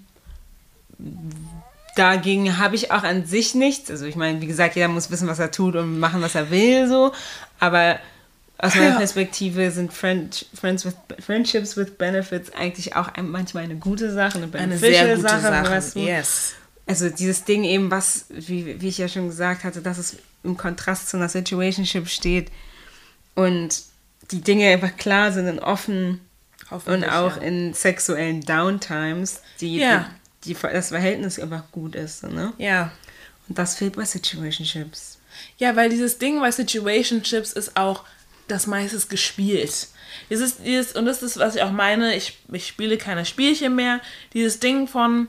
dagegen 1.96 2.59
habe 2.59 2.74
ich 2.74 2.90
auch 2.90 3.02
an 3.02 3.24
sich 3.24 3.55
nichts. 3.55 3.90
Also 3.90 4.05
ich 4.05 4.16
meine, 4.16 4.40
wie 4.40 4.46
gesagt, 4.46 4.76
jeder 4.76 4.88
muss 4.88 5.11
wissen, 5.11 5.26
was 5.26 5.38
er 5.38 5.50
tut 5.50 5.74
und 5.76 5.98
machen, 5.98 6.20
was 6.20 6.35
er 6.35 6.50
will, 6.50 6.87
so. 6.87 7.12
Aber 7.59 7.98
aus 8.59 8.74
meiner 8.74 8.90
ja. 8.90 8.96
Perspektive 8.96 9.70
sind 9.70 9.92
Friend, 9.92 10.46
Friends 10.55 10.85
with, 10.85 10.94
Friendships 11.24 11.76
with 11.76 11.92
Benefits 11.98 12.52
eigentlich 12.52 12.94
auch 12.94 13.11
manchmal 13.22 13.64
eine 13.64 13.76
gute 13.76 14.12
Sache, 14.12 14.38
eine, 14.38 14.59
eine 14.59 14.79
sehr 14.79 15.16
gute 15.16 15.20
Sache. 15.22 15.40
Sache. 15.40 15.70
Weißt 15.70 15.96
du? 15.96 16.00
Yes. 16.00 16.55
Also 16.87 17.11
dieses 17.11 17.44
Ding 17.44 17.64
eben, 17.64 17.90
was, 17.90 18.27
wie, 18.29 18.81
wie 18.81 18.88
ich 18.88 18.99
ja 18.99 19.09
schon 19.09 19.29
gesagt 19.29 19.64
hatte, 19.64 19.83
dass 19.83 19.99
es 19.99 20.16
im 20.44 20.57
Kontrast 20.57 21.09
zu 21.09 21.16
einer 21.16 21.29
Situationship 21.29 22.09
steht 22.09 22.53
und 23.35 23.83
die 24.31 24.40
Dinge 24.40 24.68
einfach 24.68 24.96
klar 24.96 25.33
sind 25.33 25.49
und 25.49 25.59
offen 25.59 26.20
und 26.70 27.05
auch 27.05 27.37
ja. 27.37 27.42
in 27.42 27.75
sexuellen 27.75 28.40
Downtimes, 28.40 29.40
die, 29.61 29.79
ja. 29.79 30.11
die, 30.44 30.55
die, 30.55 30.61
das 30.61 30.88
Verhältnis 30.88 31.38
einfach 31.38 31.64
gut 31.72 31.94
ist. 31.94 32.22
Ne? 32.22 32.53
Ja. 32.59 32.92
Und 33.49 33.59
das 33.59 33.77
fehlt 33.77 33.96
bei 33.96 34.05
Situationships. 34.05 35.18
Ja, 35.59 35.77
weil 35.77 35.90
dieses 35.90 36.18
Ding 36.18 36.40
bei 36.40 36.51
Situationships 36.51 37.53
ist 37.53 37.77
auch, 37.77 38.05
das 38.49 38.66
meistens 38.66 39.09
gespielt. 39.09 39.88
Dieses, 40.31 40.59
dieses, 40.59 40.92
und 40.92 41.07
das 41.07 41.22
ist, 41.22 41.37
was 41.38 41.57
ich 41.57 41.62
auch 41.62 41.72
meine, 41.72 42.14
ich, 42.14 42.39
ich 42.53 42.66
spiele 42.66 42.97
keine 42.97 43.24
Spielchen 43.24 43.74
mehr. 43.74 44.01
Dieses 44.32 44.61
Ding 44.61 44.87
von, 44.87 45.28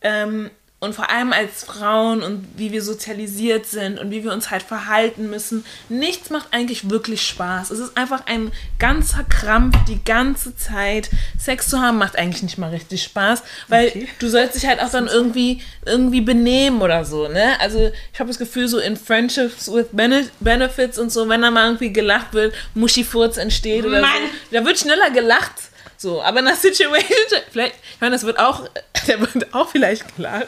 ähm, 0.00 0.50
und 0.80 0.94
vor 0.94 1.10
allem 1.10 1.32
als 1.32 1.64
Frauen 1.64 2.22
und 2.22 2.46
wie 2.56 2.70
wir 2.70 2.82
sozialisiert 2.82 3.66
sind 3.66 3.98
und 3.98 4.12
wie 4.12 4.22
wir 4.22 4.32
uns 4.32 4.52
halt 4.52 4.62
verhalten 4.62 5.28
müssen. 5.28 5.64
Nichts 5.88 6.30
macht 6.30 6.52
eigentlich 6.52 6.88
wirklich 6.88 7.26
Spaß. 7.26 7.72
Es 7.72 7.80
ist 7.80 7.96
einfach 7.96 8.26
ein 8.26 8.52
ganzer 8.78 9.24
Krampf 9.24 9.76
die 9.88 10.04
ganze 10.04 10.56
Zeit. 10.56 11.10
Sex 11.36 11.68
zu 11.68 11.80
haben 11.80 11.98
macht 11.98 12.16
eigentlich 12.16 12.44
nicht 12.44 12.58
mal 12.58 12.70
richtig 12.70 13.02
Spaß, 13.02 13.42
weil 13.66 13.88
okay. 13.88 14.08
du 14.20 14.28
sollst 14.28 14.54
dich 14.54 14.66
halt 14.66 14.80
auch 14.80 14.90
dann 14.90 15.08
irgendwie, 15.08 15.62
irgendwie 15.84 16.20
benehmen 16.20 16.80
oder 16.80 17.04
so, 17.04 17.26
ne? 17.26 17.58
Also 17.58 17.90
ich 18.12 18.20
habe 18.20 18.28
das 18.28 18.38
Gefühl, 18.38 18.68
so 18.68 18.78
in 18.78 18.96
Friendships 18.96 19.72
with 19.72 19.86
Benefits 19.90 20.96
und 20.96 21.10
so, 21.10 21.28
wenn 21.28 21.42
da 21.42 21.50
mal 21.50 21.66
irgendwie 21.66 21.92
gelacht 21.92 22.34
wird, 22.34 22.54
Muschifurz 22.74 23.36
entsteht 23.36 23.84
oder 23.84 24.00
Mann. 24.00 24.10
so, 24.50 24.56
da 24.56 24.64
wird 24.64 24.78
schneller 24.78 25.10
gelacht 25.10 25.54
so, 25.98 26.22
aber 26.22 26.38
in 26.40 26.46
einer 26.46 26.56
Situation, 26.56 26.96
vielleicht, 27.50 27.74
ich 27.74 28.00
meine, 28.00 28.14
das 28.14 28.22
wird 28.24 28.38
auch, 28.38 28.66
der 29.06 29.20
wird 29.20 29.52
auch 29.54 29.68
vielleicht 29.68 30.14
klar, 30.16 30.44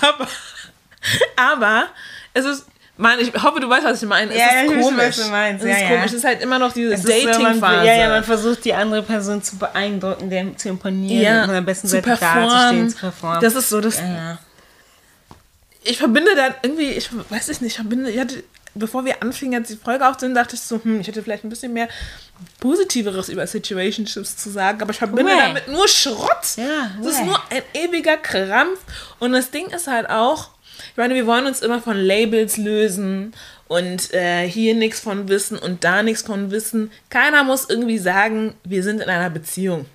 aber 0.00 0.26
Aber 1.36 1.86
es 2.34 2.44
ist, 2.44 2.66
man, 2.96 3.20
ich 3.20 3.32
hoffe, 3.34 3.60
du 3.60 3.68
weißt, 3.68 3.84
was 3.84 4.02
ich 4.02 4.08
meine. 4.08 4.32
Es 4.32 4.38
Ja, 4.38 4.46
ja, 4.46 4.62
ist 4.62 4.70
ich 4.72 4.76
weiß, 4.78 4.84
komisch. 4.86 5.04
was 5.06 5.16
du 5.16 5.30
meinst. 5.30 5.64
Es 5.64 5.70
Ja, 5.70 5.76
ist 5.76 5.82
ja. 5.82 5.88
komisch. 5.88 6.06
Es 6.06 6.12
ist 6.14 6.24
halt 6.24 6.40
immer 6.42 6.58
noch 6.58 6.72
diese 6.72 6.96
so, 6.96 7.08
Dating-Phase. 7.08 7.86
Ja, 7.86 7.94
ja, 7.94 8.08
man 8.08 8.24
versucht 8.24 8.64
die 8.64 8.72
andere 8.74 9.02
Person 9.02 9.42
zu 9.42 9.56
beeindrucken, 9.58 10.30
dem 10.30 10.56
zu 10.56 10.68
imponieren 10.70 11.22
Ja, 11.22 11.44
und 11.44 11.50
am 11.50 11.64
besten 11.64 11.88
zu 11.88 12.00
performen. 12.00 12.88
zu 12.88 12.96
performen. 12.96 13.40
Das 13.40 13.54
ist 13.54 13.68
so, 13.68 13.80
das, 13.80 14.00
ja, 14.00 14.38
ich 15.84 15.98
verbinde 15.98 16.34
dann 16.34 16.54
irgendwie, 16.62 16.90
ich 16.90 17.08
weiß 17.30 17.48
ich 17.50 17.60
nicht, 17.60 17.72
ich 17.72 17.76
verbinde, 17.76 18.10
ich 18.10 18.18
hatte, 18.18 18.42
bevor 18.78 19.04
wir 19.04 19.22
anfingen, 19.22 19.60
jetzt 19.60 19.70
die 19.70 19.76
Folge 19.76 20.06
aufzunehmen, 20.06 20.34
dachte 20.34 20.54
ich 20.54 20.60
so, 20.62 20.80
hm, 20.82 21.00
ich 21.00 21.06
hätte 21.08 21.22
vielleicht 21.22 21.44
ein 21.44 21.48
bisschen 21.48 21.72
mehr 21.72 21.88
Positiveres 22.60 23.28
über 23.28 23.46
Situationships 23.46 24.36
zu 24.36 24.50
sagen, 24.50 24.82
aber 24.82 24.90
ich 24.92 24.98
verbinde 24.98 25.32
Way. 25.32 25.38
damit 25.40 25.68
nur 25.68 25.88
Schrott. 25.88 26.56
Ja, 26.56 26.90
das 27.02 27.12
ist 27.14 27.24
nur 27.24 27.40
ein 27.50 27.62
ewiger 27.74 28.16
Krampf. 28.16 28.78
Und 29.18 29.32
das 29.32 29.50
Ding 29.50 29.66
ist 29.68 29.86
halt 29.86 30.08
auch, 30.10 30.50
ich 30.90 30.96
meine, 30.96 31.14
wir 31.14 31.26
wollen 31.26 31.46
uns 31.46 31.60
immer 31.60 31.80
von 31.80 31.96
Labels 31.96 32.56
lösen 32.56 33.32
und 33.68 34.12
äh, 34.12 34.46
hier 34.48 34.74
nichts 34.74 35.00
von 35.00 35.28
wissen 35.28 35.58
und 35.58 35.84
da 35.84 36.02
nichts 36.02 36.22
von 36.22 36.50
wissen. 36.50 36.90
Keiner 37.10 37.44
muss 37.44 37.68
irgendwie 37.68 37.98
sagen, 37.98 38.54
wir 38.64 38.82
sind 38.82 39.00
in 39.00 39.08
einer 39.08 39.30
Beziehung 39.30 39.86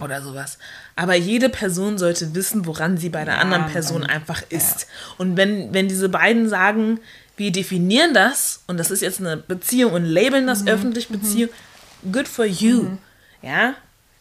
oder 0.00 0.22
sowas. 0.22 0.58
Aber 0.94 1.14
jede 1.14 1.48
Person 1.48 1.98
sollte 1.98 2.34
wissen, 2.34 2.66
woran 2.66 2.98
sie 2.98 3.08
bei 3.08 3.24
der 3.24 3.34
Ja, 3.34 3.40
anderen 3.40 3.66
Person 3.66 4.04
einfach 4.04 4.42
ist. 4.48 4.86
Und 5.16 5.36
wenn, 5.36 5.72
wenn 5.72 5.88
diese 5.88 6.08
beiden 6.08 6.48
sagen, 6.48 7.00
wir 7.38 7.52
definieren 7.52 8.12
das 8.14 8.62
und 8.66 8.76
das 8.78 8.90
ist 8.90 9.00
jetzt 9.02 9.20
eine 9.20 9.36
Beziehung 9.36 9.92
und 9.92 10.04
labeln 10.04 10.46
das 10.46 10.62
Mhm. 10.62 10.68
öffentlich 10.68 11.08
Beziehung, 11.08 11.50
good 12.12 12.28
for 12.28 12.44
you. 12.44 12.88
Ja? 13.42 13.74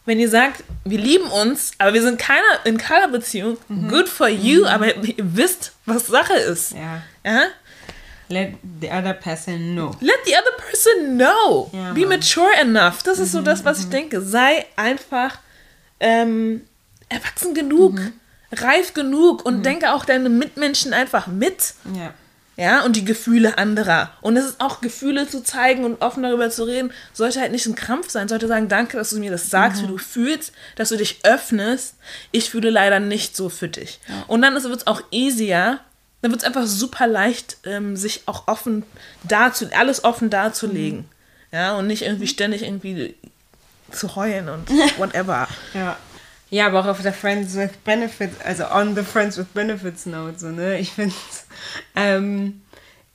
Wenn 0.06 0.20
ihr 0.20 0.30
sagt, 0.30 0.64
wir 0.86 1.00
lieben 1.00 1.26
uns, 1.26 1.72
aber 1.80 1.94
wir 1.94 2.02
sind 2.02 2.18
keiner, 2.20 2.66
in 2.66 2.78
keiner 2.78 3.10
Beziehung, 3.10 3.58
Mhm. 3.68 3.90
good 3.90 4.08
for 4.08 4.28
you, 4.30 4.66
aber 4.66 4.96
ihr 5.04 5.16
wisst, 5.18 5.74
was 5.86 6.08
Sache 6.08 6.34
ist. 6.36 6.72
ja. 6.74 7.02
Ja? 7.26 7.42
Let 8.30 8.56
the 8.82 8.88
other 8.90 9.14
person 9.14 9.72
know. 9.74 9.96
Let 10.02 10.18
the 10.26 10.34
other 10.34 10.52
person 10.70 11.18
know. 11.18 11.70
Ja, 11.74 11.94
Be. 11.94 12.02
Mhm, 12.02 12.10
mature 12.10 12.54
enough. 12.60 13.02
Das 13.04 13.20
ist 13.20 13.32
so 13.32 13.42
das, 13.42 13.64
was 13.64 13.80
ich 13.80 13.90
denke. 13.90 14.22
Sei 14.22 14.66
einfach 14.76 15.40
ähm, 16.02 16.62
erwachsen 17.08 17.54
genug, 17.54 17.94
Mhm. 17.94 18.14
reif 18.52 18.94
genug 18.94 19.46
und 19.46 19.64
denke 19.66 19.94
auch 19.94 20.04
deine 20.04 20.28
Mitmenschen 20.30 20.92
einfach 20.94 21.28
mit. 21.28 21.74
Ja. 21.96 22.14
Ja, 22.60 22.84
und 22.84 22.96
die 22.96 23.06
Gefühle 23.06 23.60
anderer. 23.60 24.10
Und 24.22 24.36
es 24.36 24.46
ist 24.46 24.60
auch 24.60 24.82
Gefühle 24.82 25.30
zu 25.30 25.44
zeigen 25.44 25.86
und 25.86 26.02
offen 26.02 26.24
darüber 26.24 26.50
zu 26.50 26.64
reden, 26.64 26.92
sollte 27.14 27.40
halt 27.40 27.52
nicht 27.52 27.68
ein 27.68 27.76
Krampf 27.76 28.10
sein. 28.10 28.28
Sollte 28.28 28.48
sagen, 28.48 28.68
danke, 28.68 28.98
dass 28.98 29.12
du 29.12 29.20
mir 29.20 29.30
das 29.30 29.52
sagst, 29.52 29.80
Mhm. 29.82 29.86
wie 29.86 29.92
du 29.92 29.98
fühlst, 30.00 30.54
dass 30.76 30.90
du 30.90 30.98
dich 30.98 31.20
öffnest. 31.24 31.94
Ich 32.32 32.50
fühle 32.50 32.72
leider 32.72 33.00
nicht 33.00 33.36
so 33.38 33.50
für 33.50 33.68
dich. 33.68 34.00
Und 34.28 34.42
dann 34.42 34.56
wird 34.56 34.76
es 34.76 34.88
auch 34.88 35.02
easier, 35.12 35.80
dann 36.24 36.32
wird 36.32 36.42
es 36.42 36.48
einfach 36.48 36.66
super 36.66 37.06
leicht, 37.06 37.58
ähm, 37.64 37.96
sich 37.96 38.24
auch 38.26 38.48
offen 38.48 38.82
dazu, 39.24 39.68
alles 39.78 40.04
offen 40.04 40.32
darzulegen. 40.32 41.00
Mhm. 41.02 41.06
Ja, 41.52 41.76
und 41.76 41.86
nicht 41.86 42.02
irgendwie 42.02 42.28
ständig 42.28 42.64
irgendwie 42.64 43.16
zu 43.92 44.16
heulen 44.16 44.50
und 44.50 44.68
whatever. 44.98 45.48
Ja. 45.76 45.96
Ja, 46.50 46.68
aber 46.68 46.80
auch 46.80 46.86
auf 46.86 47.02
der 47.02 47.14
Friends 47.14 47.56
with 47.56 47.72
Benefits, 47.84 48.40
also 48.42 48.66
on 48.72 48.96
the 48.96 49.04
Friends 49.04 49.38
with 49.38 49.48
Benefits 49.54 50.06
Note, 50.06 50.40
so, 50.40 50.48
ne? 50.48 50.80
Ich 50.80 50.94
finde 50.94 51.14
ähm, 51.96 52.62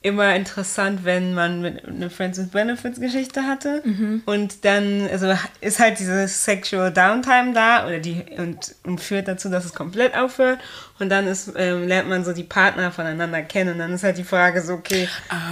immer 0.03 0.35
interessant, 0.35 1.05
wenn 1.05 1.33
man 1.33 1.79
eine 1.87 2.09
Friends 2.09 2.37
with 2.37 2.49
Benefits 2.49 2.99
Geschichte 2.99 3.43
hatte. 3.47 3.81
Und 4.25 4.65
dann, 4.65 5.07
also 5.09 5.33
ist 5.61 5.79
halt 5.79 5.97
diese 5.97 6.27
Sexual 6.27 6.91
Downtime 6.91 7.53
da 7.53 7.87
oder 7.87 7.99
die 7.99 8.21
und, 8.37 8.75
und 8.83 8.99
führt 9.01 9.27
dazu, 9.27 9.49
dass 9.49 9.65
es 9.65 9.73
komplett 9.73 10.13
aufhört. 10.15 10.59
Und 10.99 11.09
dann 11.09 11.25
ist, 11.25 11.51
ähm, 11.57 11.87
lernt 11.87 12.07
man 12.09 12.23
so 12.23 12.33
die 12.33 12.43
Partner 12.43 12.91
voneinander 12.91 13.41
kennen. 13.41 13.73
Und 13.73 13.79
dann 13.79 13.93
ist 13.93 14.03
halt 14.03 14.17
die 14.17 14.23
Frage 14.23 14.61
so, 14.61 14.73
okay, 14.73 15.07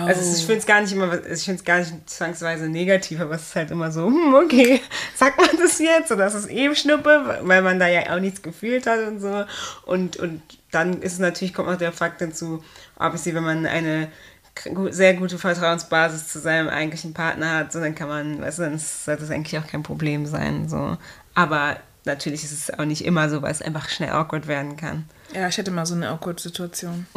also 0.06 0.22
es 0.22 0.28
ist- 0.28 0.40
ich 0.40 0.46
finde 0.46 0.60
es 0.60 0.66
gar 0.66 0.82
nicht 0.82 0.94
immer, 0.94 1.14
ich 1.14 1.44
finde 1.44 1.60
es 1.60 1.64
gar 1.66 1.80
nicht 1.80 2.10
zwangsweise 2.10 2.68
negativ, 2.70 3.20
aber 3.22 3.36
es 3.36 3.44
ist 3.44 3.56
halt 3.56 3.72
immer 3.72 3.92
so, 3.92 4.06
hm, 4.06 4.34
okay, 4.36 4.82
sagt 5.16 5.38
man 5.40 5.50
das 5.58 5.80
jetzt? 5.80 6.12
Oder 6.12 6.28
ist 6.28 6.34
es 6.36 6.46
eben 6.48 6.76
Schnuppe, 6.76 7.40
weil 7.44 7.62
man 7.62 7.80
da 7.80 7.88
ja 7.88 8.14
auch 8.14 8.20
nichts 8.20 8.42
gefühlt 8.42 8.86
hat 8.86 9.00
und 9.08 9.20
so. 9.22 9.46
Und, 9.86 10.18
und 10.18 10.42
dann 10.72 11.02
ist 11.02 11.14
es 11.14 11.20
natürlich, 11.20 11.54
kommt 11.54 11.70
noch 11.70 11.78
der 11.78 11.92
Fakt 11.92 12.20
hinzu, 12.20 12.64
obviously, 12.98 13.34
wenn 13.34 13.44
man 13.44 13.66
eine 13.66 14.08
sehr 14.90 15.14
gute 15.16 15.38
Vertrauensbasis 15.38 16.28
zu 16.28 16.40
seinem 16.40 16.70
eigentlichen 16.70 17.14
Partner 17.14 17.58
hat, 17.58 17.72
so 17.72 17.80
dann 17.80 17.96
kann 17.96 18.08
man, 18.08 18.42
weißt 18.42 18.60
du, 18.60 18.64
dann 18.64 18.80
sollte 18.80 19.24
es 19.24 19.32
eigentlich 19.32 19.58
auch 19.58 19.68
kein 19.68 19.84
Problem 19.84 20.26
sein, 20.26 20.68
so. 20.68 20.98
Aber 21.34 21.78
natürlich 22.06 22.44
ist 22.44 22.52
es 22.52 22.78
auch 22.78 22.86
nicht 22.86 23.06
immer 23.06 23.30
so, 23.30 23.42
weil 23.42 23.52
es 23.52 23.62
einfach 23.62 23.90
schnell 23.90 24.12
awkward 24.12 24.48
werden 24.48 24.78
kann. 24.78 25.06
Ja, 25.34 25.48
ich 25.48 25.58
hätte 25.58 25.72
mal 25.72 25.86
so 25.86 25.96
eine 25.96 26.10
awkward 26.10 26.40
Situation. 26.40 27.08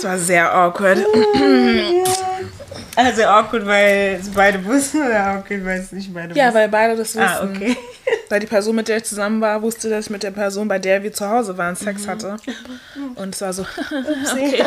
Es 0.00 0.04
war 0.04 0.18
sehr 0.18 0.54
awkward. 0.54 1.04
Also 2.96 3.22
awkward, 3.24 3.66
weil 3.66 4.18
es 4.20 4.28
beide 4.30 4.64
wussten 4.64 4.98
oder 5.06 5.24
awkward, 5.26 5.64
weil 5.64 5.80
es 5.80 5.92
nicht 5.92 6.12
beide 6.12 6.34
Ja, 6.34 6.46
wussten? 6.46 6.58
weil 6.58 6.68
beide 6.68 6.96
das 6.96 7.08
wissen. 7.14 7.20
Ah, 7.22 7.44
okay. 7.44 7.76
Weil 8.28 8.38
die 8.40 8.46
Person, 8.46 8.76
mit 8.76 8.86
der 8.86 8.98
ich 8.98 9.04
zusammen 9.04 9.40
war, 9.40 9.60
wusste, 9.62 9.90
dass 9.90 10.04
ich 10.06 10.10
mit 10.10 10.22
der 10.22 10.30
Person, 10.30 10.68
bei 10.68 10.78
der 10.78 11.02
wir 11.02 11.12
zu 11.12 11.28
Hause 11.28 11.58
waren, 11.58 11.74
Sex 11.74 12.06
hatte. 12.06 12.36
Und 13.16 13.34
es 13.34 13.40
war 13.40 13.52
so, 13.52 13.62
okay. 14.32 14.62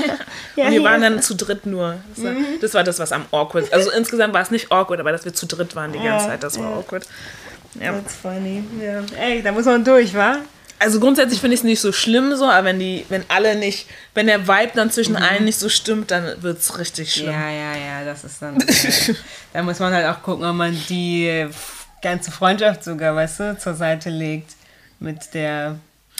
Ja, 0.57 0.65
Und 0.65 0.71
wir 0.71 0.81
ja. 0.81 0.83
waren 0.83 1.01
dann 1.01 1.21
zu 1.21 1.33
dritt 1.33 1.65
nur. 1.65 1.95
Das 2.15 2.23
war, 2.25 2.33
das 2.61 2.73
war 2.73 2.83
das, 2.83 2.99
was 2.99 3.11
am 3.13 3.25
awkward. 3.31 3.71
Also 3.71 3.89
insgesamt 3.91 4.33
war 4.33 4.41
es 4.41 4.51
nicht 4.51 4.69
awkward, 4.71 4.99
aber 4.99 5.13
dass 5.13 5.23
wir 5.23 5.33
zu 5.33 5.45
dritt 5.45 5.75
waren 5.77 5.93
die 5.93 5.99
ganze 5.99 6.25
Ja, 6.25 6.31
Zeit, 6.31 6.43
das 6.43 6.59
war 6.59 6.71
ja. 6.71 6.75
awkward. 6.77 7.07
Ja. 7.79 7.93
That's 7.93 8.15
funny. 8.15 8.63
Ja. 8.81 9.01
Ey, 9.17 9.41
da 9.41 9.51
muss 9.53 9.63
man 9.65 9.83
durch, 9.83 10.13
wa? 10.13 10.37
Also 10.83 10.99
grundsätzlich 10.99 11.39
finde 11.39 11.53
ich 11.53 11.61
es 11.61 11.63
nicht 11.63 11.79
so 11.79 11.93
schlimm 11.93 12.35
so, 12.35 12.43
aber 12.43 12.65
wenn 12.65 12.79
die, 12.79 13.05
wenn 13.07 13.23
alle 13.29 13.55
nicht, 13.55 13.87
wenn 14.13 14.27
der 14.27 14.49
Vibe 14.49 14.73
dann 14.75 14.91
zwischen 14.91 15.15
allen 15.15 15.45
nicht 15.45 15.57
so 15.57 15.69
stimmt, 15.69 16.11
dann 16.11 16.41
wird 16.41 16.59
es 16.59 16.77
richtig 16.77 17.13
schlimm. 17.13 17.31
Ja, 17.31 17.49
ja, 17.49 17.73
ja, 17.73 18.03
das 18.03 18.25
ist 18.25 18.41
dann. 18.41 18.59
äh, 18.59 19.15
da 19.53 19.63
muss 19.63 19.79
man 19.79 19.93
halt 19.93 20.05
auch 20.05 20.21
gucken, 20.21 20.43
ob 20.43 20.55
man 20.57 20.77
die 20.89 21.25
äh, 21.25 21.49
ganze 22.01 22.31
Freundschaft 22.31 22.83
sogar, 22.83 23.15
weißt 23.15 23.39
du, 23.39 23.57
zur 23.57 23.75
Seite 23.75 24.09
legt 24.09 24.51
mit 24.99 25.33
der. 25.33 25.79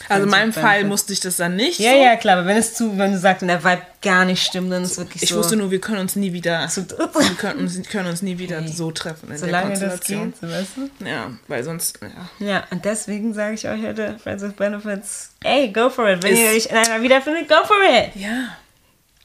Also 0.10 0.24
in 0.26 0.30
meinem 0.32 0.52
Fall 0.52 0.84
musste 0.84 1.14
ich 1.14 1.20
das 1.22 1.38
dann 1.38 1.56
nicht. 1.56 1.80
Ja, 1.80 1.92
so. 1.92 1.98
ja, 1.98 2.16
klar, 2.18 2.38
aber 2.40 2.48
wenn 2.48 2.58
es 2.58 2.74
zu, 2.74 2.98
wenn 2.98 3.14
du 3.14 3.20
sagst, 3.20 3.42
wenn 3.42 3.48
der 3.48 3.64
Vibe 3.64 3.82
gar 4.02 4.26
nicht 4.26 4.44
stimmt, 4.44 4.72
dann 4.72 4.84
ist 4.84 4.94
es 4.94 4.98
wirklich 4.98 5.24
Ich 5.24 5.30
so. 5.30 5.38
wusste 5.38 5.56
nur, 5.56 5.72
wir 5.72 5.80
können 5.80 6.00
uns 6.00 6.16
nie 6.18 6.34
wieder, 6.34 6.68
dritt. 6.68 6.98
wir 6.98 7.36
können 7.38 7.60
uns, 7.62 7.82
können 7.88 8.10
uns 8.10 8.22
nie 8.22 8.38
wieder 8.38 8.68
so 8.68 8.92
treffen 8.92 9.32
in 9.32 9.38
solange 9.38 9.78
der 9.80 9.90
das 9.90 10.02
geht, 10.02 10.36
so, 10.42 10.50
weißt 10.50 10.72
du? 11.00 11.06
Ja, 11.06 11.32
weil 11.48 11.64
sonst, 11.64 12.00
ja. 12.40 12.46
Ja, 12.46 12.64
und 12.72 12.84
deswegen 12.84 13.34
sage 13.34 13.54
ich 13.54 13.68
euch 13.68 13.82
heute, 13.82 14.18
Friends 14.22 14.44
with 14.44 14.54
Benefits, 14.54 15.32
ey, 15.44 15.72
go 15.72 15.90
for 15.90 16.10
it. 16.10 16.22
Wenn 16.22 16.34
Ist- 16.34 16.40
ihr 16.40 16.50
euch 16.50 16.66
in 16.66 16.76
einer 16.78 17.02
wiederfindet, 17.02 17.48
go 17.48 17.64
for 17.66 17.78
it. 17.84 18.16
Ja. 18.16 18.58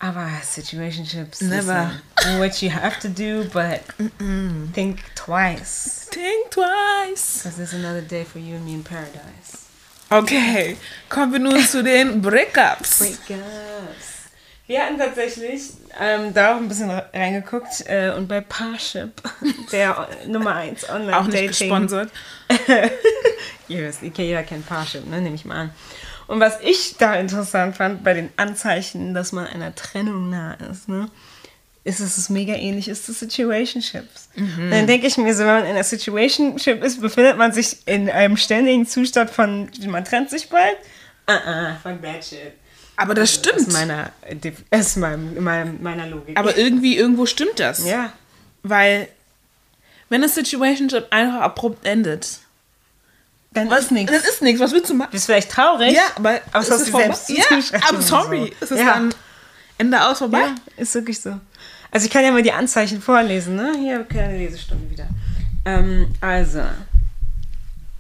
Aber 0.01 0.29
Situationships 0.49 1.41
Never. 1.41 1.91
listen, 2.21 2.39
what 2.39 2.63
you 2.63 2.71
have 2.73 3.01
to 3.01 3.09
do, 3.09 3.43
but 3.53 3.81
think 4.75 5.01
twice. 5.17 6.07
Think 6.13 6.53
twice. 6.53 7.43
Because 7.43 7.57
there's 7.57 7.75
another 7.75 8.03
day 8.03 8.25
for 8.25 8.39
you 8.39 8.55
and 8.55 8.65
me 8.65 8.75
in 8.75 8.85
paradise. 8.85 9.65
Okay, 10.11 10.77
kommen 11.11 11.33
wir 11.33 11.39
nun 11.39 11.61
zu 11.61 11.83
den 11.83 12.23
Breakups. 12.23 12.99
Breakups. 12.99 14.09
Wir 14.67 14.83
hatten 14.83 14.99
tatsächlich 14.99 15.63
ähm, 16.01 16.33
da 16.33 16.55
auch 16.55 16.59
ein 16.59 16.69
bisschen 16.69 16.91
reingeguckt 16.91 17.85
äh, 17.87 18.13
und 18.17 18.27
bei 18.27 18.41
Parship, 18.41 19.23
der 19.73 20.09
Nummer 20.27 20.55
1 20.57 20.89
online 20.91 21.17
Auch 21.17 21.25
nicht 21.25 21.35
Dating. 21.35 21.49
gesponsert. 21.49 22.11
Ihr 23.69 23.83
wisst, 23.83 24.03
jeder 24.03 24.43
kennt 24.43 24.67
Parship, 24.67 25.07
ne? 25.07 25.21
nehme 25.21 25.35
ich 25.35 25.45
mal 25.45 25.57
an. 25.57 25.71
Und 26.27 26.41
was 26.41 26.59
ich 26.63 26.97
da 26.99 27.15
interessant 27.15 27.77
fand 27.77 28.05
bei 28.05 28.13
den 28.15 28.31
Anzeichen, 28.37 29.15
dass 29.15 29.33
man 29.33 29.47
einer 29.47 29.75
Trennung 29.75 30.29
nah 30.31 30.55
ist, 30.71 30.89
ne? 30.89 31.09
Ist, 31.89 32.19
es 32.19 32.29
mega 32.29 32.55
ähnlich 32.55 32.89
ist 32.89 33.07
zu 33.07 33.13
Situationships. 33.13 34.29
Mhm. 34.37 34.71
Dann 34.71 34.87
denke 34.87 35.07
ich 35.07 35.17
mir 35.17 35.33
so, 35.35 35.41
wenn 35.41 35.47
man 35.55 35.65
in 35.65 35.71
einer 35.71 35.85
Situationship 35.85 36.83
ist, 36.85 37.01
befindet 37.01 37.37
man 37.37 37.53
sich 37.53 37.79
in 37.87 38.11
einem 38.11 38.37
ständigen 38.37 38.87
Zustand 38.87 39.31
von, 39.31 39.71
man 39.87 40.05
trennt 40.05 40.31
sich 40.31 40.49
bald. 40.49 40.77
Ah, 41.27 41.37
ah, 41.47 41.77
fuck 41.83 42.01
that 42.03 42.25
shit. 42.25 42.53
Aber 42.97 43.15
das 43.15 43.31
Aus 43.31 43.35
stimmt. 43.37 43.73
meiner, 43.73 44.11
aus 44.71 44.97
meinem, 44.97 45.43
meinem, 45.43 45.83
meiner 45.83 46.07
Logik. 46.07 46.37
Aber 46.39 46.57
irgendwie, 46.57 46.97
irgendwo 46.97 47.27
stimmt 47.27 47.59
das. 47.61 47.85
ja, 47.87 48.13
Weil, 48.63 49.09
wenn 50.09 50.23
eine 50.23 50.29
Situationship 50.31 51.07
einfach 51.11 51.41
abrupt 51.41 51.87
endet, 51.87 52.39
dann 53.53 53.71
was, 53.71 53.85
ist 53.85 53.91
nichts. 53.93 54.13
das 54.13 54.29
ist 54.29 54.43
nichts, 54.43 54.61
was 54.61 54.73
willst 54.73 54.91
du 54.91 54.95
machen? 54.95 55.11
Bist 55.13 55.27
vielleicht 55.27 55.51
traurig. 55.51 55.93
Ja, 55.95 56.03
aber, 56.17 56.41
aber 56.53 56.61
es 56.63 56.69
ist 56.69 56.87
du 56.89 56.91
vorbei. 56.91 57.07
selbst 57.15 57.31
Ja, 57.31 57.79
I'm 57.79 57.95
und 57.95 58.03
sorry. 58.03 58.53
so. 58.61 58.65
Es 58.65 58.71
ist 58.73 58.79
Ja. 58.81 58.93
dann 58.95 59.15
Ende 59.79 60.05
aus 60.05 60.19
vorbei. 60.19 60.41
Ja, 60.41 60.55
ist 60.77 60.95
wirklich 60.95 61.21
so. 61.21 61.39
Also 61.91 62.07
ich 62.07 62.13
kann 62.13 62.25
ja 62.25 62.33
mal 62.33 62.43
die 62.43 62.53
Anzeichen 62.53 63.01
vorlesen, 63.01 63.57
ne? 63.57 63.75
Hier 63.79 64.05
keine 64.05 64.37
Lesestunde 64.37 64.91
wieder. 64.91 65.09
Ähm, 65.65 66.09
also, 66.21 66.63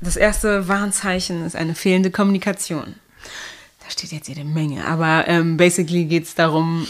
das 0.01 0.17
erste 0.17 0.69
Warnzeichen 0.69 1.45
ist 1.45 1.57
eine 1.57 1.75
fehlende 1.75 2.11
Kommunikation. 2.11 2.95
Da 3.85 3.91
steht 3.91 4.13
jetzt 4.13 4.29
jede 4.29 4.45
Menge, 4.45 4.85
aber 4.85 5.27
ähm, 5.27 5.57
basically 5.57 6.05
geht 6.05 6.25
es 6.25 6.35
darum, 6.35 6.87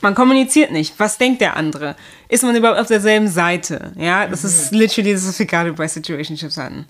man 0.00 0.14
kommuniziert 0.14 0.72
nicht. 0.72 0.94
Was 0.98 1.18
denkt 1.18 1.40
der 1.40 1.56
andere? 1.56 1.96
Ist 2.28 2.42
man 2.42 2.54
überhaupt 2.54 2.78
auf 2.78 2.88
derselben 2.88 3.28
Seite? 3.28 3.92
Ja, 3.96 4.26
das 4.26 4.44
ist 4.44 4.72
literally 4.72 5.12
das, 5.12 5.26
was 5.26 5.38
wir 5.38 5.46
gerade 5.46 5.72
bei 5.72 5.88
Situationships 5.88 6.56
hatten. 6.58 6.86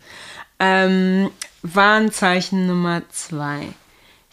Ähm, 0.58 1.30
Warnzeichen 1.62 2.66
Nummer 2.66 3.02
zwei. 3.10 3.68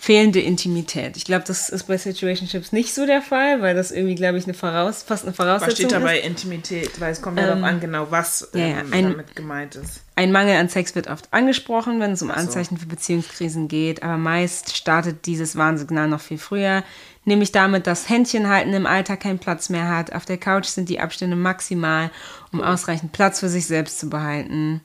Fehlende 0.06 0.42
Intimität. 0.42 1.16
Ich 1.16 1.24
glaube, 1.24 1.46
das 1.48 1.70
ist 1.70 1.88
bei 1.88 1.98
Situationships 1.98 2.74
nicht 2.74 2.94
so 2.94 3.06
der 3.06 3.22
Fall, 3.22 3.62
weil 3.62 3.74
das 3.74 3.90
irgendwie, 3.90 4.16
glaube 4.16 4.38
ich, 4.38 4.44
eine 4.44 4.54
Voraus 4.54 5.02
fast 5.02 5.24
eine 5.24 5.32
Voraussetzung 5.34 5.68
Was 5.68 5.74
steht 5.76 5.86
ist. 5.86 5.94
dabei 5.94 6.20
Intimität? 6.20 7.00
Weil 7.00 7.14
es 7.14 7.22
kommt 7.22 7.40
ja 7.40 7.48
darauf 7.48 7.64
an, 7.64 7.80
genau 7.80 8.08
was 8.10 8.50
ja, 8.54 8.60
ja, 8.60 8.80
ähm, 8.80 8.92
ein- 8.92 9.04
damit 9.12 9.34
gemeint 9.34 9.76
ist. 9.76 10.02
Ein 10.18 10.34
Mangel 10.34 10.58
an 10.58 10.68
Sex 10.68 10.94
wird 10.96 11.08
oft 11.08 11.30
angesprochen, 11.32 12.02
wenn 12.02 12.12
es 12.12 12.22
um 12.22 12.28
so. 12.28 12.34
Anzeichen 12.34 12.78
für 12.78 12.86
Beziehungskrisen 12.86 13.70
geht, 13.70 14.04
aber 14.04 14.18
meist 14.18 14.76
startet 14.76 15.26
dieses 15.26 15.56
Warnsignal 15.56 16.10
noch 16.10 16.20
viel 16.20 16.38
früher, 16.38 16.84
nämlich 17.24 17.54
damit, 17.54 17.88
dass 17.88 18.10
Händchenhalten 18.10 18.74
im 18.74 18.86
Alltag 18.86 19.22
keinen 19.22 19.40
Platz 19.40 19.70
mehr 19.70 19.88
hat. 19.88 20.12
Auf 20.12 20.26
der 20.26 20.38
Couch 20.38 20.66
sind 20.66 20.90
die 20.90 21.00
Abstände 21.00 21.38
maximal, 21.38 22.12
um 22.52 22.62
ausreichend 22.62 23.14
Platz 23.14 23.40
für 23.40 23.48
sich 23.48 23.68
selbst 23.68 24.00
zu 24.02 24.10
behalten. 24.10 24.82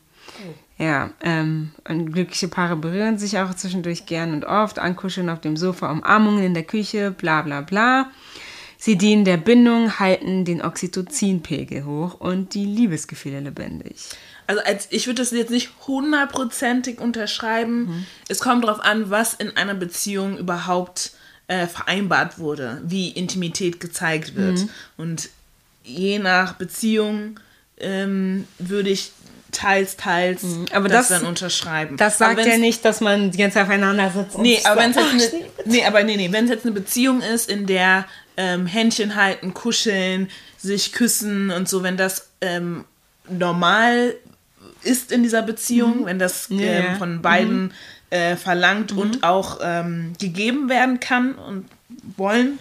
Ja, 0.78 1.10
ähm, 1.22 1.72
und 1.88 2.12
glückliche 2.12 2.46
Paare 2.46 2.76
berühren 2.76 3.18
sich 3.18 3.38
auch 3.38 3.52
zwischendurch 3.54 4.06
gern 4.06 4.32
und 4.32 4.44
oft, 4.44 4.78
ankuscheln 4.78 5.28
auf 5.28 5.40
dem 5.40 5.56
Sofa, 5.56 5.90
Umarmungen 5.90 6.44
in 6.44 6.54
der 6.54 6.62
Küche, 6.62 7.10
bla 7.10 7.42
bla 7.42 7.62
bla. 7.62 8.10
Sie 8.80 8.96
dienen 8.96 9.24
der 9.24 9.38
Bindung, 9.38 9.98
halten 9.98 10.44
den 10.44 10.62
Oxytocinpegel 10.62 11.84
hoch 11.84 12.20
und 12.20 12.54
die 12.54 12.64
Liebesgefühle 12.64 13.40
lebendig. 13.40 13.96
Also 14.46 14.62
als 14.62 14.86
ich 14.90 15.06
würde 15.06 15.20
das 15.20 15.32
jetzt 15.32 15.50
nicht 15.50 15.70
hundertprozentig 15.88 17.00
unterschreiben. 17.00 17.80
Mhm. 17.86 18.06
Es 18.28 18.38
kommt 18.38 18.64
darauf 18.64 18.80
an, 18.80 19.10
was 19.10 19.34
in 19.34 19.56
einer 19.56 19.74
Beziehung 19.74 20.38
überhaupt 20.38 21.10
äh, 21.48 21.66
vereinbart 21.66 22.38
wurde, 22.38 22.80
wie 22.84 23.10
Intimität 23.10 23.80
gezeigt 23.80 24.36
wird. 24.36 24.60
Mhm. 24.60 24.70
Und 24.96 25.28
je 25.82 26.20
nach 26.20 26.54
Beziehung 26.54 27.40
ähm, 27.78 28.46
würde 28.58 28.90
ich 28.90 29.12
teils, 29.52 29.96
teils 29.96 30.42
Mhm. 30.42 30.66
Aber 30.72 30.88
das, 30.88 31.08
das- 31.08 31.20
dann 31.20 31.28
unterschreiben. 31.28 31.96
Das 31.96 32.18
sagt 32.18 32.44
ja 32.44 32.56
nicht, 32.58 32.84
dass 32.84 33.00
man 33.00 33.30
die 33.30 33.38
ganze 33.38 33.54
Zeit 33.54 33.64
aufeinander 33.64 34.10
sitzt. 34.10 34.36
und 34.36 34.42
Nee, 34.42 34.60
aber 34.64 34.80
wenn 34.82 34.90
es 34.90 34.96
jetzt, 34.96 35.06
"Ach, 35.08 35.12
eine, 35.12 35.72
nee, 35.72 35.84
aber 35.84 36.02
nee, 36.04 36.16
nee, 36.16 36.30
wenn 36.32 36.44
es 36.44 36.50
jetzt 36.50 36.64
eine 36.64 36.74
Beziehung 36.74 37.22
ist, 37.22 37.48
in 37.50 37.66
der 37.66 38.04
ähm, 38.36 38.66
Händchen 38.66 39.16
halten, 39.16 39.52
kuscheln, 39.54 40.28
sich 40.58 40.92
küssen 40.92 41.50
und 41.50 41.68
so, 41.68 41.82
wenn 41.82 41.96
das 41.96 42.28
ähm, 42.40 42.84
normal 43.28 44.14
ist 44.82 45.10
in 45.12 45.22
dieser 45.22 45.42
Beziehung, 45.42 46.06
wenn 46.06 46.18
das 46.18 46.48
ähm, 46.50 46.60
ja. 46.60 46.94
von 46.96 47.20
beiden 47.22 47.72
äh, 48.10 48.36
verlangt 48.36 48.92
und 48.92 49.22
auch 49.22 49.58
ähm, 49.62 50.12
gegeben 50.20 50.68
werden 50.68 51.00
kann 51.00 51.34
und 51.34 51.64
wollen, 52.16 52.58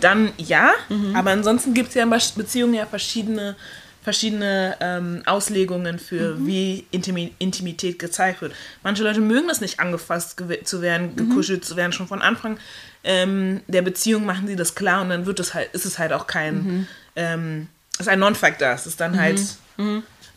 dann 0.00 0.32
ja. 0.38 0.70
Aber 1.14 1.30
ansonsten 1.32 1.74
gibt 1.74 1.88
es 1.90 1.94
ja 1.96 2.02
in 2.04 2.10
Be- 2.10 2.18
Beziehungen 2.36 2.74
ja 2.74 2.86
verschiedene 2.86 3.56
verschiedene 4.02 4.76
ähm, 4.80 5.22
Auslegungen 5.26 5.98
für 5.98 6.46
wie 6.46 6.86
Intimi 6.90 7.34
Intimität 7.38 7.98
gezeigt 7.98 8.40
wird. 8.40 8.54
Manche 8.82 9.02
Leute 9.02 9.20
mögen 9.20 9.48
das 9.48 9.60
nicht, 9.60 9.78
angefasst 9.78 10.42
zu 10.64 10.82
werden, 10.82 11.16
gekuschelt 11.16 11.64
zu 11.64 11.76
werden. 11.76 11.92
Schon 11.92 12.08
von 12.08 12.22
Anfang 12.22 12.58
ähm, 13.04 13.60
der 13.66 13.82
Beziehung 13.82 14.24
machen 14.24 14.46
sie 14.46 14.56
das 14.56 14.74
klar 14.74 15.02
und 15.02 15.10
dann 15.10 15.26
wird 15.26 15.40
es 15.40 15.54
halt, 15.54 15.72
ist 15.74 15.84
es 15.84 15.98
halt 15.98 16.12
auch 16.12 16.26
kein, 16.26 16.86
ähm, 17.16 17.68
ist 17.98 18.08
ein 18.08 18.18
Non-Factor. 18.18 18.68
Es 18.68 18.86
ist 18.86 19.00
dann 19.00 19.18
halt, 19.20 19.38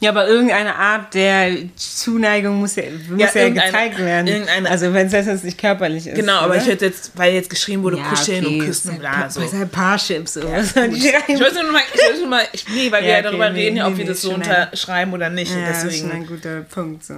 Ja, 0.03 0.09
aber 0.09 0.27
irgendeine 0.27 0.75
Art 0.75 1.13
der 1.13 1.55
Zuneigung 1.77 2.57
muss 2.59 2.75
ja, 2.75 2.83
muss 3.09 3.19
ja, 3.33 3.41
irgendeine- 3.41 3.71
gezeigt 3.71 3.97
werden. 3.99 4.67
also 4.67 4.93
wenn 4.93 5.07
es 5.07 5.13
jetzt 5.13 5.43
nicht 5.45 5.57
körperlich 5.57 6.07
ist. 6.07 6.15
genau, 6.15 6.39
aber 6.39 6.47
oder? 6.53 6.57
ich 6.61 6.67
hätte 6.67 6.85
jetzt, 6.87 7.11
weil 7.17 7.33
jetzt 7.33 7.49
geschrieben 7.49 7.83
wurde, 7.83 7.97
ja, 7.97 8.03
kuscheln 8.09 8.45
okay, 8.45 8.59
und 8.59 8.65
küssen 8.65 8.89
und 8.89 8.93
ist 8.95 8.99
bla, 8.99 9.17
halt 9.17 9.31
so. 9.31 9.41
Ist 9.41 9.53
halt 9.53 9.71
Parship 9.71 10.27
so. 10.27 10.41
Soll 10.41 10.49
ich 10.93 11.39
wollte 11.39 11.63
nur 11.63 11.71
mal, 11.71 11.81
ich 11.93 12.01
wollte 12.01 12.19
nur 12.19 12.27
mal 12.27 12.43
ich, 12.51 12.67
nee, 12.67 12.91
weil 12.91 13.01
wir 13.01 13.09
Ja, 13.09 13.13
ja 13.15 13.19
okay, 13.19 13.23
darüber 13.23 13.49
nee, 13.49 13.61
reden, 13.61 13.75
nee, 13.75 13.83
ob 13.83 13.95
wir 13.97 14.03
nee, 14.03 14.09
das 14.09 14.21
so 14.21 14.33
unterschreiben 14.33 15.13
oder 15.13 15.29
nicht. 15.29 15.51
und 15.53 15.61
Ja, 15.61 15.69
das 15.69 15.83
ist 15.85 15.97
schon 15.99 16.09
deswegen, 16.09 16.11
ein 16.11 16.27
guter 16.27 16.61
Punkt. 16.61 17.05
So. 17.05 17.15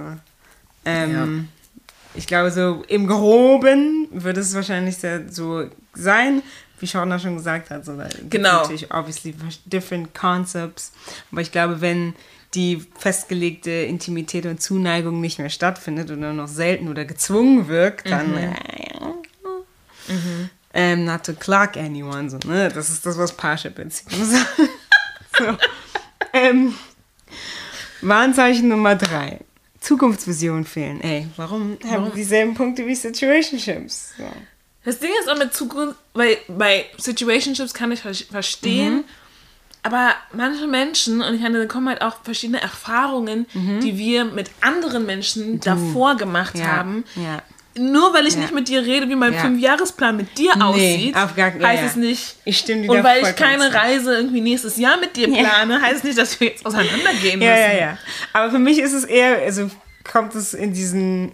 Ähm, 0.84 1.48
Ich 2.14 2.26
glaube, 2.26 2.50
so 2.50 2.84
im 2.88 3.06
Groben 3.06 4.08
würde 4.10 4.40
es 4.40 4.54
wahrscheinlich 4.54 4.96
so 5.30 5.64
sein, 5.94 6.42
wie 6.78 6.86
Shauna 6.86 7.18
schon 7.18 7.36
gesagt 7.36 7.70
hat. 7.70 7.84
So, 7.84 7.96
da 7.96 8.06
Genau. 8.30 8.60
Natürlich, 8.62 8.92
obviously, 8.92 9.34
different 9.64 10.14
concepts. 10.14 10.92
Aber 11.32 11.40
ich 11.40 11.50
glaube, 11.50 11.80
wenn 11.80 12.14
die 12.56 12.84
festgelegte 12.98 13.70
Intimität 13.70 14.46
und 14.46 14.60
Zuneigung 14.60 15.20
nicht 15.20 15.38
mehr 15.38 15.50
stattfindet 15.50 16.10
oder 16.10 16.32
noch 16.32 16.48
selten 16.48 16.88
oder 16.88 17.04
gezwungen 17.04 17.68
wirkt, 17.68 18.10
dann. 18.10 18.56
Ähm, 20.74 21.04
not 21.06 21.24
to 21.24 21.32
clock 21.32 21.76
anyone, 21.76 22.28
so, 22.28 22.38
ne? 22.46 22.68
Das 22.68 22.90
ist 22.90 23.06
das, 23.06 23.16
was 23.16 23.32
Parship-Beziehungen 23.36 24.26
sagen. 24.26 24.68
so. 25.38 25.56
ähm, 26.34 26.74
Warnzeichen 28.02 28.68
Nummer 28.68 28.94
drei. 28.94 29.40
Zukunftsvisionen 29.80 30.64
fehlen. 30.64 31.00
Ey, 31.00 31.28
warum, 31.36 31.78
haben 31.88 32.04
wir 32.06 32.10
dieselben 32.12 32.54
Punkte 32.54 32.86
wie 32.86 32.94
Situationships? 32.94 34.14
So. 34.18 34.24
Das 34.84 34.98
Ding 34.98 35.10
ist 35.20 35.30
auch 35.30 35.38
mit 35.38 35.54
Zukunft, 35.54 35.96
weil 36.12 36.36
bei 36.48 36.86
Situationships 36.98 37.72
kann 37.72 37.92
ich 37.92 38.00
ver- 38.02 38.12
verstehen, 38.14 39.04
aber 39.86 40.14
manche 40.32 40.66
Menschen, 40.66 41.22
und 41.22 41.34
ich 41.34 41.40
meine, 41.40 41.58
da 41.60 41.66
kommen 41.66 41.88
halt 41.88 42.02
auch 42.02 42.16
verschiedene 42.22 42.60
Erfahrungen, 42.60 43.46
die 43.54 43.96
wir 43.98 44.24
mit 44.24 44.50
anderen 44.60 45.06
Menschen 45.06 45.60
davor 45.60 46.16
gemacht 46.16 46.62
haben. 46.62 47.04
Ja. 47.14 47.42
Nur 47.78 48.14
weil 48.14 48.26
ich 48.26 48.34
Ja. 48.34 48.40
nicht 48.40 48.54
mit 48.54 48.68
dir 48.68 48.82
rede, 48.82 49.06
wie 49.08 49.14
mein 49.16 49.34
Ja. 49.34 49.40
Fünfjahresplan 49.40 50.16
mit 50.16 50.38
dir 50.38 50.52
aussieht, 50.64 51.14
ja, 51.14 51.28
heißt 51.36 51.82
ja. 51.82 51.88
es 51.88 51.96
nicht. 51.96 52.36
Ich 52.46 52.56
stimme 52.58 52.82
dir 52.82 52.90
Und 52.90 53.04
weil 53.04 53.22
ich 53.22 53.36
keine. 53.36 53.72
Reise 53.74 54.14
irgendwie 54.16 54.40
nächstes 54.40 54.78
Jahr 54.78 54.96
mit 54.98 55.14
dir 55.14 55.28
plane, 55.30 55.80
heißt 55.82 55.96
es 55.98 56.04
nicht, 56.04 56.16
dass 56.18 56.40
wir 56.40 56.48
jetzt 56.48 56.64
auseinandergehen 56.64 57.42
Ja, 57.42 57.50
müssen. 57.50 57.62
ja, 57.72 57.78
ja. 57.78 57.98
Aber 58.32 58.50
für 58.50 58.58
mich 58.58 58.78
ist 58.78 58.94
es 58.94 59.04
eher, 59.04 59.38
also 59.42 59.70
kommt 60.10 60.34
es 60.34 60.54
in 60.54 60.72
diesen, 60.72 61.32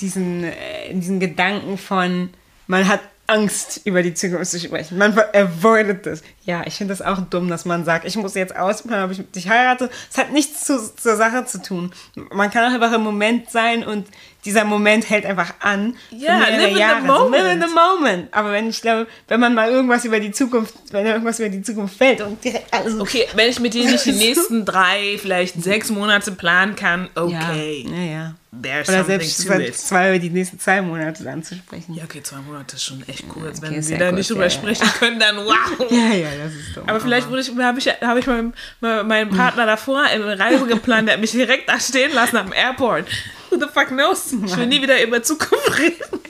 diesen, 0.00 0.44
äh, 0.44 0.88
in 0.90 1.00
diesen 1.00 1.20
Gedanken 1.20 1.76
von, 1.76 2.30
man 2.66 2.88
hat 2.88 3.00
Angst, 3.26 3.82
über 3.84 4.02
die 4.02 4.14
Zukunft 4.14 4.50
zu 4.50 4.58
sprechen. 4.58 4.98
Man 4.98 5.16
avoidet 5.34 6.06
das. 6.06 6.22
Ja, 6.44 6.62
ich 6.66 6.74
finde 6.74 6.94
das 6.94 7.02
auch 7.02 7.18
dumm, 7.28 7.48
dass 7.48 7.66
man 7.66 7.84
sagt, 7.84 8.06
ich 8.06 8.16
muss 8.16 8.34
jetzt 8.34 8.56
ausplanen, 8.56 9.04
ob 9.04 9.10
ich 9.10 9.30
dich 9.30 9.48
heirate. 9.48 9.90
Es 10.10 10.16
hat 10.16 10.32
nichts 10.32 10.64
zu, 10.64 10.94
zur 10.94 11.16
Sache 11.16 11.44
zu 11.44 11.60
tun. 11.60 11.92
Man 12.32 12.50
kann 12.50 12.64
auch 12.64 12.74
einfach 12.74 12.92
im 12.94 13.02
Moment 13.02 13.50
sein 13.50 13.84
und 13.84 14.06
dieser 14.46 14.64
Moment 14.64 15.10
hält 15.10 15.26
einfach 15.26 15.52
an. 15.60 15.96
Ja, 16.10 16.38
mehrere 16.38 16.70
live 16.70 16.98
in 16.98 17.02
the. 17.02 17.08
So, 17.08 17.28
live 17.28 17.52
in 17.52 17.60
the 17.60 17.66
moment. 17.66 18.00
moment. 18.00 18.34
Aber 18.34 18.52
wenn 18.52 18.70
ich 18.70 18.80
glaube, 18.80 19.06
wenn 19.28 19.38
man 19.38 19.54
mal 19.54 19.70
irgendwas 19.70 20.04
über 20.06 20.18
die 20.18 20.32
Zukunft, 20.32 20.74
wenn 20.92 21.04
irgendwas 21.04 21.38
über 21.40 21.50
die 21.50 21.60
Zukunft 21.60 21.98
fällt 21.98 22.22
und 22.22 22.42
direkt 22.42 22.72
alles 22.72 22.98
Okay, 22.98 23.26
wenn 23.34 23.50
ich 23.50 23.60
mit 23.60 23.74
dir 23.74 23.84
nicht 23.84 24.04
die 24.06 24.12
nächsten 24.12 24.64
drei, 24.64 25.18
vielleicht 25.20 25.62
sechs 25.62 25.90
Monate 25.90 26.32
planen 26.32 26.74
kann, 26.74 27.10
okay. 27.14 27.86
Ja, 27.86 27.96
ja. 27.96 28.12
ja. 28.12 28.34
There's 28.52 28.88
Oder 28.88 29.04
selbst 29.04 29.38
zwei 29.86 30.08
über 30.08 30.18
die 30.18 30.30
nächsten 30.30 30.58
zwei 30.58 30.82
Monate 30.82 31.30
anzusprechen. 31.30 31.94
Ja, 31.94 32.02
okay, 32.02 32.20
zwei 32.20 32.38
Monate 32.38 32.74
ist 32.74 32.82
schon 32.82 33.08
echt 33.08 33.28
kurz. 33.28 33.58
okay, 33.58 33.76
Wenn 33.76 33.88
wir 33.88 33.98
da 33.98 34.10
nicht 34.10 34.28
drüber 34.28 34.40
ja, 34.40 34.46
ja. 34.46 34.50
sprechen 34.50 34.88
können, 34.98 35.20
dann 35.20 35.36
wow. 35.36 35.54
Ja, 35.90 36.12
ja, 36.12 36.29
das 36.38 36.54
ist 36.54 36.76
dumm. 36.76 36.88
Aber 36.88 37.00
vielleicht 37.00 37.28
wurde 37.30 37.40
ich, 37.40 37.50
habe 37.56 37.78
ich, 37.78 37.86
hab 37.88 38.16
ich 38.16 38.26
meinem, 38.26 38.52
meinen 38.80 39.30
Partner 39.30 39.66
davor 39.66 40.02
eine 40.02 40.38
Reise 40.38 40.66
geplant, 40.66 41.08
der 41.08 41.14
hat 41.14 41.20
mich 41.20 41.32
direkt 41.32 41.68
da 41.68 41.78
stehen 41.80 42.12
lassen 42.12 42.36
am 42.36 42.52
Airport. 42.52 43.06
Who 43.50 43.56
the 43.58 43.66
fuck 43.72 43.88
knows? 43.88 44.32
Ich 44.44 44.56
will 44.56 44.66
nie 44.66 44.80
wieder 44.82 45.02
über 45.02 45.22
Zukunft 45.22 45.78
reden. 45.78 46.20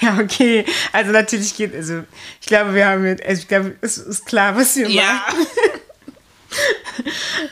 Ja, 0.00 0.18
okay. 0.20 0.64
Also 0.92 1.10
natürlich 1.12 1.56
geht, 1.56 1.74
also 1.74 2.04
ich 2.40 2.46
glaube, 2.46 2.74
wir 2.74 2.86
haben 2.86 3.04
jetzt, 3.04 3.24
also 3.26 3.40
ich 3.42 3.48
glaube, 3.48 3.74
es 3.80 3.98
ist 3.98 4.24
klar, 4.26 4.56
was 4.56 4.76
wir 4.76 4.88
Ja. 4.88 5.02
machen. 5.26 5.46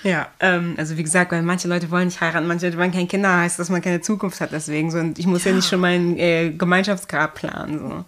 Ja, 0.02 0.28
ähm, 0.40 0.74
also 0.76 0.98
wie 0.98 1.02
gesagt, 1.02 1.32
weil 1.32 1.40
manche 1.40 1.66
Leute 1.68 1.90
wollen 1.90 2.08
nicht 2.08 2.20
heiraten, 2.20 2.46
manche 2.46 2.66
Leute 2.66 2.76
wollen 2.76 2.92
keine 2.92 3.06
Kinder, 3.06 3.34
heißt, 3.38 3.58
dass 3.58 3.70
man 3.70 3.80
keine 3.80 4.02
Zukunft 4.02 4.40
hat 4.42 4.52
deswegen. 4.52 4.90
So, 4.90 4.98
und 4.98 5.18
ich 5.18 5.26
muss 5.26 5.44
ja, 5.44 5.50
Ja. 5.52 5.56
nicht 5.56 5.68
schon 5.70 5.80
meinen 5.80 6.18
äh, 6.18 6.50
Gemeinschaftsgrab 6.50 7.34
planen. 7.34 7.78
So. 7.78 8.04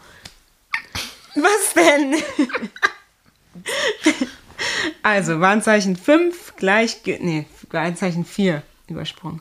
Was 1.43 1.75
denn? 1.75 2.15
also, 5.03 5.41
Warnzeichen 5.41 5.97
5 5.97 6.57
gleich, 6.57 6.99
nee, 7.05 7.47
Warnzeichen 7.71 8.25
4 8.25 8.63
übersprungen. 8.89 9.41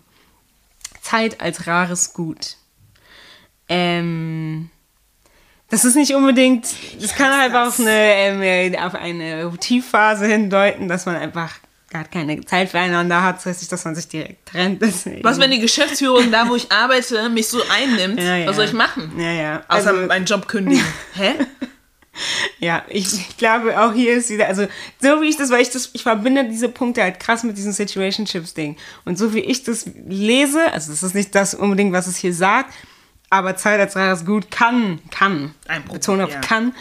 Zeit 1.02 1.42
als 1.42 1.68
rares 1.68 2.14
Gut. 2.14 2.58
Ähm, 3.68 4.70
das 5.70 5.86
ist 5.86 5.96
nicht 5.96 6.14
unbedingt, 6.14 6.68
das 7.00 7.16
kann 7.16 7.36
halt 7.38 7.54
das? 7.54 7.76
auf 7.76 7.80
eine, 7.80 7.92
ähm, 7.92 8.76
auf 8.76 8.94
eine 8.94 9.52
Tiefphase 9.60 10.26
hindeuten, 10.26 10.90
dass 10.90 11.06
man 11.06 11.16
einfach 11.16 11.54
gar 11.90 12.06
keine 12.06 12.44
Zeit 12.46 12.70
füreinander 12.70 13.22
hat, 13.22 13.38
das 13.38 13.46
heißt 13.46 13.62
nicht, 13.62 13.72
dass 13.72 13.86
man 13.86 13.96
sich 13.96 14.08
direkt 14.08 14.50
trennt. 14.50 14.82
Deswegen. 14.82 15.24
Was, 15.24 15.40
wenn 15.40 15.52
die 15.52 15.60
Geschäftsführung 15.60 16.32
da, 16.32 16.48
wo 16.50 16.56
ich 16.56 16.72
arbeite, 16.72 17.30
mich 17.30 17.48
so 17.50 17.62
einnimmt? 17.70 18.20
Ja, 18.20 18.36
ja. 18.38 18.48
Was 18.48 18.56
soll 18.56 18.66
ich 18.66 18.74
machen? 18.74 19.14
Ja, 19.18 19.32
ja. 19.32 19.64
Außer 19.68 19.90
Also- 19.92 20.08
meinen 20.08 20.26
Job 20.26 20.48
kündigen. 20.48 20.84
Hä? 21.14 21.34
Ja, 22.60 22.84
ich, 22.90 23.12
ich 23.14 23.38
glaube 23.38 23.80
auch 23.82 23.94
hier 23.94 24.14
ist 24.14 24.30
wieder, 24.30 24.48
also 24.48 24.68
so 25.00 25.22
wie 25.22 25.30
ich 25.30 25.38
das, 25.38 25.50
weil 25.50 25.62
ich 25.62 25.72
das, 25.72 25.90
ich 25.94 26.04
verbinde 26.04 26.48
diese 26.48 26.70
Punkte 26.70 27.02
halt 27.02 27.20
krass 27.20 27.44
mit 27.44 27.58
diesem 27.58 27.72
Situationships-Ding. 27.72 28.78
Und 29.04 29.18
so 29.18 29.34
wie 29.34 29.40
ich 29.40 29.64
das 29.64 29.90
lese, 30.08 30.72
also 30.72 30.92
das 30.92 31.02
ist 31.02 31.16
nicht 31.16 31.34
das 31.34 31.56
unbedingt, 31.56 31.92
was 31.92 32.06
es 32.06 32.18
hier 32.18 32.34
sagt, 32.34 32.72
aber 33.32 33.56
Zeit 33.56 33.80
als 33.80 33.96
rares 33.96 34.26
Gut 34.26 34.52
kann, 34.52 35.00
kann, 35.10 35.56
Ein 35.68 35.82
Problem, 35.84 36.00
Betonung 36.00 36.26
auf 36.26 36.34
ja. 36.34 36.42
kann, 36.42 36.76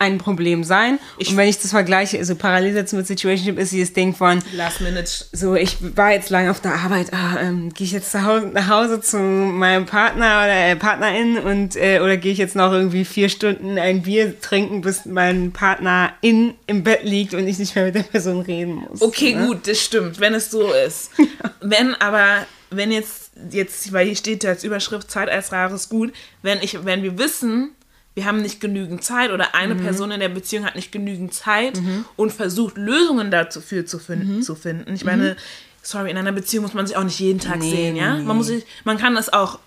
ein 0.00 0.18
Problem 0.18 0.64
sein. 0.64 0.98
und 1.18 1.36
wenn 1.36 1.48
ich 1.48 1.58
das 1.58 1.70
vergleiche, 1.70 2.18
also 2.18 2.34
parallel 2.34 2.72
setzen 2.72 2.96
mit 2.96 3.06
Situationship, 3.06 3.58
ist 3.58 3.72
dieses 3.72 3.92
Ding 3.92 4.14
von 4.14 4.40
Last 4.52 4.80
Minute. 4.80 5.10
so, 5.32 5.54
ich 5.54 5.76
war 5.96 6.12
jetzt 6.12 6.30
lange 6.30 6.50
auf 6.50 6.60
der 6.60 6.74
Arbeit, 6.74 7.12
ah, 7.12 7.38
ähm, 7.40 7.72
gehe 7.72 7.84
ich 7.84 7.92
jetzt 7.92 8.14
Hause, 8.14 8.46
nach 8.46 8.68
Hause 8.68 9.00
zu 9.00 9.18
meinem 9.18 9.86
Partner 9.86 10.42
oder 10.44 10.70
äh, 10.70 10.76
Partnerin 10.76 11.38
und 11.38 11.76
äh, 11.76 12.00
oder 12.00 12.16
gehe 12.16 12.32
ich 12.32 12.38
jetzt 12.38 12.56
noch 12.56 12.72
irgendwie 12.72 13.04
vier 13.04 13.28
Stunden 13.28 13.78
ein 13.78 14.02
Bier 14.02 14.40
trinken, 14.40 14.80
bis 14.80 15.04
mein 15.04 15.52
Partner 15.52 16.14
in 16.22 16.54
im 16.66 16.82
Bett 16.82 17.04
liegt 17.04 17.34
und 17.34 17.46
ich 17.46 17.58
nicht 17.58 17.74
mehr 17.74 17.84
mit 17.84 17.94
der 17.94 18.02
Person 18.02 18.40
reden 18.40 18.86
muss. 18.88 19.02
Okay, 19.02 19.34
ne? 19.34 19.46
gut, 19.46 19.68
das 19.68 19.80
stimmt, 19.80 20.18
wenn 20.18 20.32
es 20.34 20.50
so 20.50 20.72
ist. 20.72 21.10
Wenn 21.60 21.94
aber, 21.96 22.46
wenn 22.70 22.90
jetzt, 22.90 23.32
jetzt, 23.50 23.92
weil 23.92 24.06
hier 24.06 24.16
steht 24.16 24.44
ja 24.44 24.50
als 24.50 24.64
Überschrift 24.64 25.10
Zeit 25.10 25.28
als 25.28 25.52
rares 25.52 25.90
Gut, 25.90 26.12
wenn 26.42 26.62
ich, 26.62 26.84
wenn 26.84 27.02
wir 27.02 27.18
wissen, 27.18 27.72
wir 28.20 28.26
haben 28.26 28.42
nicht 28.42 28.60
genügend 28.60 29.02
Zeit 29.02 29.30
oder 29.30 29.54
eine 29.54 29.74
Mhm. 29.74 29.80
Person 29.82 30.10
in 30.10 30.20
der 30.20 30.28
Beziehung 30.28 30.66
hat 30.66 30.76
nicht 30.76 30.92
genügend 30.92 31.32
Zeit 31.32 31.80
und 32.16 32.32
versucht 32.32 32.76
Lösungen 32.76 33.30
dafür 33.30 33.86
zu, 33.86 33.98
fin 33.98 34.36
Mhm. 34.36 34.42
zu 34.42 34.54
finden. 34.54 34.94
Ich 34.94 35.04
meine, 35.06 35.36
sorry, 35.82 36.10
in 36.10 36.18
einer 36.18 36.32
Beziehung 36.32 36.64
muss 36.64 36.74
man 36.74 36.86
sich 36.86 36.96
auch 36.98 37.04
nicht 37.04 37.18
jeden 37.18 37.40
Tag 37.40 37.60
Nee, 37.60 37.70
sehen, 37.74 37.96
ja? 37.96 38.16
nee. 38.18 38.24
Man 38.24 38.36
muss 38.36 38.48
sich, 38.48 38.66
man 38.84 38.98
kann 38.98 39.14
das 39.14 39.32
auch 39.32 39.58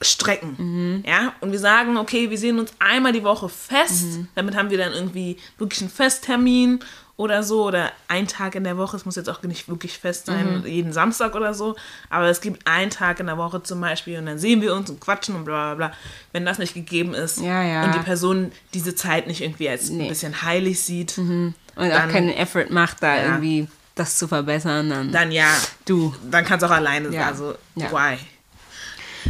strecken. 0.00 0.54
Mhm. 0.58 1.04
Ja, 1.06 1.32
und 1.40 1.52
wir 1.52 1.58
sagen, 1.58 1.96
okay, 1.96 2.30
wir 2.30 2.38
sehen 2.38 2.58
uns 2.58 2.72
einmal 2.78 3.12
die 3.12 3.22
Woche 3.22 3.48
fest. 3.48 4.04
Mhm. 4.18 4.28
Damit 4.34 4.56
haben 4.56 4.70
wir 4.70 4.78
dann 4.78 4.92
irgendwie 4.94 5.36
wirklich 5.58 5.80
einen 5.82 5.90
Festtermin 5.90 6.80
oder 7.22 7.42
so. 7.42 7.64
Oder 7.64 7.92
ein 8.08 8.26
Tag 8.26 8.54
in 8.54 8.64
der 8.64 8.76
Woche. 8.76 8.96
Es 8.96 9.04
muss 9.06 9.16
jetzt 9.16 9.28
auch 9.30 9.42
nicht 9.42 9.68
wirklich 9.68 9.98
fest 9.98 10.26
sein, 10.26 10.60
Mhm. 10.60 10.66
jeden 10.66 10.92
Samstag 10.92 11.34
oder 11.34 11.54
so. 11.54 11.74
Aber 12.10 12.26
es 12.28 12.40
gibt 12.40 12.66
einen 12.66 12.90
Tag 12.90 13.20
in 13.20 13.26
der 13.26 13.38
Woche 13.38 13.62
zum 13.62 13.80
Beispiel 13.80 14.18
und 14.18 14.26
dann 14.26 14.38
sehen 14.38 14.60
wir 14.60 14.74
uns 14.74 14.90
und 14.90 15.00
quatschen 15.00 15.34
und 15.36 15.44
bla 15.44 15.74
bla 15.74 15.88
bla. 15.88 15.96
Wenn 16.32 16.44
das 16.44 16.58
nicht 16.58 16.74
gegeben 16.74 17.14
ist 17.14 17.40
Ja, 17.40 17.62
ja. 17.62 17.84
und 17.84 17.94
die 17.94 18.00
Person 18.00 18.52
diese 18.74 18.94
Zeit 18.94 19.26
nicht 19.26 19.40
irgendwie 19.40 19.68
als 19.68 19.88
ein 19.88 19.96
Nee. 19.98 20.08
bisschen 20.08 20.42
heilig 20.42 20.80
sieht, 20.80 21.16
Und 21.18 21.54
Dann- 21.76 21.92
auch 22.08 22.12
keinen 22.12 22.28
Effort 22.28 22.66
macht, 22.68 23.02
da 23.02 23.16
Ja. 23.16 23.22
irgendwie 23.24 23.66
das 23.94 24.18
zu 24.18 24.28
verbessern, 24.28 24.90
dann, 24.90 25.10
dann 25.12 25.32
ja, 25.32 25.48
du. 25.86 26.14
dann 26.30 26.44
kann 26.44 26.58
es 26.58 26.64
auch 26.64 26.70
alleine 26.70 27.10
sein. 27.10 27.22
Also, 27.22 27.54
why? 27.74 28.18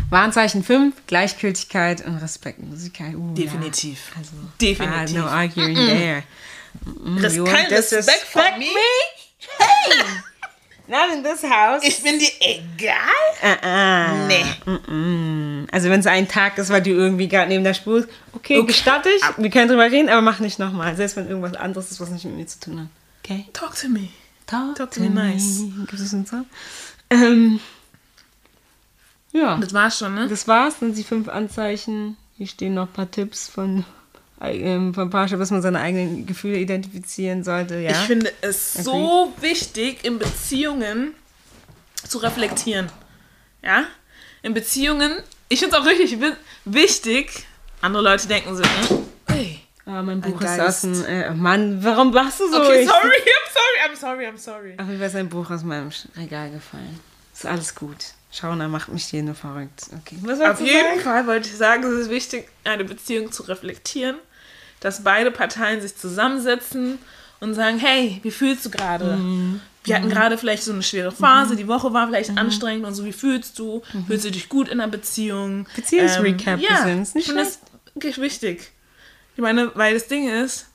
Warnzeichen 0.09 0.64
5, 0.64 0.95
Gleichgültigkeit 1.07 2.05
und 2.07 2.16
Respektlosigkeit. 2.18 3.14
Uh, 3.14 3.34
Definitiv. 3.34 4.11
Ja. 4.12 4.18
Also, 4.18 4.32
Definitiv. 4.61 5.16
No 5.18 5.26
arguing 5.26 5.74
there. 5.74 6.22
Das 7.20 7.34
You 7.36 7.44
ist 7.44 7.52
kein 7.52 7.66
Respekt 7.66 8.24
von 8.30 8.42
me? 8.58 8.58
mir. 8.58 8.68
Not 10.88 11.12
in 11.16 11.22
this 11.22 11.42
house. 11.44 11.82
Ich 11.84 12.02
bin 12.02 12.18
dir 12.18 12.28
egal? 12.40 12.96
Ah, 13.62 14.26
Nee. 14.26 14.44
Also 15.70 15.88
wenn 15.88 16.00
es 16.00 16.06
ein 16.06 16.28
Tag 16.28 16.58
ist, 16.58 16.70
weil 16.70 16.82
du 16.82 16.90
irgendwie 16.90 17.28
gerade 17.28 17.48
neben 17.48 17.64
der 17.64 17.72
Spur 17.74 18.00
bist, 18.00 18.08
okay, 18.32 18.58
Okay. 18.58 18.66
gestatte 18.66 19.08
ich, 19.08 19.22
wir 19.38 19.48
können 19.50 19.68
drüber 19.68 19.90
reden, 19.90 20.08
aber 20.08 20.20
mach 20.22 20.40
nicht 20.40 20.58
nochmal. 20.58 20.94
Selbst 20.96 21.16
wenn 21.16 21.28
irgendwas 21.28 21.54
anderes 21.54 21.90
ist, 21.90 22.00
was 22.00 22.10
nicht 22.10 22.24
mit 22.24 22.34
mir 22.34 22.46
zu 22.46 22.60
tun 22.60 22.80
hat. 22.80 22.86
Okay? 23.24 23.46
Talk 23.52 23.74
to 23.80 23.88
me. 23.88 24.08
Talk, 24.46 24.74
Talk 24.76 24.90
to 24.90 25.00
me 25.00 25.08
nice. 25.08 25.62
Gibt 25.88 25.92
es 25.94 26.12
einen 26.12 26.26
Song? 26.26 26.46
Ähm, 27.10 27.60
ja, 29.32 29.56
Das 29.58 29.72
war's 29.72 29.98
schon, 29.98 30.14
ne? 30.14 30.28
das 30.28 30.46
war's. 30.48 30.74
Dann 30.80 30.94
die 30.94 31.04
fünf 31.04 31.28
Anzeichen. 31.28 32.16
Hier 32.36 32.46
stehen 32.48 32.74
noch 32.74 32.88
ein 32.88 32.92
paar 32.92 33.10
Tipps 33.10 33.48
von, 33.48 33.84
ähm, 34.45 34.93
von 34.95 35.11
Pascha, 35.11 35.38
was 35.38 35.51
man 35.51 35.62
seine 35.62 35.80
eigenen 35.80 36.26
Gefühle 36.26 36.59
identifizieren 36.59 37.45
sollte. 37.45 37.78
Ja. 37.78 37.90
Ich 37.93 37.97
finde 37.99 38.32
es 38.40 38.74
so 38.74 39.32
wichtig, 39.40 40.05
in 40.05 40.18
Beziehungen 40.18 41.14
zu 42.09 42.18
reflektieren. 42.18 42.88
Ja? 43.62 43.84
In 44.43 44.55
Beziehungen, 44.55 45.12
ich 45.49 45.61
finde 45.61 45.76
es 45.76 45.82
auch 45.82 45.86
richtig 45.86 46.20
wi- 46.20 46.34
wichtig, 46.64 47.47
andere 47.80 48.03
Leute 48.03 48.26
denken 48.28 48.57
so, 48.57 48.62
hey. 49.28 49.61
Ah, 49.84 50.01
mein 50.03 50.20
Buch 50.20 50.40
ist 50.40 50.61
aus 50.61 50.80
dem. 50.82 51.05
Äh, 51.05 51.30
Mann, 51.34 51.82
warum 51.84 52.12
machst 52.12 52.38
du 52.40 52.49
so? 52.49 52.57
Okay, 52.62 52.82
Ich- 52.82 52.88
sorry, 52.88 53.09
I'm 53.09 53.53
sorry, 53.53 53.90
I'm 53.93 53.97
sorry, 53.97 54.26
I'm 54.26 54.38
sorry. 54.38 54.72
Auf 54.78 54.86
jeden 54.86 54.99
Fall 54.99 55.09
ist 55.09 55.16
ein 55.16 55.28
Buch 55.28 55.51
aus 55.51 55.62
meinem 55.64 55.90
Regal 56.16 56.51
gefallen. 56.51 57.01
Ist 57.34 57.47
alles 57.47 57.74
gut. 57.74 57.97
Schauen, 58.30 58.61
er 58.61 58.68
macht 58.68 58.88
mich 58.88 59.05
hier 59.05 59.22
nur 59.22 59.34
verrückt. 59.34 59.82
Okay. 60.01 60.16
Was 60.22 60.40
Auf 60.40 60.61
jeden 60.61 60.88
sagen? 60.88 61.01
Fall 61.01 61.26
wollte 61.26 61.49
ich 61.49 61.57
sagen, 61.57 61.82
es 61.84 61.93
ist 62.03 62.11
wichtig, 62.11 62.49
eine 62.64 62.84
Beziehung 62.84 63.30
zu 63.32 63.43
reflektieren, 63.43 64.16
dass 64.82 65.02
beide 65.02 65.30
Parteien 65.30 65.80
sich 65.80 65.96
zusammensetzen 65.96 66.98
und 67.40 67.54
sagen, 67.54 67.78
hey, 67.78 68.20
wie 68.22 68.30
fühlst 68.30 68.66
du 68.66 68.70
gerade? 68.70 69.18
Wir 69.84 69.96
hatten 69.96 70.10
gerade 70.10 70.38
vielleicht 70.38 70.62
so 70.62 70.72
eine 70.72 70.82
schwere 70.82 71.10
Phase, 71.10 71.56
die 71.56 71.66
Woche 71.66 71.92
war 71.92 72.06
vielleicht 72.06 72.36
anstrengend 72.36 72.86
und 72.86 72.94
so, 72.94 73.04
wie 73.04 73.12
fühlst 73.12 73.58
du? 73.58 73.82
Fühlst 74.06 74.24
du 74.24 74.30
dich 74.30 74.48
gut 74.48 74.68
in 74.68 74.80
einer 74.80 74.90
Beziehung? 74.90 75.66
Beziehungsrecap 75.74 76.60
ja, 76.60 76.84
ist 76.84 77.14
nicht 77.14 77.16
ich 77.16 77.24
finde 77.26 77.44
das 77.44 77.58
wirklich 77.94 78.18
wichtig. 78.18 78.70
Ich 79.34 79.42
meine, 79.42 79.72
weil 79.74 79.94
das 79.94 80.08
Ding 80.08 80.28
ist, 80.28 80.66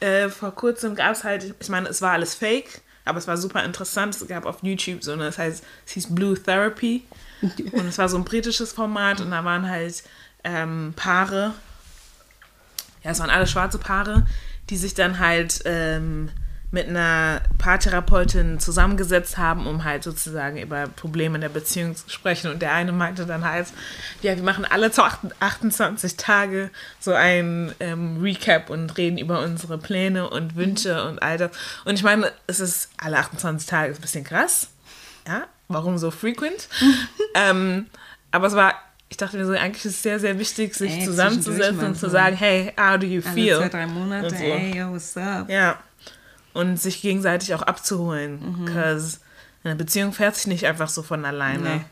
äh, 0.00 0.28
vor 0.28 0.52
kurzem 0.52 0.94
gab 0.94 1.12
es 1.12 1.24
halt, 1.24 1.54
ich 1.60 1.68
meine, 1.68 1.88
es 1.88 2.02
war 2.02 2.12
alles 2.12 2.34
fake, 2.34 2.80
aber 3.04 3.18
es 3.18 3.28
war 3.28 3.36
super 3.36 3.62
interessant. 3.64 4.14
Es 4.14 4.26
gab 4.26 4.46
auf 4.46 4.62
YouTube 4.62 5.04
so 5.04 5.12
eine, 5.12 5.24
das 5.24 5.38
heißt, 5.38 5.62
es 5.86 5.92
hieß 5.92 6.14
Blue 6.14 6.34
Therapy. 6.40 7.04
Und 7.72 7.86
es 7.86 7.98
war 7.98 8.08
so 8.08 8.16
ein 8.16 8.24
britisches 8.24 8.72
Format 8.72 9.20
und 9.20 9.32
da 9.32 9.44
waren 9.44 9.68
halt 9.68 10.04
ähm, 10.44 10.92
Paare, 10.94 11.54
ja, 13.02 13.10
es 13.10 13.20
waren 13.20 13.30
alle 13.30 13.46
schwarze 13.46 13.78
Paare, 13.78 14.26
die 14.70 14.76
sich 14.76 14.94
dann 14.94 15.18
halt 15.18 15.62
ähm, 15.64 16.30
mit 16.72 16.88
einer 16.88 17.42
Paartherapeutin 17.58 18.58
zusammengesetzt 18.58 19.36
haben, 19.36 19.66
um 19.66 19.84
halt 19.84 20.02
sozusagen 20.02 20.56
über 20.56 20.86
Probleme 20.88 21.34
in 21.34 21.42
der 21.42 21.50
Beziehung 21.50 21.94
zu 21.94 22.08
sprechen. 22.08 22.50
Und 22.50 22.62
der 22.62 22.72
eine 22.72 22.92
meinte 22.92 23.26
dann 23.26 23.44
halt, 23.44 23.66
ja, 24.22 24.34
wir 24.34 24.42
machen 24.42 24.64
alle 24.64 24.90
zu 24.90 25.02
28 25.04 26.16
Tage 26.16 26.70
so 26.98 27.12
ein 27.12 27.74
ähm, 27.78 28.22
Recap 28.22 28.70
und 28.70 28.96
reden 28.96 29.18
über 29.18 29.40
unsere 29.40 29.76
Pläne 29.76 30.30
und 30.30 30.56
Wünsche 30.56 31.06
und 31.06 31.22
all 31.22 31.36
das. 31.36 31.50
Und 31.84 31.94
ich 31.94 32.02
meine, 32.02 32.32
es 32.46 32.58
ist 32.58 32.88
alle 32.96 33.18
28 33.18 33.68
Tage, 33.68 33.92
ist 33.92 33.98
ein 33.98 34.02
bisschen 34.02 34.24
krass. 34.24 34.68
Ja, 35.28 35.42
warum 35.68 35.98
so 35.98 36.10
frequent? 36.10 36.68
ähm, 37.34 37.86
aber 38.30 38.46
es 38.46 38.54
war, 38.54 38.74
ich 39.12 39.18
dachte 39.18 39.36
mir 39.36 39.44
so, 39.44 39.52
eigentlich 39.52 39.84
ist 39.84 39.96
es 39.96 40.02
sehr, 40.02 40.18
sehr 40.18 40.38
wichtig, 40.38 40.74
sich 40.74 40.90
Ey, 40.90 41.04
zusammenzusetzen 41.04 41.84
und 41.84 41.98
zu 41.98 42.08
sagen, 42.08 42.34
hey, 42.34 42.72
how 42.80 42.98
do 42.98 43.06
you 43.06 43.20
Alle 43.22 43.34
feel? 43.34 43.58
zwei, 43.58 43.68
drei 43.68 43.86
Monate. 43.86 44.30
So. 44.30 44.42
Ey, 44.42 44.74
yo, 44.74 44.90
what's 44.90 45.14
up? 45.18 45.50
Ja. 45.50 45.78
Und 46.54 46.80
sich 46.80 47.02
gegenseitig 47.02 47.52
auch 47.52 47.60
abzuholen. 47.60 48.40
Mhm. 48.40 48.64
Because 48.64 49.18
eine 49.64 49.76
Beziehung 49.76 50.14
fährt 50.14 50.34
sich 50.36 50.46
nicht 50.46 50.66
einfach 50.66 50.88
so 50.88 51.02
von 51.02 51.26
alleine. 51.26 51.84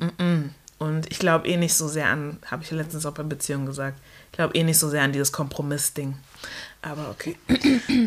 Mm-mm. 0.00 0.48
Und 0.78 1.10
ich 1.10 1.18
glaube 1.18 1.46
eh 1.46 1.58
nicht 1.58 1.74
so 1.74 1.86
sehr 1.86 2.06
an, 2.06 2.38
habe 2.50 2.62
ich 2.62 2.70
letztens 2.70 3.04
auch 3.04 3.12
bei 3.12 3.24
Beziehungen 3.24 3.66
gesagt, 3.66 4.00
ich 4.30 4.36
glaube 4.36 4.54
eh 4.54 4.62
nicht 4.62 4.78
so 4.78 4.88
sehr 4.88 5.02
an 5.02 5.12
dieses 5.12 5.32
Kompromiss-Ding. 5.32 6.16
Aber 6.80 7.10
okay. 7.10 7.36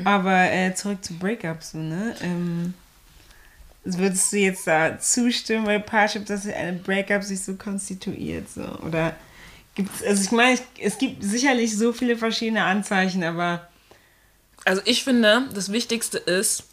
Aber 0.04 0.52
äh, 0.52 0.74
zurück 0.74 1.04
zu 1.06 1.14
Breakups, 1.14 1.74
so, 1.74 1.78
ne? 1.78 2.16
Ähm, 2.22 2.74
würdest 3.84 4.32
du 4.32 4.38
jetzt 4.38 4.68
da 4.68 5.00
zustimmen 5.00 5.66
bei 5.66 5.80
Parship, 5.80 6.26
dass 6.26 6.48
ein 6.48 6.82
Breakup 6.84 7.24
sich 7.24 7.42
so 7.42 7.56
konstituiert? 7.56 8.50
So? 8.50 8.62
Oder 8.86 9.16
gibt's, 9.76 10.04
also 10.04 10.24
ich 10.24 10.32
meine, 10.32 10.60
es 10.80 10.98
gibt 10.98 11.24
sicherlich 11.24 11.78
so 11.78 11.94
viele 11.94 12.18
verschiedene 12.18 12.64
Anzeichen, 12.64 13.24
aber 13.24 13.68
Also 14.66 14.82
ich 14.86 15.04
finde, 15.04 15.44
das 15.54 15.72
Wichtigste 15.72 16.18
ist, 16.20 16.66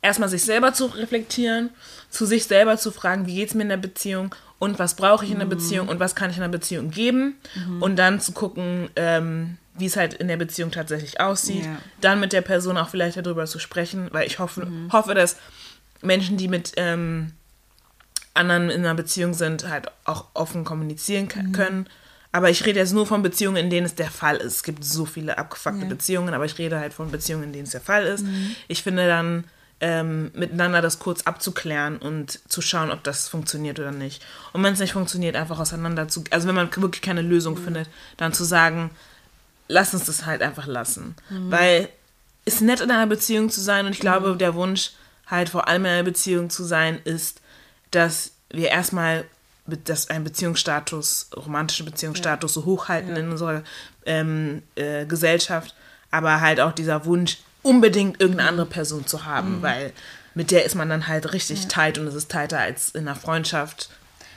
erstmal 0.00 0.28
sich 0.28 0.42
selber 0.42 0.72
zu 0.72 0.86
reflektieren, 0.86 1.70
zu 2.10 2.26
sich 2.26 2.44
selber 2.44 2.78
zu 2.78 2.90
fragen, 2.90 3.26
wie 3.26 3.34
geht 3.34 3.48
es 3.48 3.54
mir 3.54 3.62
in 3.62 3.68
der 3.68 3.76
Beziehung 3.76 4.34
und 4.58 4.78
was 4.78 4.94
brauche 4.94 5.24
ich 5.24 5.30
in 5.30 5.40
der 5.40 5.46
Beziehung 5.46 5.88
und 5.88 6.00
was 6.00 6.14
kann 6.14 6.30
ich 6.30 6.36
in 6.36 6.42
der 6.42 6.48
Beziehung 6.48 6.90
geben 6.90 7.36
und 7.80 7.96
dann 7.96 8.20
zu 8.20 8.32
gucken, 8.32 8.88
ähm, 8.96 9.58
wie 9.76 9.86
es 9.86 9.96
halt 9.96 10.14
in 10.14 10.28
der 10.28 10.36
Beziehung 10.36 10.70
tatsächlich 10.70 11.20
aussieht. 11.20 11.64
Ja. 11.64 11.76
Dann 12.00 12.20
mit 12.20 12.32
der 12.32 12.42
Person 12.42 12.78
auch 12.78 12.88
vielleicht 12.88 13.16
darüber 13.16 13.46
zu 13.46 13.58
sprechen, 13.58 14.08
weil 14.12 14.26
ich 14.26 14.38
hoffe, 14.38 14.70
hoffe 14.92 15.14
dass 15.14 15.36
Menschen, 16.04 16.36
die 16.36 16.48
mit 16.48 16.72
ähm, 16.76 17.32
anderen 18.34 18.70
in 18.70 18.80
einer 18.80 18.94
Beziehung 18.94 19.34
sind, 19.34 19.68
halt 19.68 19.86
auch 20.04 20.26
offen 20.34 20.64
kommunizieren 20.64 21.28
ka- 21.28 21.44
können. 21.52 21.86
Aber 22.32 22.50
ich 22.50 22.66
rede 22.66 22.80
jetzt 22.80 22.92
nur 22.92 23.06
von 23.06 23.22
Beziehungen, 23.22 23.56
in 23.56 23.70
denen 23.70 23.86
es 23.86 23.94
der 23.94 24.10
Fall 24.10 24.36
ist. 24.38 24.56
Es 24.56 24.62
gibt 24.64 24.84
so 24.84 25.04
viele 25.04 25.38
abgefuckte 25.38 25.82
Ja. 25.82 25.88
Beziehungen, 25.88 26.34
aber 26.34 26.44
ich 26.44 26.58
rede 26.58 26.80
halt 26.80 26.92
von 26.92 27.10
Beziehungen, 27.12 27.44
in 27.44 27.52
denen 27.52 27.64
es 27.64 27.70
der 27.70 27.80
Fall 27.80 28.04
ist. 28.06 28.24
Ich 28.66 28.82
finde 28.82 29.06
dann, 29.06 29.44
ähm, 29.80 30.30
miteinander 30.34 30.80
das 30.82 30.98
kurz 30.98 31.22
abzuklären 31.22 31.98
und 31.98 32.40
zu 32.48 32.60
schauen, 32.60 32.90
ob 32.90 33.04
das 33.04 33.28
funktioniert 33.28 33.78
oder 33.78 33.92
nicht. 33.92 34.24
Und 34.52 34.62
wenn 34.64 34.72
es 34.72 34.80
nicht 34.80 34.92
funktioniert, 34.94 35.36
einfach 35.36 35.58
auseinander 35.60 36.08
zu, 36.08 36.24
also 36.30 36.48
wenn 36.48 36.54
man 36.54 36.74
wirklich 36.74 37.02
keine 37.02 37.22
Lösung 37.22 37.56
findet, 37.56 37.88
dann 38.16 38.32
zu 38.32 38.44
sagen, 38.44 38.90
lass 39.68 39.92
uns 39.94 40.04
das 40.06 40.26
halt 40.26 40.42
einfach 40.42 40.66
lassen. 40.66 41.14
Weil 41.28 41.88
es 42.44 42.54
ist 42.54 42.60
nett 42.62 42.80
in 42.80 42.90
einer 42.90 43.06
Beziehung 43.06 43.50
zu 43.50 43.60
sein 43.60 43.86
und 43.86 43.92
ich 43.92 44.00
glaube, 44.00 44.36
der 44.36 44.54
Wunsch 44.54 44.92
halt 45.26 45.48
vor 45.48 45.68
allem 45.68 45.84
in 45.84 45.90
einer 45.90 46.02
Beziehung 46.02 46.50
zu 46.50 46.64
sein 46.64 46.98
ist, 47.04 47.40
dass 47.90 48.32
wir 48.50 48.68
erstmal 48.68 49.24
dass 49.66 50.10
ein 50.10 50.24
Beziehungsstatus, 50.24 51.30
romantische 51.34 51.84
Beziehungsstatus 51.84 52.52
so 52.52 52.66
hochhalten 52.66 53.16
in 53.16 53.30
unserer 53.30 53.62
ähm, 54.04 54.62
äh, 54.74 55.06
Gesellschaft, 55.06 55.74
aber 56.10 56.42
halt 56.42 56.60
auch 56.60 56.72
dieser 56.72 57.06
Wunsch, 57.06 57.38
unbedingt 57.62 58.20
irgendeine 58.20 58.50
andere 58.50 58.66
Person 58.66 59.06
zu 59.06 59.24
haben, 59.24 59.62
weil 59.62 59.92
mit 60.34 60.50
der 60.50 60.66
ist 60.66 60.74
man 60.74 60.90
dann 60.90 61.08
halt 61.08 61.32
richtig 61.32 61.66
tight 61.68 61.96
und 61.96 62.06
es 62.06 62.14
ist 62.14 62.30
tighter 62.30 62.58
als 62.58 62.90
in 62.90 63.08
einer 63.08 63.16
Freundschaft 63.16 63.88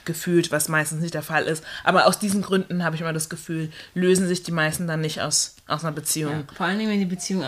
gefühlt, 0.05 0.51
was 0.51 0.69
meistens 0.69 1.01
nicht 1.01 1.13
der 1.13 1.23
Fall 1.23 1.43
ist. 1.43 1.63
Aber 1.83 2.07
aus 2.07 2.17
diesen 2.17 2.41
Gründen 2.41 2.85
habe 2.85 2.95
ich 2.95 3.01
immer 3.01 3.11
das 3.11 3.27
Gefühl, 3.27 3.69
lösen 3.93 4.27
sich 4.27 4.43
die 4.43 4.53
meisten 4.53 4.87
dann 4.87 5.01
nicht 5.01 5.21
aus, 5.21 5.55
aus 5.67 5.83
einer 5.83 5.91
Beziehung. 5.91 6.45
Ja, 6.47 6.55
vor 6.55 6.65
allem, 6.65 6.79
wenn 6.79 6.99
die 6.99 7.05
Beziehung 7.05 7.43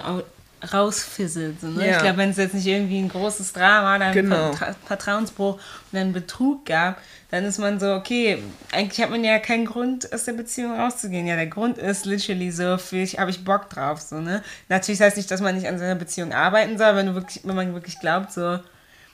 rausfisselt. 0.74 1.62
So, 1.62 1.68
ne? 1.68 1.88
Ja. 1.88 1.96
Ich 1.96 2.02
glaube, 2.02 2.18
wenn 2.18 2.30
es 2.32 2.38
jetzt 2.38 2.54
nicht 2.54 2.68
irgendwie 2.68 3.00
ein 3.00 3.10
großes 3.10 3.54
Drama 3.54 3.96
oder 3.96 4.06
ein 4.06 4.14
Genau. 4.14 4.54
Vertra 4.54 4.76
Vertrauensbruch 4.86 5.60
oder 5.92 6.02
einen 6.02 6.14
Betrug 6.14 6.66
gab, 6.66 7.02
dann 7.32 7.46
ist 7.46 7.60
man 7.60 7.80
so, 7.80 7.94
okay, 7.94 8.42
eigentlich 8.72 9.02
hat 9.02 9.10
man 9.10 9.24
ja 9.24 9.40
keinen 9.40 9.66
Grund, 9.66 10.12
aus 10.14 10.26
der 10.26 10.34
Beziehung 10.34 10.78
rauszugehen. 10.78 11.28
Ja, 11.28 11.36
der 11.36 11.48
Grund 11.48 11.78
ist 11.78 12.06
literally 12.06 12.52
so, 12.52 12.78
habe 12.78 13.30
ich 13.30 13.46
Bock 13.46 13.70
drauf. 13.70 14.02
So, 14.02 14.20
ne? 14.20 14.44
Natürlich 14.68 15.02
heißt 15.02 15.18
nicht, 15.18 15.30
dass 15.30 15.42
man 15.42 15.56
nicht 15.56 15.68
an 15.68 15.80
seiner 15.80 15.96
Beziehung 15.96 16.34
arbeiten 16.34 16.78
soll, 16.78 16.96
wenn, 16.96 17.08
du 17.08 17.16
wirklich, 17.16 17.42
wenn 17.44 17.56
man 17.56 17.74
wirklich 17.74 18.00
glaubt, 18.00 18.32
so, 18.32 18.60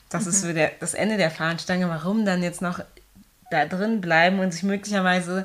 das 0.10 0.28
ist 0.28 0.42
so 0.42 0.54
der, 0.54 0.72
das 0.80 0.94
Ende 0.94 1.18
der 1.18 1.32
Fahnenstange, 1.32 1.90
warum 1.90 2.26
dann 2.26 2.42
jetzt 2.42 2.62
noch 2.62 2.80
da 3.52 3.66
drin 3.66 4.02
bleiben 4.02 4.40
und 4.40 4.54
sich 4.54 4.64
möglicherweise 4.64 5.44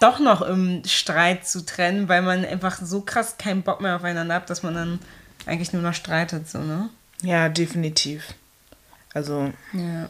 doch 0.00 0.18
noch 0.18 0.42
im 0.42 0.82
Streit 0.84 1.46
zu 1.46 1.64
trennen, 1.64 2.08
weil 2.08 2.22
man 2.22 2.44
einfach 2.44 2.78
so 2.82 3.02
krass 3.02 3.36
keinen 3.38 3.62
Bock 3.62 3.80
mehr 3.80 3.96
aufeinander 3.96 4.34
hat, 4.34 4.50
dass 4.50 4.62
man 4.62 4.74
dann 4.74 4.98
eigentlich 5.46 5.72
nur 5.72 5.82
noch 5.82 5.94
streitet, 5.94 6.48
so, 6.48 6.58
ne? 6.58 6.88
Ja, 7.22 7.48
definitiv. 7.48 8.34
Also, 9.14 9.52
Ja. 9.72 10.08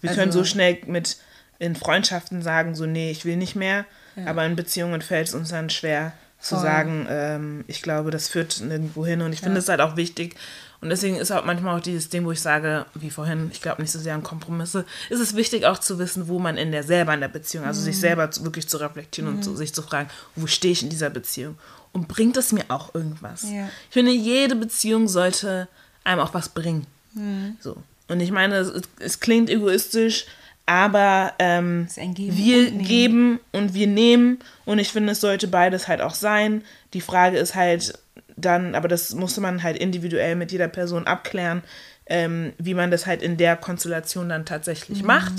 wir 0.00 0.10
Also- 0.10 0.20
können 0.20 0.32
so 0.32 0.44
schnell 0.44 0.78
mit 0.86 1.16
in 1.58 1.74
Freundschaften 1.76 2.42
sagen, 2.42 2.74
so, 2.74 2.86
nee, 2.86 3.10
ich 3.10 3.24
will 3.24 3.36
nicht 3.36 3.56
mehr. 3.56 3.84
Aber 4.24 4.44
in 4.46 4.56
Beziehungen 4.56 5.02
fällt 5.02 5.28
es 5.28 5.34
uns 5.34 5.50
dann 5.50 5.68
schwer 5.68 6.12
zu 6.40 6.54
Voll. 6.54 6.64
sagen, 6.64 7.06
ähm, 7.10 7.64
ich 7.66 7.82
glaube, 7.82 8.10
das 8.10 8.28
führt 8.28 8.60
nirgendwo 8.62 9.04
hin. 9.04 9.20
Und 9.20 9.32
ich 9.34 9.40
finde 9.40 9.58
es 9.58 9.68
halt 9.68 9.80
auch 9.82 9.96
wichtig. 9.96 10.36
Und 10.80 10.88
deswegen 10.90 11.16
ist 11.16 11.30
auch 11.30 11.44
manchmal 11.44 11.76
auch 11.76 11.82
dieses 11.82 12.08
Ding, 12.08 12.24
wo 12.24 12.32
ich 12.32 12.40
sage, 12.40 12.86
wie 12.94 13.10
vorhin, 13.10 13.50
ich 13.52 13.60
glaube 13.60 13.82
nicht 13.82 13.90
so 13.90 13.98
sehr 13.98 14.14
an 14.14 14.22
Kompromisse, 14.22 14.84
ist 15.10 15.20
es 15.20 15.34
wichtig 15.36 15.66
auch 15.66 15.78
zu 15.78 15.98
wissen, 15.98 16.28
wo 16.28 16.38
man 16.38 16.56
in 16.56 16.72
der 16.72 16.82
selber 16.82 17.12
in 17.14 17.20
der 17.20 17.28
Beziehung, 17.28 17.64
also 17.66 17.80
Mhm. 17.80 17.84
sich 17.86 18.00
selber 18.00 18.30
zu, 18.30 18.44
wirklich 18.44 18.68
zu 18.68 18.76
reflektieren 18.78 19.28
und 19.28 19.42
zu, 19.42 19.54
sich 19.56 19.74
zu 19.74 19.82
fragen, 19.82 20.08
wo 20.34 20.46
stehe 20.46 20.72
ich 20.72 20.82
in 20.82 20.88
dieser 20.90 21.10
Beziehung? 21.10 21.58
Und 21.96 22.08
bringt 22.08 22.36
es 22.36 22.52
mir 22.52 22.64
auch 22.68 22.94
irgendwas? 22.94 23.44
Ja. 23.50 23.68
Ich 23.88 23.94
finde, 23.94 24.12
jede 24.12 24.54
Beziehung 24.54 25.08
sollte 25.08 25.66
einem 26.04 26.20
auch 26.20 26.34
was 26.34 26.50
bringen. 26.50 26.86
Mhm. 27.14 27.56
So. 27.58 27.78
Und 28.08 28.20
ich 28.20 28.30
meine, 28.30 28.56
es, 28.56 28.82
es 29.00 29.20
klingt 29.20 29.48
egoistisch, 29.48 30.26
aber 30.66 31.32
ähm, 31.38 31.88
Geben 31.96 32.36
wir 32.36 32.68
und 32.72 32.78
geben 32.84 33.40
und 33.52 33.72
wir 33.72 33.86
nehmen. 33.86 34.40
Und 34.66 34.78
ich 34.78 34.88
finde, 34.92 35.12
es 35.12 35.22
sollte 35.22 35.48
beides 35.48 35.88
halt 35.88 36.02
auch 36.02 36.14
sein. 36.14 36.62
Die 36.92 37.00
Frage 37.00 37.38
ist 37.38 37.54
halt 37.54 37.98
dann, 38.36 38.74
aber 38.74 38.88
das 38.88 39.14
musste 39.14 39.40
man 39.40 39.62
halt 39.62 39.78
individuell 39.78 40.36
mit 40.36 40.52
jeder 40.52 40.68
Person 40.68 41.06
abklären, 41.06 41.62
ähm, 42.04 42.52
wie 42.58 42.74
man 42.74 42.90
das 42.90 43.06
halt 43.06 43.22
in 43.22 43.38
der 43.38 43.56
Konstellation 43.56 44.28
dann 44.28 44.44
tatsächlich 44.44 45.00
Mhm. 45.00 45.06
macht. 45.06 45.32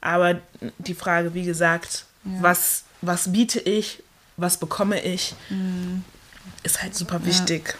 Aber 0.00 0.38
die 0.78 0.94
Frage, 0.94 1.34
wie 1.34 1.44
gesagt, 1.44 2.06
was, 2.24 2.84
was 3.02 3.32
biete 3.32 3.60
ich, 3.60 4.02
was 4.40 4.58
bekomme 4.58 5.00
ich, 5.00 5.34
Mhm. 5.50 6.04
ist 6.62 6.82
halt 6.82 6.94
super 6.94 7.24
wichtig. 7.24 7.74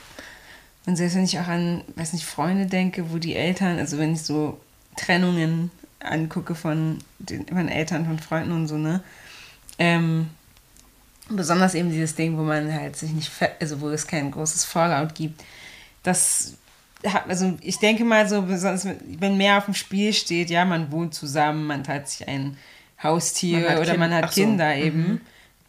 Und 0.86 0.96
selbst 0.96 1.14
wenn 1.16 1.24
ich 1.24 1.38
auch 1.38 1.46
an, 1.48 1.82
weiß 1.96 2.12
nicht, 2.14 2.24
Freunde 2.24 2.66
denke, 2.66 3.11
wo 3.11 3.18
die 3.18 3.36
Eltern, 3.36 3.78
also 3.78 3.98
wenn 3.98 4.14
ich 4.14 4.22
so 4.22 4.58
Trennungen 4.96 5.70
angucke 6.00 6.54
von 6.54 6.98
den 7.18 7.46
von 7.46 7.68
Eltern, 7.68 8.06
von 8.06 8.18
Freunden 8.18 8.52
und 8.52 8.66
so, 8.68 8.76
ne? 8.78 9.02
Ähm, 9.78 10.28
besonders 11.28 11.74
eben 11.74 11.90
dieses 11.90 12.14
Ding, 12.14 12.36
wo 12.38 12.42
man 12.42 12.72
halt 12.72 12.96
sich 12.96 13.11
nicht, 13.12 13.30
also 13.61 13.80
wo 13.80 13.88
es 13.90 14.06
kein 14.06 14.30
großes 14.30 14.64
Fallout 14.64 15.14
gibt, 15.14 15.42
das 16.02 16.54
also 17.28 17.56
ich 17.62 17.78
denke 17.78 18.04
mal 18.04 18.28
so, 18.28 18.42
besonders 18.42 18.86
wenn 19.18 19.36
mehr 19.38 19.56
auf 19.58 19.64
dem 19.66 19.74
Spiel 19.74 20.12
steht, 20.12 20.50
ja, 20.50 20.64
man 20.66 20.90
wohnt 20.92 21.14
zusammen, 21.14 21.66
man 21.66 21.82
teilt 21.84 22.08
sich 22.08 22.28
ein 22.28 22.56
Haustier 23.02 23.61
Man 23.61 23.76
oder 23.78 23.86
Kind- 23.86 23.98
man 23.98 24.12
hat 24.14 24.24
ach 24.24 24.32
so, 24.32 24.40
Kinder 24.42 24.74
eben. 24.76 25.20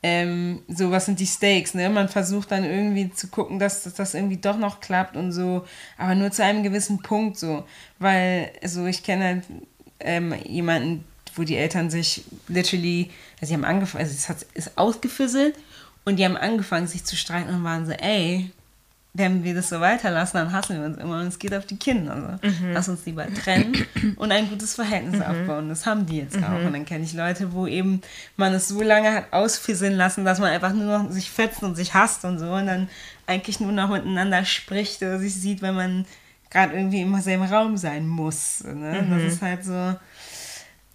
Ähm, 0.04 0.64
so, 0.68 0.90
was 0.90 1.06
sind 1.06 1.20
die 1.20 1.28
Stakes, 1.28 1.76
ne? 1.76 1.90
Man 1.90 2.10
versucht 2.10 2.52
dann 2.52 2.64
irgendwie 2.64 3.12
zu 3.12 3.28
gucken, 3.28 3.60
dass, 3.60 3.84
dass 3.84 3.94
das 3.94 4.16
irgendwie 4.16 4.38
doch 4.38 4.58
noch 4.58 4.80
klappt 4.80 5.16
und 5.16 5.32
so, 5.32 5.66
aber 5.98 6.16
nur 6.16 6.32
zu 6.32 6.44
einem 6.44 6.64
gewissen 6.64 7.04
Punkt 7.04 7.38
so. 7.38 7.66
Weil, 8.00 8.52
also 8.64 8.86
ich 8.88 9.04
kenne 9.04 9.26
halt, 9.26 9.44
ähm, 10.00 10.34
jemanden, 10.46 11.06
wo 11.36 11.44
die 11.44 11.56
Eltern 11.56 11.90
sich 11.90 12.24
literally, 12.48 13.12
also 13.40 13.50
sie 13.50 13.54
haben 13.54 13.66
angefangen, 13.66 14.04
also 14.04 14.16
es 14.16 14.28
hat, 14.28 14.46
ist 14.56 14.78
ausgefisselt 14.78 15.56
und 16.04 16.18
die 16.18 16.26
haben 16.26 16.38
angefangen, 16.38 16.88
sich 16.88 17.04
zu 17.06 17.16
streiten 17.16 17.54
und 17.54 17.64
waren 17.64 17.86
so, 17.86 17.92
ey, 17.92 18.52
wenn 19.14 19.44
wir 19.44 19.54
das 19.54 19.68
so 19.68 19.82
weiterlassen, 19.82 20.38
dann 20.38 20.54
hassen 20.54 20.80
wir 20.80 20.86
uns 20.86 20.98
immer 20.98 21.20
und 21.20 21.28
es 21.28 21.38
geht 21.38 21.54
auf 21.54 21.66
die 21.66 21.76
Kinder. 21.76 22.40
Also. 22.42 22.66
Lass 22.72 22.88
uns 22.88 23.06
lieber 23.06 23.28
trennen 23.34 23.86
und 24.16 24.32
ein 24.32 24.50
gutes 24.50 24.76
Verhältnis 24.76 25.22
aufbauen. 25.22 25.68
Das 25.68 25.86
haben 25.86 26.06
die 26.06 26.20
jetzt 26.20 26.38
auch. 26.38 26.66
Und 26.66 26.72
dann 26.72 26.86
kenne 26.86 27.04
ich 27.04 27.14
Leute, 27.14 27.52
wo 27.52 27.68
eben 27.68 28.02
man 28.38 28.54
es 28.54 28.70
so 28.70 28.82
lange 28.82 29.14
hat 29.14 29.34
ausfisseln 29.34 29.96
lassen, 29.96 30.24
dass 30.24 30.40
man 30.40 30.50
einfach 30.50 30.72
nur 30.72 30.98
noch 30.98 31.12
sich 31.12 31.30
fetzt 31.30 31.62
und 31.62 31.76
sich 31.76 31.94
hasst 31.94 32.24
und 32.24 32.40
so 32.40 32.54
und 32.54 32.68
dann 32.68 32.88
eigentlich 33.28 33.60
nur 33.60 33.74
noch 33.74 33.90
miteinander 33.90 34.46
spricht 34.46 35.02
oder 35.02 35.20
sich 35.20 35.36
sieht, 35.36 35.62
wenn 35.62 35.76
man 35.76 36.06
gerade 36.50 36.74
irgendwie 36.74 37.02
im 37.02 37.20
selben 37.20 37.44
Raum 37.44 37.76
sein 37.76 38.08
muss. 38.08 38.64
Ne? 38.64 39.08
Das 39.10 39.24
ist 39.24 39.42
halt 39.42 39.66
so. 39.66 39.96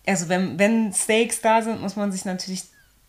Also 0.06 0.28
wenn, 0.28 0.58
wenn 0.58 0.92
Stakes 0.94 1.40
da 1.40 1.60
sind, 1.60 1.82
muss 1.82 1.96
man 1.96 2.12
sich 2.12 2.24
natürlich 2.24 2.64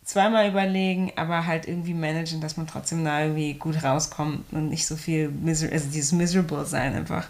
zweimal 0.08 0.48
überlegen, 0.48 1.12
aber 1.16 1.44
halt 1.46 1.68
irgendwie 1.68 1.92
managen, 1.92 2.40
dass 2.40 2.56
man 2.56 2.66
trotzdem 2.66 3.04
da 3.04 3.20
irgendwie 3.24 3.52
gut 3.54 3.82
rauskommt 3.84 4.50
und 4.52 4.70
nicht 4.70 4.86
so 4.86 4.96
viel, 4.96 5.28
miser 5.28 5.70
also 5.70 5.86
dieses 5.90 6.12
Miserable 6.12 6.64
sein 6.64 6.94
einfach 6.96 7.26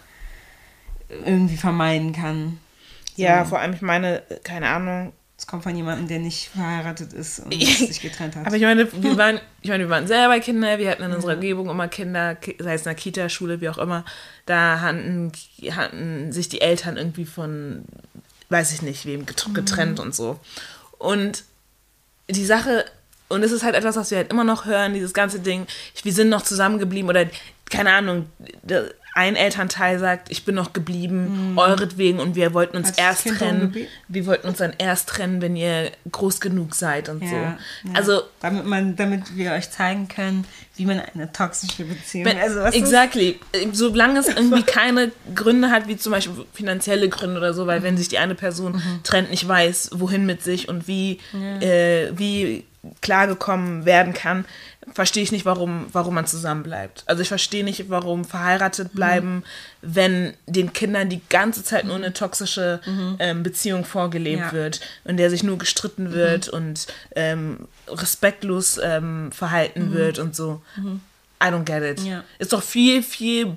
irgendwie 1.25 1.57
vermeiden 1.57 2.13
kann. 2.13 2.57
Ja, 3.17 3.43
vor 3.43 3.59
allem, 3.59 3.73
ich 3.73 3.81
meine, 3.81 4.23
keine 4.45 4.69
Ahnung, 4.69 5.11
Es 5.37 5.45
kommt 5.45 5.63
von 5.63 5.75
jemandem, 5.75 6.07
der 6.07 6.19
nicht 6.19 6.49
verheiratet 6.49 7.11
ist 7.11 7.39
und 7.39 7.51
sich 7.63 8.01
getrennt 8.01 8.35
hat. 8.37 8.45
Aber 8.47 8.55
ich 8.55 8.61
meine, 8.61 8.87
wir 8.93 9.17
waren, 9.17 9.39
ich 9.61 9.69
meine, 9.69 9.83
wir 9.83 9.89
waren 9.89 10.07
selber 10.07 10.39
Kinder, 10.39 10.77
wir 10.77 10.89
hatten 10.89 11.03
in 11.03 11.11
unserer 11.11 11.33
Umgebung 11.33 11.69
immer 11.69 11.87
Kinder, 11.89 12.35
ki- 12.35 12.55
sei 12.59 12.75
es 12.75 12.81
in 12.81 12.85
der 12.85 12.95
Kita, 12.95 13.27
Schule, 13.27 13.59
wie 13.59 13.67
auch 13.69 13.77
immer. 13.77 14.05
Da 14.45 14.79
hatten, 14.79 15.31
hatten 15.71 16.31
sich 16.31 16.47
die 16.47 16.61
Eltern 16.61 16.95
irgendwie 16.95 17.25
von, 17.25 17.83
weiß 18.49 18.71
ich 18.73 18.81
nicht, 18.81 19.05
wem 19.05 19.25
getr- 19.25 19.53
getrennt 19.53 19.99
und 19.99 20.15
so. 20.15 20.39
Und 20.97 21.43
die 22.29 22.45
Sache, 22.45 22.85
und 23.27 23.43
es 23.43 23.51
ist 23.51 23.63
halt 23.63 23.75
etwas, 23.75 23.95
was 23.95 24.11
wir 24.11 24.19
halt 24.19 24.31
immer 24.31 24.43
noch 24.43 24.65
hören, 24.65 24.93
dieses 24.93 25.13
ganze 25.13 25.39
Ding, 25.39 25.67
wir 26.03 26.13
sind 26.13 26.29
noch 26.29 26.41
zusammengeblieben 26.41 27.09
oder 27.09 27.25
keine 27.69 27.91
Ahnung, 27.93 28.27
ein 29.15 29.35
Elternteil 29.35 29.99
sagt, 29.99 30.29
ich 30.31 30.45
bin 30.45 30.55
noch 30.55 30.73
geblieben, 30.73 31.53
euretwegen 31.57 32.19
und 32.19 32.35
wir 32.35 32.53
wollten 32.53 32.77
uns 32.77 32.89
Hat 32.89 32.99
erst 32.99 33.27
trennen. 33.27 33.75
Wir 34.07 34.25
wollten 34.25 34.47
uns 34.47 34.59
dann 34.59 34.73
erst 34.77 35.09
trennen, 35.09 35.41
wenn 35.41 35.55
ihr 35.55 35.91
groß 36.11 36.39
genug 36.41 36.75
seid 36.75 37.09
und 37.09 37.23
ja, 37.23 37.29
so. 37.29 37.35
ja. 37.35 37.57
Also 37.93 38.21
damit 38.39 38.65
man, 38.65 38.95
damit 38.95 39.35
wir 39.35 39.51
euch 39.53 39.69
zeigen 39.71 40.07
können, 40.07 40.45
wie 40.75 40.85
man 40.85 41.01
eine 41.13 41.31
toxische 41.33 41.83
Beziehung. 41.85 42.25
Wenn, 42.25 42.37
also 42.37 42.61
ist- 42.61 42.75
exactly. 42.75 43.39
Solange 43.73 44.19
es 44.19 44.27
irgendwie 44.35 44.63
keine 44.63 45.11
Gründe 45.35 45.71
hat, 45.71 45.87
wie 45.87 45.97
zum 45.97 46.11
Beispiel 46.13 46.45
finanzielle 46.53 47.09
Gründe 47.09 47.37
oder 47.37 47.53
so, 47.53 47.67
weil 47.67 47.83
wenn 47.83 47.97
sich 47.97 48.07
die 48.09 48.17
eine 48.19 48.35
Person 48.35 48.73
Mhm. 48.73 49.03
trennt, 49.03 49.31
nicht 49.31 49.47
weiß, 49.47 49.89
wohin 49.95 50.25
mit 50.25 50.43
sich 50.43 50.69
und 50.69 50.87
wie, 50.87 51.19
äh, 51.61 52.09
wie 52.15 52.63
klargekommen 53.01 53.85
werden 53.85 54.13
kann, 54.13 54.45
verstehe 54.93 55.23
ich 55.23 55.31
nicht, 55.31 55.45
warum, 55.45 55.87
warum 55.93 56.15
man 56.15 56.25
zusammenbleibt. 56.27 57.03
Also 57.05 57.21
ich 57.21 57.27
verstehe 57.27 57.63
nicht, 57.63 57.89
warum 57.89 58.19
Mhm. 58.21 58.25
verheiratet 58.25 58.93
bleiben, 58.93 59.43
wenn 59.81 60.33
den 60.47 60.73
Kindern 60.73 61.09
die 61.09 61.21
ganze 61.29 61.63
Zeit 61.63 61.85
nur 61.85 61.95
eine 61.95 62.13
toxische 62.13 62.79
ähm, 63.19 63.43
Beziehung 63.43 63.85
vorgelebt 63.85 64.37
Mhm. 64.37 64.45
Ja. 64.45 64.51
Mhm. 64.51 64.55
wird, 64.55 64.79
in 65.05 65.17
der 65.17 65.29
sich 65.29 65.43
nur 65.43 65.57
gestritten 65.57 66.11
wird 66.13 66.49
und 66.49 66.87
ähm, 67.15 67.67
respektlos 67.87 68.79
ähm, 68.83 69.31
verhalten 69.31 69.93
wird 69.93 70.19
und 70.19 70.35
so. 70.35 70.61
I 71.41 71.47
don't 71.47 71.63
get 71.63 71.83
it. 71.83 71.99
Mhm. 72.01 72.05
Ja. 72.11 72.23
Ist 72.39 72.53
doch 72.53 72.63
viel, 72.63 73.01
viel 73.03 73.55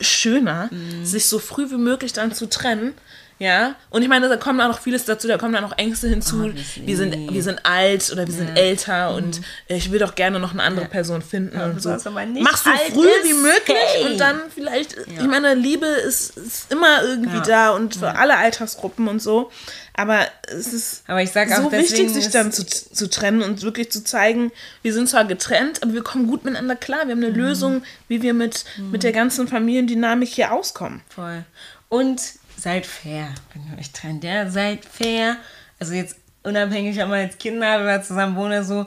schöner, 0.00 0.68
Mhm. 0.72 1.04
sich 1.04 1.26
so 1.26 1.38
früh 1.38 1.70
wie 1.70 1.76
möglich 1.76 2.12
dann 2.12 2.32
zu 2.32 2.48
trennen. 2.48 2.94
Ja, 3.40 3.76
und 3.90 4.02
ich 4.02 4.08
meine, 4.08 4.28
da 4.28 4.36
kommt 4.36 4.60
auch 4.60 4.66
noch 4.66 4.80
vieles 4.80 5.04
dazu, 5.04 5.28
da 5.28 5.38
kommen 5.38 5.52
dann 5.52 5.62
noch 5.62 5.78
Ängste 5.78 6.08
hinzu. 6.08 6.46
Obviously. 6.46 6.86
Wir 6.88 6.96
sind, 6.96 7.32
wir 7.32 7.42
sind 7.44 7.64
alt 7.64 8.10
oder 8.10 8.26
wir 8.26 8.34
sind 8.34 8.56
älter 8.56 9.14
und 9.14 9.40
ich 9.68 9.92
will 9.92 10.00
doch 10.00 10.16
gerne 10.16 10.40
noch 10.40 10.50
eine 10.52 10.62
andere 10.64 10.86
Person 10.86 11.22
finden 11.22 11.56
und 11.60 11.68
so. 11.70 11.74
besonders 11.76 12.04
wenn 12.04 12.14
man 12.14 12.32
nicht 12.32 12.42
Mach 12.42 12.56
so 12.56 12.70
früh 12.92 13.06
wie 13.22 13.34
möglich 13.34 13.76
Hey. 13.94 14.10
und 14.10 14.18
dann 14.18 14.40
vielleicht, 14.52 14.96
ich 14.96 15.26
meine, 15.26 15.54
Liebe 15.54 15.86
ist, 15.86 16.36
ist 16.36 16.72
immer 16.72 17.02
irgendwie 17.04 17.36
Ja. 17.36 17.42
da 17.42 17.70
und 17.70 17.94
für 17.94 18.16
alle 18.16 18.36
Altersgruppen 18.36 19.06
und 19.06 19.22
so. 19.22 19.50
Aber 19.94 20.26
es 20.48 20.72
ist 20.72 21.02
Aber 21.06 21.22
ich 21.22 21.30
sag 21.30 21.50
auch 21.52 21.64
so 21.64 21.72
wichtig, 21.72 22.10
sich 22.10 22.30
dann 22.30 22.50
zu, 22.52 22.64
zu 22.66 23.08
trennen 23.08 23.42
und 23.42 23.62
wirklich 23.62 23.90
zu 23.92 24.02
zeigen, 24.02 24.50
wir 24.82 24.92
sind 24.92 25.08
zwar 25.08 25.24
getrennt, 25.24 25.82
aber 25.82 25.92
wir 25.92 26.02
kommen 26.02 26.26
gut 26.26 26.44
miteinander 26.44 26.74
klar. 26.76 27.00
Wir 27.06 27.12
haben 27.12 27.18
Mhm. 27.20 27.24
eine 27.26 27.34
Lösung, 27.36 27.82
wie 28.08 28.20
wir 28.22 28.34
mit, 28.34 28.64
mit 28.90 29.02
der 29.04 29.12
ganzen 29.12 29.46
Familiendynamik 29.48 30.28
hier 30.28 30.52
auskommen. 30.52 31.02
Voll. 31.08 31.44
Und 31.88 32.20
seid 32.58 32.86
fair, 32.86 33.28
wenn 33.52 33.72
ihr 33.72 33.78
euch 33.78 33.92
trennt. 33.92 34.24
Ja, 34.24 34.48
seid 34.50 34.84
fair. 34.84 35.36
Also 35.78 35.94
jetzt 35.94 36.16
unabhängig, 36.42 37.00
ob 37.02 37.08
man 37.08 37.20
jetzt 37.20 37.38
Kinder 37.38 37.70
hat 37.70 37.80
oder 37.80 38.02
zusammen 38.02 38.36
wohnt 38.36 38.64
so. 38.66 38.86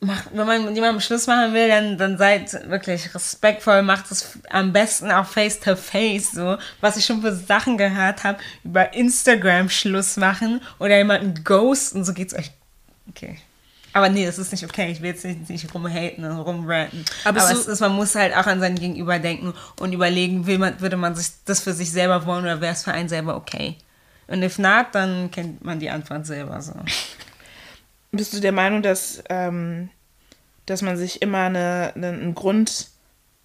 macht, 0.00 0.28
wenn 0.32 0.46
man 0.46 0.64
mit 0.64 0.74
jemandem 0.74 1.00
Schluss 1.00 1.26
machen 1.26 1.54
will, 1.54 1.68
dann, 1.68 1.98
dann 1.98 2.18
seid 2.18 2.68
wirklich 2.68 3.14
respektvoll, 3.14 3.82
macht 3.82 4.10
es 4.10 4.38
am 4.50 4.72
besten 4.72 5.10
auch 5.10 5.26
face 5.26 5.58
to 5.58 5.74
face, 5.74 6.32
so. 6.32 6.56
Was 6.80 6.96
ich 6.96 7.04
schon 7.04 7.22
für 7.22 7.34
Sachen 7.34 7.78
gehört 7.78 8.24
habe, 8.24 8.38
über 8.62 8.92
Instagram 8.94 9.68
Schluss 9.68 10.16
machen 10.16 10.60
oder 10.78 10.96
jemanden 10.98 11.42
ghosten, 11.44 12.04
so 12.04 12.12
geht's 12.12 12.34
euch. 12.34 12.50
Okay. 13.08 13.38
Aber 13.92 14.08
nee, 14.08 14.26
das 14.26 14.38
ist 14.38 14.52
nicht 14.52 14.64
okay. 14.64 14.90
Ich 14.90 15.00
will 15.00 15.10
jetzt 15.10 15.24
nicht, 15.24 15.48
nicht 15.48 15.74
rumhaten 15.74 16.24
und 16.24 16.38
rumranten. 16.38 17.04
Aber, 17.24 17.40
Aber 17.40 17.54
so 17.54 17.60
es 17.60 17.66
ist, 17.66 17.80
man 17.80 17.92
muss 17.92 18.14
halt 18.14 18.36
auch 18.36 18.46
an 18.46 18.60
sein 18.60 18.74
Gegenüber 18.74 19.18
denken 19.18 19.54
und 19.80 19.92
überlegen, 19.92 20.46
will 20.46 20.58
man, 20.58 20.80
würde 20.80 20.96
man 20.96 21.14
sich 21.14 21.28
das 21.44 21.60
für 21.60 21.72
sich 21.72 21.90
selber 21.90 22.26
wollen 22.26 22.44
oder 22.44 22.60
wäre 22.60 22.72
es 22.72 22.84
für 22.84 22.92
einen 22.92 23.08
selber 23.08 23.36
okay? 23.36 23.76
Und 24.26 24.42
if 24.42 24.58
not, 24.58 24.86
dann 24.92 25.30
kennt 25.30 25.64
man 25.64 25.80
die 25.80 25.90
Antwort 25.90 26.26
selber 26.26 26.60
so. 26.60 26.74
Bist 28.12 28.32
du 28.32 28.40
der 28.40 28.52
Meinung, 28.52 28.82
dass, 28.82 29.22
ähm, 29.28 29.88
dass 30.66 30.82
man 30.82 30.96
sich 30.96 31.22
immer 31.22 31.44
eine, 31.44 31.92
eine, 31.94 32.08
einen 32.08 32.34
Grund 32.34 32.88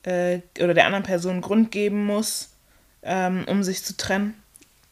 äh, 0.04 0.40
oder 0.60 0.74
der 0.74 0.86
anderen 0.86 1.04
Person 1.04 1.34
einen 1.34 1.42
Grund 1.42 1.72
geben 1.72 2.06
muss, 2.06 2.50
ähm, 3.02 3.46
um 3.48 3.64
sich 3.64 3.84
zu 3.84 3.96
trennen? 3.96 4.36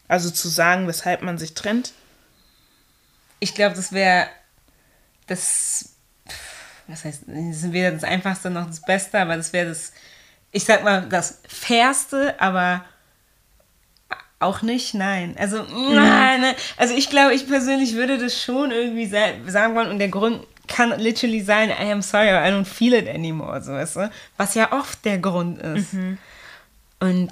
Also 0.07 0.29
zu 0.29 0.49
sagen, 0.49 0.87
weshalb 0.87 1.21
man 1.21 1.37
sich 1.37 1.53
trennt? 1.53 1.93
Ich 3.39 3.55
glaube, 3.55 3.75
das 3.75 3.93
wäre 3.93 4.27
das, 5.31 5.89
was 6.87 7.05
heißt, 7.05 7.23
das 7.25 7.37
ist 7.37 7.71
weder 7.71 7.91
das 7.91 8.03
Einfachste 8.03 8.49
noch 8.49 8.67
das 8.67 8.81
Beste, 8.81 9.19
aber 9.19 9.37
das 9.37 9.53
wäre 9.53 9.69
das, 9.69 9.93
ich 10.51 10.65
sag 10.65 10.83
mal, 10.83 11.07
das 11.07 11.41
Fairste, 11.47 12.39
aber 12.39 12.83
auch 14.39 14.61
nicht, 14.61 14.93
nein. 14.93 15.35
Also, 15.37 15.63
mhm. 15.63 15.95
nein, 15.95 16.55
also 16.77 16.93
ich 16.93 17.09
glaube, 17.09 17.33
ich 17.33 17.47
persönlich 17.47 17.93
würde 17.93 18.17
das 18.17 18.41
schon 18.41 18.71
irgendwie 18.71 19.05
sagen 19.07 19.75
wollen 19.75 19.89
und 19.89 19.99
der 19.99 20.09
Grund 20.09 20.45
kann 20.67 20.97
literally 20.99 21.41
sein, 21.41 21.69
I 21.69 21.91
am 21.91 22.01
sorry, 22.01 22.29
I 22.29 22.51
don't 22.51 22.65
feel 22.65 22.93
it 22.93 23.07
anymore, 23.07 23.61
so 23.61 23.71
weißt 23.71 23.95
du? 23.97 24.11
Was 24.37 24.55
ja 24.55 24.71
oft 24.71 25.03
der 25.05 25.19
Grund 25.19 25.59
ist. 25.59 25.93
Mhm. 25.93 26.17
Und 26.99 27.31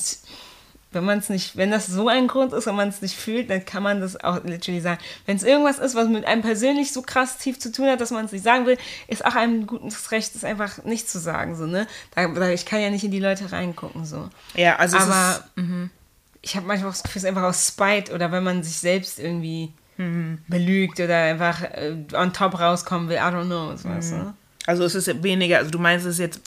wenn 0.92 1.04
man 1.04 1.20
es 1.20 1.30
nicht, 1.30 1.56
wenn 1.56 1.70
das 1.70 1.86
so 1.86 2.08
ein 2.08 2.28
Grund 2.28 2.52
ist 2.52 2.68
und 2.68 2.76
man 2.76 2.90
es 2.90 3.02
nicht 3.02 3.16
fühlt, 3.16 3.50
dann 3.50 3.64
kann 3.64 3.84
man 3.84 4.02
das 4.02 4.22
auch 4.24 4.44
literally 4.44 4.82
sagen. 4.82 5.00
Wenn 5.28 5.38
es 5.38 5.44
irgendwas 5.44 5.78
ist, 5.78 5.94
was 5.94 6.08
mit 6.08 6.26
einem 6.26 6.42
persönlich 6.42 6.92
so 6.92 7.04
krass 7.04 7.38
tief 7.38 7.60
zu 7.60 7.72
tun 7.72 7.88
hat, 7.88 8.02
dass 8.02 8.10
man 8.10 8.26
es 8.26 8.32
nicht 8.32 8.44
sagen 8.44 8.66
will, 8.66 8.78
ist 9.08 9.24
auch 9.24 9.36
ein 9.36 9.68
gutes 9.68 10.12
Recht, 10.12 10.36
es 10.36 10.44
einfach 10.44 10.84
nicht 10.86 11.08
zu 11.08 11.20
sagen, 11.20 11.56
so, 11.56 11.68
ne? 11.68 11.88
Da, 12.16 12.50
ich 12.50 12.66
kann 12.66 12.82
ja 12.82 12.90
nicht 12.90 13.04
in 13.04 13.12
die 13.12 13.20
Leute 13.20 13.52
reingucken, 13.52 14.04
so. 14.06 14.30
Ja, 14.56 14.78
also 14.78 14.98
Aber 14.98 15.44
ist, 15.56 15.64
mhm. 15.64 15.92
ich 16.42 16.56
habe 16.56 16.66
manchmal 16.66 16.90
das 16.92 17.04
Gefühl, 17.04 17.20
es 17.20 17.24
ist 17.24 17.30
einfach 17.30 17.44
aus 17.44 17.68
Spite 17.68 18.12
oder 18.12 18.32
wenn 18.32 18.44
man 18.44 18.64
sich 18.64 18.78
selbst 18.78 19.20
irgendwie 19.20 19.72
mhm. 19.98 20.40
belügt 20.48 21.00
oder 21.00 21.22
einfach 21.22 21.62
äh, 21.62 21.98
on 22.14 22.34
top 22.34 22.60
rauskommen 22.60 23.10
will, 23.10 23.18
I 23.18 23.20
don't 23.20 23.46
know, 23.46 23.76
so, 23.76 23.90
mhm. 23.90 24.02
du? 24.02 24.34
Also 24.66 24.84
es 24.86 24.96
ist 24.96 25.24
weniger, 25.24 25.60
also 25.60 25.70
du 25.70 25.80
meinst 25.80 26.08
es 26.08 26.18
jetzt, 26.18 26.42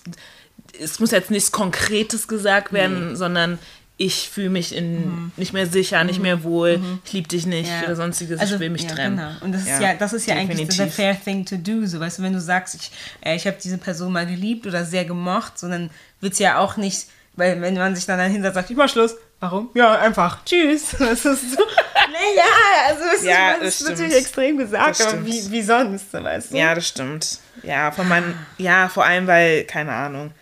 es 0.80 0.98
muss 0.98 1.12
jetzt 1.12 1.30
nichts 1.30 1.52
Konkretes 1.52 2.26
gesagt 2.26 2.72
werden, 2.72 3.10
nee. 3.10 3.14
sondern 3.14 3.58
ich 4.04 4.28
fühle 4.28 4.50
mich 4.50 4.74
in, 4.74 5.06
mhm. 5.06 5.32
nicht 5.36 5.52
mehr 5.52 5.66
sicher, 5.66 6.02
nicht 6.02 6.20
mehr 6.20 6.42
wohl, 6.42 6.78
mhm. 6.78 7.00
ich 7.04 7.12
liebe 7.12 7.28
dich 7.28 7.46
nicht 7.46 7.70
ja. 7.70 7.84
oder 7.84 7.94
sonstiges, 7.94 8.40
also, 8.40 8.54
ich 8.54 8.60
will 8.60 8.70
mich 8.70 8.82
ja, 8.82 8.90
trennen. 8.90 9.16
Genau. 9.16 9.30
Und 9.42 9.52
das 9.52 9.62
ist 9.62 9.80
ja, 9.80 9.94
das 9.94 10.12
ist 10.12 10.26
ja 10.26 10.34
Definitiv. 10.34 10.60
eigentlich 10.60 10.76
the 10.76 10.90
fair 10.90 11.16
thing 11.22 11.44
to 11.44 11.56
do. 11.56 11.86
So, 11.86 12.00
weißt 12.00 12.18
du, 12.18 12.22
wenn 12.24 12.32
du 12.32 12.40
sagst, 12.40 12.74
ich, 12.74 12.90
äh, 13.24 13.36
ich 13.36 13.46
habe 13.46 13.56
diese 13.62 13.78
Person 13.78 14.12
mal 14.12 14.26
geliebt 14.26 14.66
oder 14.66 14.84
sehr 14.84 15.04
gemocht, 15.04 15.56
so, 15.56 15.68
dann 15.68 15.90
wird 16.20 16.32
es 16.32 16.40
ja 16.40 16.58
auch 16.58 16.76
nicht, 16.76 17.06
weil 17.34 17.60
wenn 17.60 17.74
man 17.74 17.94
sich 17.94 18.04
dann 18.04 18.18
dahinter 18.18 18.52
sagt, 18.52 18.70
ich 18.70 18.76
mach 18.76 18.88
Schluss, 18.88 19.14
warum? 19.38 19.70
Ja, 19.74 19.92
einfach, 20.00 20.44
tschüss. 20.44 20.96
Das 20.98 21.24
ist 21.24 21.52
so, 21.52 21.62
naja, 21.62 22.88
also 22.88 23.02
es 23.16 23.24
ja, 23.24 23.52
ist, 23.52 23.82
ist 23.82 23.88
natürlich 23.88 24.16
extrem 24.16 24.58
gesagt, 24.58 25.00
aber 25.00 25.24
wie, 25.24 25.48
wie 25.48 25.62
sonst, 25.62 26.12
weißt 26.12 26.52
du? 26.52 26.56
Ja, 26.56 26.74
das 26.74 26.88
stimmt. 26.88 27.38
Ja, 27.62 27.92
von 27.92 28.08
meinen, 28.08 28.34
ja, 28.58 28.88
vor 28.88 29.04
allem, 29.04 29.28
weil, 29.28 29.62
keine 29.62 29.92
Ahnung, 29.92 30.32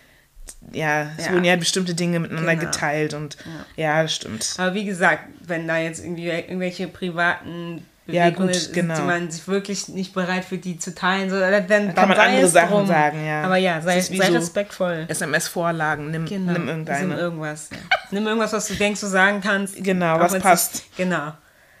ja, 0.71 1.11
es 1.17 1.25
ja. 1.25 1.33
wurden 1.33 1.43
ja 1.43 1.55
bestimmte 1.55 1.95
Dinge 1.95 2.19
miteinander 2.19 2.55
genau. 2.55 2.71
geteilt 2.71 3.13
und 3.13 3.37
ja. 3.75 3.83
ja. 3.83 4.03
das 4.03 4.15
stimmt. 4.15 4.55
Aber 4.57 4.73
wie 4.73 4.85
gesagt, 4.85 5.23
wenn 5.45 5.67
da 5.67 5.77
jetzt 5.77 6.03
irgendwie 6.03 6.29
irgendwelche 6.29 6.87
privaten 6.87 7.85
Bewegungen 8.05 8.49
ja, 8.49 8.59
gut, 8.59 8.73
genau. 8.73 8.95
die 8.95 9.01
man 9.01 9.31
sich 9.31 9.47
wirklich 9.47 9.87
nicht 9.89 10.13
bereit 10.13 10.45
für 10.45 10.57
die 10.57 10.77
zu 10.77 10.95
teilen, 10.95 11.29
so, 11.29 11.39
dann, 11.39 11.67
dann 11.67 11.93
kann 11.93 12.09
man 12.09 12.17
andere 12.17 12.47
Sachen 12.47 12.69
drum. 12.69 12.87
sagen, 12.87 13.25
ja. 13.25 13.43
Aber 13.43 13.57
ja, 13.57 13.81
sei, 13.81 14.01
sei 14.01 14.27
so 14.27 14.33
respektvoll. 14.33 15.05
SMS-Vorlagen, 15.07 16.11
nimm, 16.11 16.25
genau. 16.25 16.53
nimm 16.53 16.67
irgendeine. 16.67 17.07
Nimm 17.07 17.17
irgendwas. 17.17 17.69
Ja. 17.71 17.77
nimm 18.11 18.25
irgendwas, 18.25 18.53
was 18.53 18.67
du 18.67 18.73
denkst, 18.75 19.01
du 19.01 19.07
sagen 19.07 19.41
kannst. 19.41 19.83
Genau, 19.83 20.19
was 20.19 20.37
passt. 20.39 20.75
Nicht, 20.75 20.97
genau. 20.97 21.33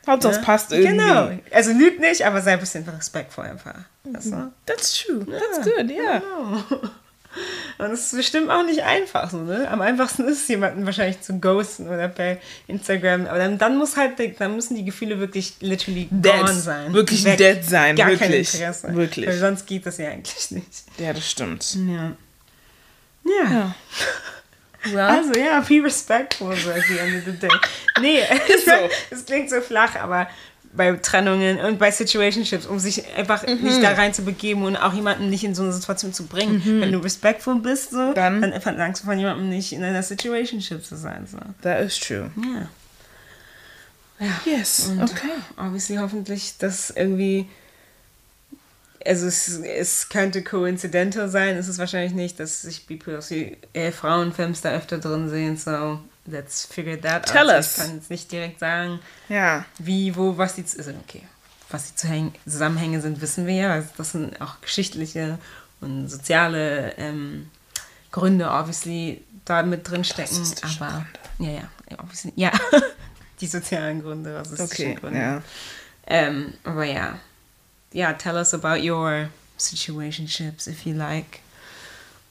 Hauptsache 0.07 0.33
es 0.33 0.41
passt 0.41 0.71
irgendwie. 0.71 0.97
Genau. 0.97 1.31
Also 1.51 1.71
lüg 1.71 1.99
nicht, 1.99 2.25
aber 2.25 2.41
sei 2.41 2.53
ein 2.53 2.59
bisschen 2.59 2.87
respektvoll 2.87 3.45
einfach. 3.45 3.75
That's 4.65 5.03
true. 5.03 5.25
That's 5.25 5.63
good, 5.63 5.89
yeah. 5.89 6.19
Genau. 6.19 6.91
Und 7.77 7.91
es 7.91 8.07
ist 8.07 8.15
bestimmt 8.15 8.49
auch 8.49 8.63
nicht 8.63 8.83
einfach 8.83 9.29
so, 9.31 9.37
ne? 9.37 9.67
Am 9.69 9.81
einfachsten 9.81 10.27
ist 10.27 10.43
es, 10.43 10.47
jemanden 10.47 10.85
wahrscheinlich 10.85 11.21
zu 11.21 11.39
ghosten 11.39 11.87
oder 11.87 12.07
per 12.07 12.37
Instagram. 12.67 13.25
Aber 13.27 13.37
dann, 13.37 13.57
dann 13.57 13.77
muss 13.77 13.97
halt, 13.97 14.13
dann 14.39 14.55
müssen 14.55 14.75
die 14.75 14.85
Gefühle 14.85 15.19
wirklich 15.19 15.55
literally 15.61 16.07
dead. 16.11 16.33
gone 16.33 16.53
sein. 16.53 16.93
Wirklich 16.93 17.23
Weg. 17.23 17.37
dead 17.37 17.63
sein, 17.63 17.95
Gar 17.95 18.09
wirklich. 18.09 18.51
kein 18.51 18.61
Interesse. 18.61 18.95
Wirklich. 18.95 19.27
Weil 19.27 19.37
sonst 19.37 19.65
geht 19.65 19.85
das 19.85 19.97
ja 19.97 20.09
eigentlich 20.09 20.51
nicht. 20.51 20.83
Ja, 20.97 21.13
das 21.13 21.29
stimmt. 21.29 21.75
Ja. 21.75 22.11
Ja. 23.23 23.51
ja. 23.51 23.75
Well. 24.85 24.99
Also 24.99 25.39
ja, 25.39 25.59
be 25.61 25.83
respectful 25.83 26.55
so 26.55 26.71
at 26.71 26.81
the 26.87 26.97
end 26.97 27.15
of 27.15 27.25
the 27.25 27.39
day. 27.39 27.49
Nee, 27.99 28.23
so. 28.65 28.89
es 29.11 29.25
klingt 29.25 29.49
so 29.49 29.61
flach, 29.61 29.95
aber 29.95 30.27
bei 30.73 30.93
Trennungen 30.93 31.59
und 31.59 31.79
bei 31.79 31.91
Situationships, 31.91 32.65
um 32.65 32.79
sich 32.79 33.03
einfach 33.15 33.45
mhm. 33.45 33.61
nicht 33.61 33.83
da 33.83 33.91
rein 33.93 34.13
zu 34.13 34.23
begeben 34.23 34.63
und 34.63 34.77
auch 34.77 34.93
jemanden 34.93 35.29
nicht 35.29 35.43
in 35.43 35.53
so 35.53 35.63
eine 35.63 35.73
Situation 35.73 36.13
zu 36.13 36.27
bringen. 36.27 36.61
Mhm. 36.63 36.81
Wenn 36.81 36.91
du 36.91 36.99
respectful 36.99 37.59
bist, 37.59 37.91
so, 37.91 38.13
dann, 38.13 38.41
dann 38.41 38.61
verlangst 38.61 39.03
du 39.03 39.07
von 39.07 39.19
jemandem 39.19 39.49
nicht 39.49 39.73
in 39.73 39.83
einer 39.83 40.03
Situationship 40.03 40.83
zu 40.83 40.95
sein. 40.95 41.27
So. 41.27 41.37
That 41.61 41.81
is 41.81 41.99
true. 41.99 42.31
Ja. 42.37 42.69
Ja. 44.25 44.41
Yes. 44.45 44.87
Und 44.87 45.01
okay. 45.01 45.31
Obviously 45.57 45.97
hoffentlich, 45.97 46.57
dass 46.57 46.91
irgendwie 46.91 47.49
also 49.05 49.25
es, 49.25 49.47
es 49.59 50.09
könnte 50.09 50.43
coincidental 50.43 51.29
sein, 51.29 51.57
ist 51.57 51.67
es 51.67 51.79
wahrscheinlich 51.79 52.13
nicht, 52.13 52.39
dass 52.39 52.61
sich 52.61 52.85
BPOC 52.85 53.57
äh, 53.73 53.91
Frauenfilms 53.91 54.61
da 54.61 54.71
öfter 54.71 54.99
drin 54.99 55.29
sehen, 55.29 55.57
so 55.57 55.99
let's 56.25 56.65
figure 56.65 56.99
that 57.01 57.25
Tell 57.25 57.49
out. 57.49 57.57
Us. 57.57 57.77
Ich 57.77 57.83
kann 57.83 57.95
jetzt 57.95 58.09
nicht 58.09 58.31
direkt 58.31 58.59
sagen, 58.59 58.99
ja. 59.29 59.65
wie, 59.77 60.15
wo, 60.15 60.37
was 60.37 60.55
die, 60.55 60.63
also 60.63 60.91
okay, 60.91 61.23
was 61.69 61.93
die 61.93 62.31
Zusammenhänge 62.45 63.01
sind, 63.01 63.21
wissen 63.21 63.47
wir 63.47 63.55
ja. 63.55 63.73
Also 63.73 63.89
das 63.97 64.11
sind 64.11 64.39
auch 64.41 64.61
geschichtliche 64.61 65.37
und 65.79 66.09
soziale 66.09 66.93
ähm, 66.97 67.49
Gründe, 68.11 68.49
obviously, 68.49 69.23
da 69.45 69.63
mit 69.63 69.89
drin 69.89 70.03
stecken. 70.03 70.37
Aber, 70.61 71.05
Gründe. 71.37 71.53
ja, 71.53 71.61
ja, 71.89 71.99
obviously, 71.99 72.33
ja, 72.35 72.51
die 73.41 73.47
sozialen 73.47 74.01
Gründe, 74.01 74.35
rassistischen 74.35 74.91
okay, 74.91 74.95
Gründe. 74.95 75.19
Ja. 75.19 75.41
Ähm, 76.07 76.53
aber 76.63 76.83
ja, 76.83 77.19
ja, 77.93 78.13
tell 78.13 78.35
us 78.35 78.53
about 78.53 78.81
your 78.81 79.29
situationships, 79.57 80.67
if 80.67 80.85
you 80.85 80.93
like 80.93 81.39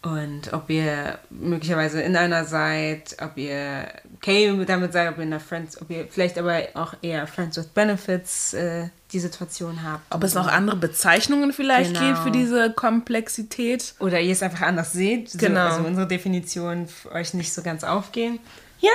und 0.03 0.55
ob 0.55 0.70
ihr 0.70 1.18
möglicherweise 1.28 2.01
in 2.01 2.16
einer 2.16 2.46
seid, 2.46 3.16
ob 3.20 3.36
ihr 3.36 3.86
okay 4.16 4.64
damit 4.64 4.94
seid, 4.94 5.11
ob 5.11 5.18
ihr 5.18 5.24
in 5.24 5.32
einer 5.32 5.40
Friends, 5.40 5.80
ob 5.80 5.90
ihr 5.90 6.07
vielleicht 6.09 6.38
aber 6.38 6.62
auch 6.72 6.94
eher 7.03 7.26
Friends 7.26 7.59
with 7.59 7.66
Benefits 7.66 8.55
äh, 8.55 8.88
die 9.12 9.18
Situation 9.18 9.82
habt. 9.84 10.03
Ob 10.14 10.24
es 10.24 10.32
noch 10.32 10.46
andere 10.46 10.76
Bezeichnungen 10.76 11.53
vielleicht 11.53 11.92
genau. 11.92 12.07
gibt 12.07 12.18
für 12.20 12.30
diese 12.30 12.72
Komplexität. 12.72 13.94
Oder 13.98 14.20
ihr 14.20 14.32
es 14.32 14.42
einfach 14.42 14.62
anders 14.62 14.92
seht. 14.92 15.38
Genau. 15.38 15.68
So, 15.68 15.76
also 15.76 15.88
unsere 15.88 16.07
Definitionen 16.07 16.88
euch 17.12 17.34
nicht 17.34 17.53
so 17.53 17.61
ganz 17.61 17.84
aufgehen. 17.84 18.38
Ja, 18.80 18.92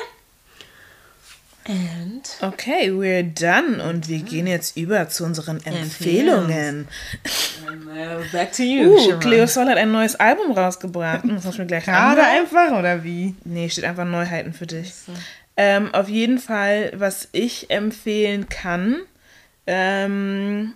And 1.68 2.30
okay, 2.42 2.92
we're 2.92 3.24
done 3.24 3.84
und 3.84 4.08
wir 4.08 4.20
gehen 4.20 4.46
jetzt 4.46 4.78
über 4.78 5.10
zu 5.10 5.24
unseren 5.26 5.66
Empfehlungen. 5.66 6.88
Back 8.32 8.52
to 8.54 8.62
you. 8.62 8.96
Uh, 8.96 9.20
Cleo 9.20 9.48
Sol 9.48 9.68
hat 9.68 9.78
ein 9.78 9.92
neues 9.92 10.16
Album 10.16 10.52
rausgebracht. 10.52 11.24
Das 11.28 11.44
muss 11.44 11.58
mir 11.58 11.66
gleich 11.66 11.86
Gerade 11.86 12.24
einfach 12.24 12.72
oder 12.78 13.04
wie? 13.04 13.34
Nee, 13.46 13.70
steht 13.70 13.86
einfach 13.86 14.06
Neuheiten 14.06 14.54
für 14.54 14.68
dich. 14.68 14.94
So. 14.94 15.12
Ähm, 15.58 15.92
auf 15.94 16.08
jeden 16.08 16.38
Fall, 16.38 16.92
was 16.96 17.30
ich 17.32 17.72
empfehlen 17.72 18.48
kann. 18.48 18.98
Ähm, 19.66 20.76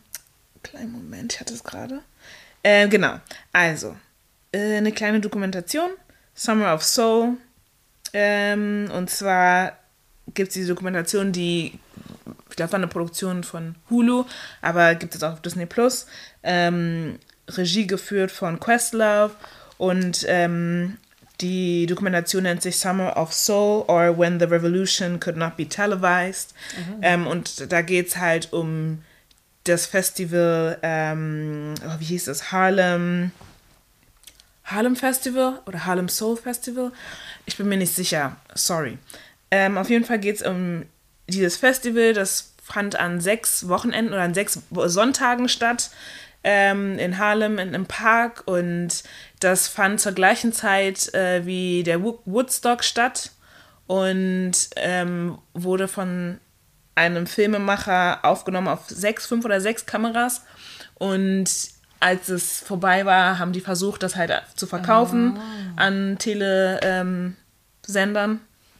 kleinen 0.64 0.92
Moment, 0.92 1.34
ich 1.34 1.40
hatte 1.40 1.54
es 1.54 1.64
gerade. 1.64 2.02
Äh, 2.64 2.88
genau. 2.88 3.20
Also, 3.54 3.96
äh, 4.52 4.78
eine 4.78 4.92
kleine 4.92 5.20
Dokumentation. 5.20 5.92
Summer 6.34 6.74
of 6.74 6.84
Soul. 6.84 7.38
Ähm, 8.14 8.90
und 8.96 9.10
zwar 9.10 9.79
gibt 10.34 10.50
es 10.50 10.54
diese 10.54 10.70
Dokumentation, 10.70 11.32
die, 11.32 11.80
ich 12.50 12.56
glaube, 12.56 12.72
war 12.74 12.80
eine 12.80 12.88
Produktion 12.88 13.44
von 13.44 13.76
Hulu, 13.90 14.26
aber 14.62 14.96
gibt 14.96 15.16
es 15.16 15.24
auch 15.24 15.34
auf 15.34 15.42
Disney 15.42 15.66
Plus. 15.66 16.08
Ähm, 16.44 17.20
Regie 17.50 17.88
geführt 17.88 18.32
von 18.32 18.60
Questlove 18.60 19.32
und 19.78 20.26
ähm, 20.28 20.98
die 21.42 21.86
Dokumentation 21.86 22.44
nennt 22.44 22.62
sich 22.62 22.78
Summer 22.78 23.16
of 23.16 23.34
Soul 23.34 23.86
or 23.88 24.18
When 24.18 24.40
the 24.40 24.46
Revolution 24.46 25.20
Could 25.20 25.38
Not 25.38 25.56
Be 25.56 25.68
Televised. 25.68 26.54
Mhm. 26.78 27.00
Ähm, 27.02 27.28
und 27.28 27.72
da 27.72 27.82
geht 27.82 28.10
es 28.10 28.18
halt 28.18 28.52
um 28.52 29.04
das 29.64 29.86
Festival, 29.86 30.78
ähm, 30.82 31.76
oh, 31.86 32.00
wie 32.00 32.06
hieß 32.06 32.28
es, 32.28 32.52
Harlem. 32.52 33.32
Harlem 34.66 34.96
Festival 34.96 35.62
oder 35.66 35.86
Harlem 35.86 36.10
Soul 36.10 36.38
Festival. 36.38 36.92
Ich 37.46 37.58
bin 37.58 37.68
mir 37.70 37.78
nicht 37.78 37.96
sicher, 37.96 38.36
sorry. 38.54 38.98
Ähm, 39.52 39.78
auf 39.78 39.90
jeden 39.90 40.06
Fall 40.06 40.20
geht 40.20 40.38
es 40.38 40.42
um 40.42 40.86
dieses 41.28 41.58
Festival, 41.58 42.14
das 42.14 42.54
fand 42.64 43.00
an 43.00 43.20
sechs 43.20 43.68
Wochenenden 43.68 44.14
oder 44.14 44.24
an 44.24 44.34
sechs 44.34 44.60
Sonntagen 44.72 45.50
statt 45.50 45.90
ähm, 46.44 46.98
in 47.00 47.18
Harlem 47.18 47.58
in 47.58 47.70
einem 47.70 47.86
Park 47.86 48.44
und 48.46 49.04
das 49.40 49.68
fand 49.68 50.00
zur 50.00 50.14
gleichen 50.14 50.54
Zeit 50.54 51.14
äh, 51.14 51.46
wie 51.46 51.84
der 51.84 52.02
Woodstock 52.02 52.84
statt 52.84 53.32
und 53.88 54.54
ähm, 54.76 55.38
wurde 55.54 55.88
von 55.88 56.40
einem 56.96 57.28
Filmemacher 57.28 58.20
aufgenommen 58.24 58.68
auf 58.68 58.90
sechs, 58.90 59.26
fünf 59.26 59.46
oder 59.46 59.62
sechs 59.62 59.86
Kameras 59.86 60.44
und 60.96 61.50
als 62.02 62.30
es 62.30 62.60
vorbei 62.60 63.06
war, 63.06 63.40
haben 63.40 63.52
die 63.52 63.60
versucht, 63.62 64.04
das 64.04 64.16
halt 64.16 64.32
zu 64.56 64.68
verkaufen 64.68 65.38
oh. 65.38 65.42
an 65.76 66.18
Telesendern. 66.18 67.38
Ähm, 67.88 68.40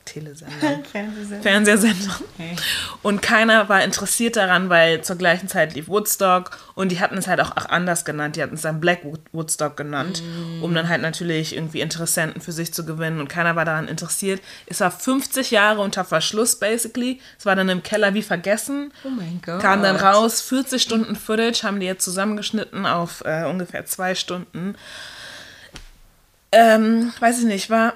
Telesender. 0.10 0.56
Fernsehsender. 0.92 1.42
Fernsehsender. 1.42 2.20
Okay. 2.34 2.56
Und 3.02 3.22
keiner 3.22 3.70
war 3.70 3.84
interessiert 3.84 4.36
daran, 4.36 4.70
weil 4.70 5.02
zur 5.02 5.16
gleichen 5.16 5.48
Zeit 5.48 5.76
lief 5.76 5.88
Woodstock 5.88 6.58
und 6.76 6.92
die 6.92 7.00
hatten 7.00 7.18
es 7.18 7.28
halt 7.28 7.40
auch, 7.42 7.56
auch 7.56 7.68
anders 7.70 8.06
genannt. 8.06 8.36
Die 8.36 8.44
hatten 8.44 8.56
es 8.56 8.62
dann 8.62 8.80
Black 8.80 9.02
Woodstock 9.32 9.78
genannt, 9.78 10.24
mm. 10.24 10.64
um 10.64 10.74
dann 10.74 10.90
halt 10.90 11.02
natürlich 11.02 11.56
irgendwie 11.56 11.82
Interessenten 11.82 12.42
für 12.42 12.52
sich 12.52 12.74
zu 12.74 12.86
gewinnen 12.86 13.20
und 13.20 13.28
keiner 13.28 13.56
war 13.56 13.66
daran 13.66 13.88
interessiert. 13.88 14.42
Es 14.66 14.80
war 14.80 14.92
50 14.92 15.52
Jahre 15.52 15.82
unter 15.82 16.04
Verschluss, 16.04 16.58
basically. 16.58 17.22
Es 17.38 17.46
war 17.46 17.56
dann 17.56 17.70
im 17.70 17.84
Keller 17.84 18.14
wie 18.14 18.24
vergessen. 18.24 18.92
Oh 19.04 19.10
mein 19.10 19.42
Gott. 19.46 19.62
Kam 19.62 19.84
dann 19.84 19.96
raus, 19.96 20.42
40 20.42 20.82
Stunden 20.82 21.16
Footage 21.16 21.64
haben 21.64 21.80
die 21.80 21.86
jetzt 21.86 22.04
zusammengeschnitten 22.04 22.86
auf 22.86 23.24
äh, 23.26 23.46
ungefähr 23.46 23.86
zwei 23.86 24.16
Stunden. 24.16 24.76
Ähm, 26.52 27.14
weiß 27.20 27.40
ich 27.40 27.46
nicht, 27.46 27.70
war 27.70 27.94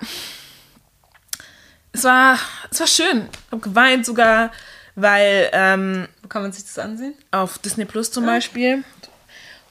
es 1.93 2.03
war, 2.03 2.37
es 2.69 2.79
war 2.79 2.87
schön. 2.87 3.29
Ich 3.31 3.51
habe 3.51 3.61
geweint 3.61 4.05
sogar, 4.05 4.51
weil. 4.95 5.49
Ähm, 5.53 6.07
Wo 6.21 6.27
kann 6.27 6.41
man 6.41 6.51
sich 6.51 6.63
das 6.63 6.77
ansehen? 6.79 7.13
Auf 7.31 7.59
Disney 7.59 7.85
Plus 7.85 8.11
zum 8.11 8.25
ja. 8.25 8.31
Beispiel. 8.31 8.83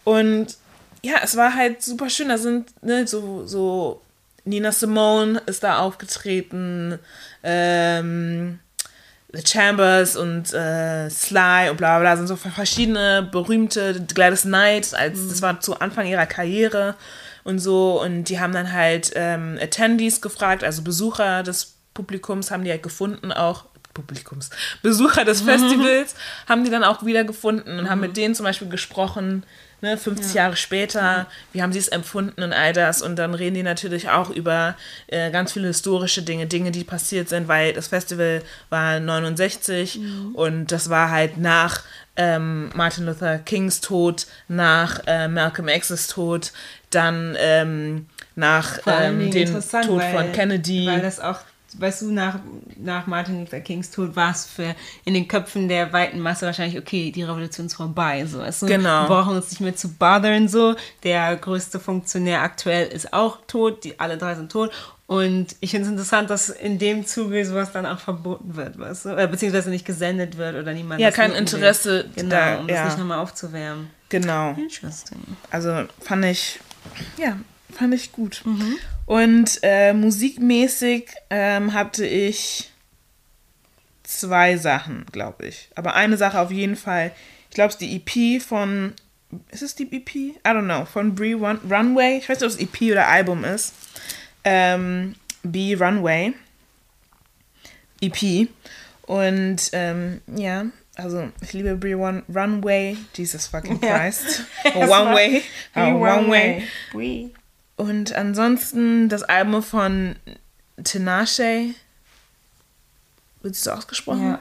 Und 0.05 0.57
ja, 1.03 1.17
es 1.23 1.37
war 1.37 1.55
halt 1.55 1.83
super 1.83 2.09
schön. 2.09 2.29
Da 2.29 2.39
sind 2.39 2.71
ne, 2.83 3.07
so, 3.07 3.47
so 3.47 4.01
Nina 4.45 4.73
Simone 4.73 5.43
ist 5.47 5.63
da 5.65 5.79
aufgetreten, 5.79 6.99
ähm, 7.43 8.61
The 9.33 9.47
Chambers 9.47 10.17
und 10.17 10.53
äh, 10.53 11.09
Sly 11.09 11.71
und 11.71 11.79
bla 11.79 11.99
bla 11.99 12.17
sind 12.17 12.27
so 12.27 12.37
verschiedene 12.37 13.29
berühmte 13.33 14.05
Gladys 14.15 14.43
Knight, 14.43 14.95
als 14.95 15.19
mhm. 15.19 15.29
das 15.31 15.43
war 15.43 15.61
zu 15.61 15.81
Anfang 15.81 16.07
ihrer 16.07 16.27
Karriere 16.27 16.97
und 17.43 17.59
so 17.59 18.03
und 18.03 18.25
die 18.25 18.41
haben 18.41 18.53
dann 18.53 18.73
halt 18.73 19.13
ähm, 19.15 19.59
Attendees 19.61 20.21
gefragt, 20.21 20.63
also 20.63 20.83
Besucher 20.83 21.43
des 21.43 21.72
Publikums 21.95 22.51
haben 22.51 22.65
die 22.65 22.71
halt 22.71 22.83
gefunden 22.83 23.33
auch, 23.33 23.65
Publikums, 23.95 24.51
Besucher 24.83 25.25
des 25.25 25.43
Festivals 25.43 26.15
haben 26.49 26.65
die 26.65 26.71
dann 26.71 26.85
auch 26.85 27.05
wieder 27.05 27.25
gefunden 27.25 27.79
und 27.79 27.85
mhm. 27.85 27.91
haben 27.91 28.01
mit 28.01 28.17
denen 28.17 28.35
zum 28.35 28.45
Beispiel 28.45 28.69
gesprochen, 28.69 29.45
ne, 29.83 29.99
50 29.99 30.35
ja. 30.35 30.45
Jahre 30.45 30.57
später, 30.57 31.27
wie 31.53 31.63
haben 31.63 31.73
sie 31.73 31.79
es 31.79 31.89
empfunden 31.89 32.43
und 32.43 32.53
all 32.53 32.73
das. 32.73 33.03
Und 33.03 33.17
dann 33.17 33.35
reden 33.35 33.55
die 33.55 33.63
natürlich 33.63 34.09
auch 34.09 34.31
über 34.31 34.77
äh, 35.09 35.31
ganz 35.31 35.53
viele 35.53 35.69
historische 35.69 36.23
Dinge, 36.23 36.47
Dinge, 36.47 36.71
die 36.71 36.85
passiert 36.85 37.29
sind, 37.29 37.49
weil 37.49 37.75
das 37.75 37.89
Festival 37.89 38.43
war 38.71 38.99
69 38.99 39.99
mhm. 39.99 40.35
und 40.35 40.73
das 40.73 40.89
war 40.89 41.11
halt 41.11 41.37
nach 41.37 41.83
ähm, 42.17 42.71
Martin 42.75 43.07
Luther 43.07 43.39
Kings 43.39 43.81
Tod, 43.81 44.27
nach 44.49 45.01
äh, 45.07 45.29
Malcolm 45.29 45.69
X's 45.69 46.09
Tod, 46.09 46.53
dann 46.91 47.37
ähm, 47.39 48.07
nach 48.35 48.79
ähm, 48.87 49.31
dem 49.31 49.61
Tod 49.61 50.03
von 50.03 50.33
Kennedy. 50.33 50.87
Weil 50.87 51.01
das 51.01 51.21
auch 51.21 51.41
weißt 51.79 52.03
du, 52.03 52.13
nach, 52.13 52.39
nach 52.77 53.07
Martin 53.07 53.41
Luther 53.41 53.61
Kings 53.61 53.91
Tod 53.91 54.17
war 54.17 54.31
es 54.31 54.47
für 54.47 54.75
in 55.05 55.15
den 55.15 55.29
Köpfen 55.29 55.69
der 55.69 55.93
weiten 55.93 56.21
Masse 56.21 56.47
wahrscheinlich, 56.47 56.79
okay, 56.79 57.11
die 57.11 57.23
Revolution 57.23 57.67
ist 57.67 57.75
vorbei. 57.75 58.25
So, 58.27 58.39
weißt 58.39 58.63
du? 58.63 58.67
Genau. 58.67 59.03
Wir 59.03 59.09
brauchen 59.09 59.37
uns 59.37 59.51
nicht 59.51 59.61
mehr 59.61 59.77
zu 59.77 59.89
bothern. 59.93 60.49
So. 60.49 60.75
Der 61.03 61.37
größte 61.37 61.81
Funktionär 61.81 62.43
aktuell 62.43 62.89
ist 62.89 63.13
auch 63.13 63.39
tot, 63.47 63.85
die, 63.85 63.99
alle 63.99 64.19
drei 64.19 64.35
sind 64.35 64.53
tot. 64.53 64.71
Und 65.07 65.57
ich 65.61 65.73
finde 65.73 65.85
es 65.85 65.91
interessant, 65.91 66.31
dass 66.31 66.49
in 66.49 66.79
dem 66.79 67.05
Zuge 67.07 67.45
sowas 67.45 67.71
dann 67.71 67.85
auch 67.85 67.99
verboten 67.99 68.57
wird, 68.57 68.79
weißt 68.79 69.05
du? 69.05 69.09
Äh, 69.11 69.29
beziehungsweise 69.29 69.69
nicht 69.69 69.85
gesendet 69.85 70.39
wird 70.39 70.57
oder 70.57 70.73
niemand. 70.73 71.01
Ja, 71.01 71.11
kein 71.11 71.33
Interesse. 71.33 72.05
Will. 72.05 72.11
Genau, 72.17 72.31
da, 72.31 72.59
um 72.61 72.69
ja. 72.69 72.77
das 72.77 72.93
nicht 72.93 72.99
nochmal 72.99 73.19
aufzuwärmen. 73.19 73.91
Genau. 74.09 74.53
Interesting. 74.53 75.19
Also 75.51 75.85
fand 76.01 76.25
ich, 76.25 76.61
ja, 77.19 77.37
fand 77.71 77.93
ich 77.93 78.13
gut. 78.13 78.41
Mhm. 78.45 78.77
Und 79.07 79.59
äh, 79.63 79.93
musikmäßig 79.93 81.11
ähm, 81.31 81.73
hatte 81.73 82.07
ich 82.07 82.71
zwei 84.05 84.57
Sachen, 84.57 85.07
glaube 85.13 85.47
ich. 85.47 85.69
Aber 85.75 85.95
eine 85.95 86.17
Sache 86.17 86.41
auf 86.41 86.51
jeden 86.51 86.77
Fall. 86.77 87.13
Ich 87.49 87.55
glaube, 87.55 87.69
es 87.69 87.75
ist 87.75 87.81
die 87.81 87.97
EP 87.97 88.43
von. 88.43 88.95
Ist 89.51 89.63
es 89.63 89.75
die 89.75 89.91
EP? 89.91 90.15
I 90.15 90.41
don't 90.45 90.65
know. 90.65 90.85
Von 90.85 91.15
Brie 91.15 91.33
Run 91.33 91.59
Runway. 91.71 92.19
Ich 92.19 92.29
weiß 92.29 92.41
nicht, 92.41 92.53
ob 92.53 92.59
es 92.59 92.59
EP 92.59 92.93
oder 92.93 93.09
Album 93.09 93.45
ist. 93.45 93.75
Ähm, 94.45 95.15
B 95.43 95.75
Runway. 95.75 96.35
EP. 98.01 98.49
Und 99.07 99.71
ähm, 99.73 100.21
ja, 100.27 100.67
also 100.97 101.31
ich 101.41 101.53
liebe 101.53 101.75
Brie 101.77 101.95
Run 101.95 102.23
Runway. 102.35 102.97
Jesus 103.15 103.47
fucking 103.47 103.81
Christ. 103.81 104.45
Ja. 104.65 104.87
One 104.87 105.15
Way. 105.15 105.43
Oh, 105.75 105.81
one 105.81 106.29
Way. 106.29 106.63
Brie. 106.93 107.33
Und 107.77 108.13
ansonsten 108.13 109.09
das 109.09 109.23
Album 109.23 109.63
von 109.63 110.17
Tinashe. 110.83 111.75
Wird 113.41 113.55
sie 113.55 113.63
so 113.63 113.73
ausgesprochen? 113.73 114.33
Ja. 114.33 114.41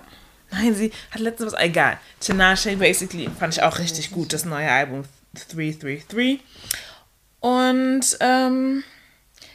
Nein, 0.52 0.76
sie 0.76 0.92
hat 1.12 1.22
letztens 1.22 1.54
was. 1.54 1.62
Egal. 1.62 1.98
Tinashe, 2.20 2.76
basically, 2.76 3.30
fand 3.40 3.56
ich 3.56 3.64
auch 3.64 3.80
richtig 3.80 4.12
gut, 4.12 4.34
das 4.34 4.46
neue 4.46 4.70
Album 4.70 5.04
333. 5.34 6.42
Und 7.40 8.18
ähm, 8.20 8.84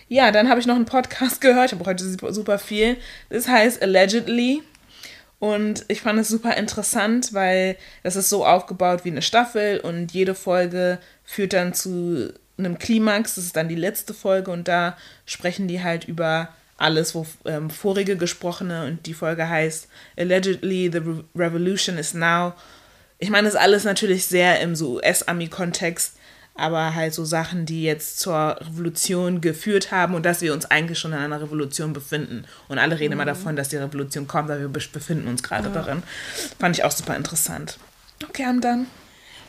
ja, 0.08 0.32
dann 0.32 0.48
habe 0.48 0.60
ich 0.60 0.66
noch 0.66 0.74
einen 0.74 0.86
Podcast 0.86 1.40
gehört. 1.40 1.66
Ich 1.66 1.78
habe 1.78 1.88
heute 1.88 2.04
super 2.04 2.58
viel. 2.58 2.96
Das 3.28 3.46
heißt 3.46 3.82
Allegedly. 3.82 4.62
Und 5.38 5.84
ich 5.88 6.00
fand 6.00 6.18
es 6.18 6.28
super 6.28 6.56
interessant, 6.56 7.34
weil 7.34 7.76
das 8.02 8.16
ist 8.16 8.30
so 8.30 8.46
aufgebaut 8.46 9.04
wie 9.04 9.10
eine 9.10 9.20
Staffel 9.20 9.80
und 9.80 10.12
jede 10.12 10.34
Folge 10.34 10.98
führt 11.24 11.52
dann 11.52 11.74
zu 11.74 12.32
einem 12.58 12.78
Klimax, 12.78 13.34
das 13.34 13.44
ist 13.44 13.56
dann 13.56 13.68
die 13.68 13.74
letzte 13.74 14.14
Folge 14.14 14.50
und 14.50 14.68
da 14.68 14.96
sprechen 15.24 15.68
die 15.68 15.82
halt 15.82 16.04
über 16.04 16.48
alles, 16.78 17.14
wo 17.14 17.26
ähm, 17.44 17.70
vorige 17.70 18.16
gesprochene 18.16 18.86
und 18.86 19.06
die 19.06 19.14
Folge 19.14 19.48
heißt 19.48 19.88
Allegedly 20.16 20.90
the 20.92 20.98
Re 20.98 21.24
Revolution 21.34 21.98
is 21.98 22.14
now. 22.14 22.52
Ich 23.18 23.30
meine, 23.30 23.46
das 23.46 23.54
ist 23.54 23.60
alles 23.60 23.84
natürlich 23.84 24.26
sehr 24.26 24.60
im 24.60 24.76
so 24.76 24.96
US-Ami-Kontext, 24.96 26.16
aber 26.54 26.94
halt 26.94 27.14
so 27.14 27.24
Sachen, 27.24 27.64
die 27.64 27.82
jetzt 27.82 28.18
zur 28.18 28.58
Revolution 28.60 29.40
geführt 29.40 29.90
haben 29.90 30.14
und 30.14 30.26
dass 30.26 30.42
wir 30.42 30.52
uns 30.52 30.66
eigentlich 30.66 30.98
schon 30.98 31.12
in 31.12 31.18
einer 31.18 31.40
Revolution 31.40 31.94
befinden. 31.94 32.44
Und 32.68 32.78
alle 32.78 32.98
reden 32.98 33.14
mhm. 33.14 33.20
immer 33.20 33.24
davon, 33.24 33.56
dass 33.56 33.70
die 33.70 33.76
Revolution 33.76 34.26
kommt, 34.26 34.48
weil 34.48 34.60
wir 34.60 34.68
befinden 34.68 35.28
uns 35.28 35.42
gerade 35.42 35.68
ja. 35.68 35.74
darin. 35.74 36.02
Fand 36.58 36.76
ich 36.76 36.84
auch 36.84 36.92
super 36.92 37.16
interessant. 37.16 37.78
Okay, 38.28 38.44
I'm 38.44 38.60
done. 38.60 38.86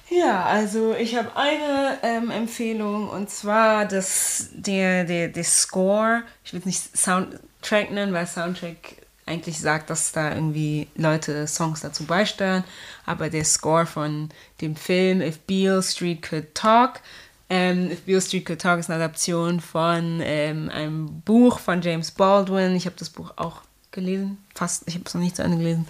Ja, 0.09 0.45
also 0.45 0.95
ich 0.95 1.15
habe 1.15 1.35
eine 1.35 1.97
ähm, 2.01 2.31
Empfehlung 2.31 3.09
und 3.09 3.29
zwar 3.29 3.85
das, 3.85 4.49
der, 4.53 5.03
der, 5.03 5.27
der 5.27 5.43
Score. 5.43 6.23
Ich 6.45 6.53
will 6.53 6.61
es 6.61 6.65
nicht 6.65 6.97
Soundtrack 6.97 7.91
nennen, 7.91 8.13
weil 8.13 8.25
Soundtrack 8.25 8.77
eigentlich 9.25 9.59
sagt, 9.59 9.89
dass 9.89 10.13
da 10.13 10.33
irgendwie 10.33 10.87
Leute 10.95 11.45
Songs 11.47 11.81
dazu 11.81 12.05
beisteuern. 12.05 12.63
Aber 13.05 13.29
der 13.29 13.43
Score 13.43 13.85
von 13.85 14.29
dem 14.61 14.77
Film 14.77 15.21
If 15.21 15.39
Beale 15.39 15.83
Street 15.83 16.21
Could 16.21 16.55
Talk. 16.55 17.01
Ähm, 17.49 17.91
If 17.91 18.03
Beale 18.03 18.21
Street 18.21 18.45
Could 18.45 18.61
Talk 18.61 18.79
ist 18.79 18.89
eine 18.89 19.03
Adaption 19.03 19.59
von 19.59 20.21
ähm, 20.23 20.69
einem 20.69 21.21
Buch 21.21 21.59
von 21.59 21.81
James 21.81 22.11
Baldwin. 22.11 22.75
Ich 22.75 22.85
habe 22.85 22.95
das 22.97 23.09
Buch 23.09 23.33
auch 23.35 23.61
gelesen, 23.91 24.37
fast, 24.55 24.83
ich 24.85 24.95
habe 24.95 25.05
es 25.05 25.13
noch 25.13 25.21
nicht 25.21 25.35
zu 25.35 25.43
Ende 25.43 25.57
gelesen. 25.57 25.87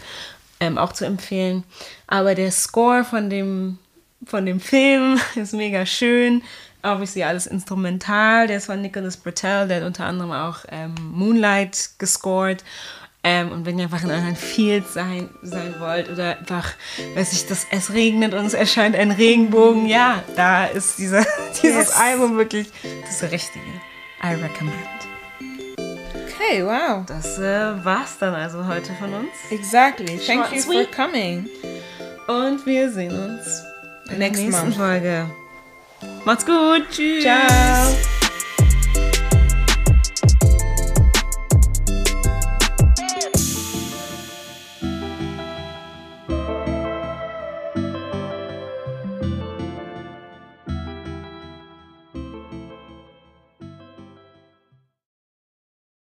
Ähm, 0.59 0.79
auch 0.79 0.93
zu 0.93 1.05
empfehlen. 1.05 1.63
Aber 2.07 2.33
der 2.33 2.51
Score 2.51 3.03
von 3.03 3.29
dem 3.29 3.77
von 4.25 4.45
dem 4.45 4.59
Film. 4.59 5.19
Ist 5.35 5.53
mega 5.53 5.85
schön. 5.85 6.43
Obviously 6.83 7.23
alles 7.23 7.47
instrumental. 7.47 8.47
Der 8.47 8.57
ist 8.57 8.67
von 8.67 8.81
Nicholas 8.81 9.17
Britell, 9.17 9.67
der 9.67 9.77
hat 9.77 9.83
unter 9.83 10.05
anderem 10.05 10.31
auch 10.31 10.59
ähm, 10.69 10.93
Moonlight 11.11 11.89
gescored. 11.97 12.63
Ähm, 13.23 13.51
und 13.51 13.65
wenn 13.65 13.77
ihr 13.77 13.85
einfach 13.85 14.03
in 14.03 14.11
euren 14.11 14.35
Fields 14.35 14.93
sein, 14.93 15.29
sein 15.41 15.75
wollt 15.79 16.09
oder 16.09 16.37
einfach, 16.37 16.71
weiß 17.15 17.33
ich, 17.33 17.47
dass 17.47 17.65
es 17.71 17.91
regnet 17.91 18.33
und 18.33 18.45
es 18.45 18.53
erscheint 18.53 18.95
ein 18.95 19.11
Regenbogen, 19.11 19.87
ja, 19.87 20.23
da 20.35 20.65
ist 20.65 20.97
dieser, 20.97 21.25
dieses 21.61 21.87
yes. 21.87 21.91
Album 21.91 22.37
wirklich 22.37 22.69
das 23.05 23.23
Richtige. 23.23 23.65
I 24.23 24.35
recommend. 24.35 24.75
Okay, 26.25 26.63
wow. 26.63 27.05
Das 27.05 27.37
äh, 27.39 27.83
war's 27.83 28.17
dann 28.19 28.33
also 28.33 28.65
heute 28.65 28.93
von 28.93 29.13
uns. 29.13 29.29
Exactly. 29.49 30.19
Thank 30.25 30.45
Short 30.45 30.53
you 30.53 30.61
for 30.61 30.85
coming. 30.85 31.49
Und 32.27 32.65
wir 32.65 32.89
sehen 32.91 33.11
uns 33.11 33.63
Next 34.15 34.41
nächsten 34.41 34.73
Folge. 34.73 35.29
Macht's 36.25 36.45
gut. 36.45 36.83
Tschüss. 36.91 37.23
Ciao. 37.23 38.16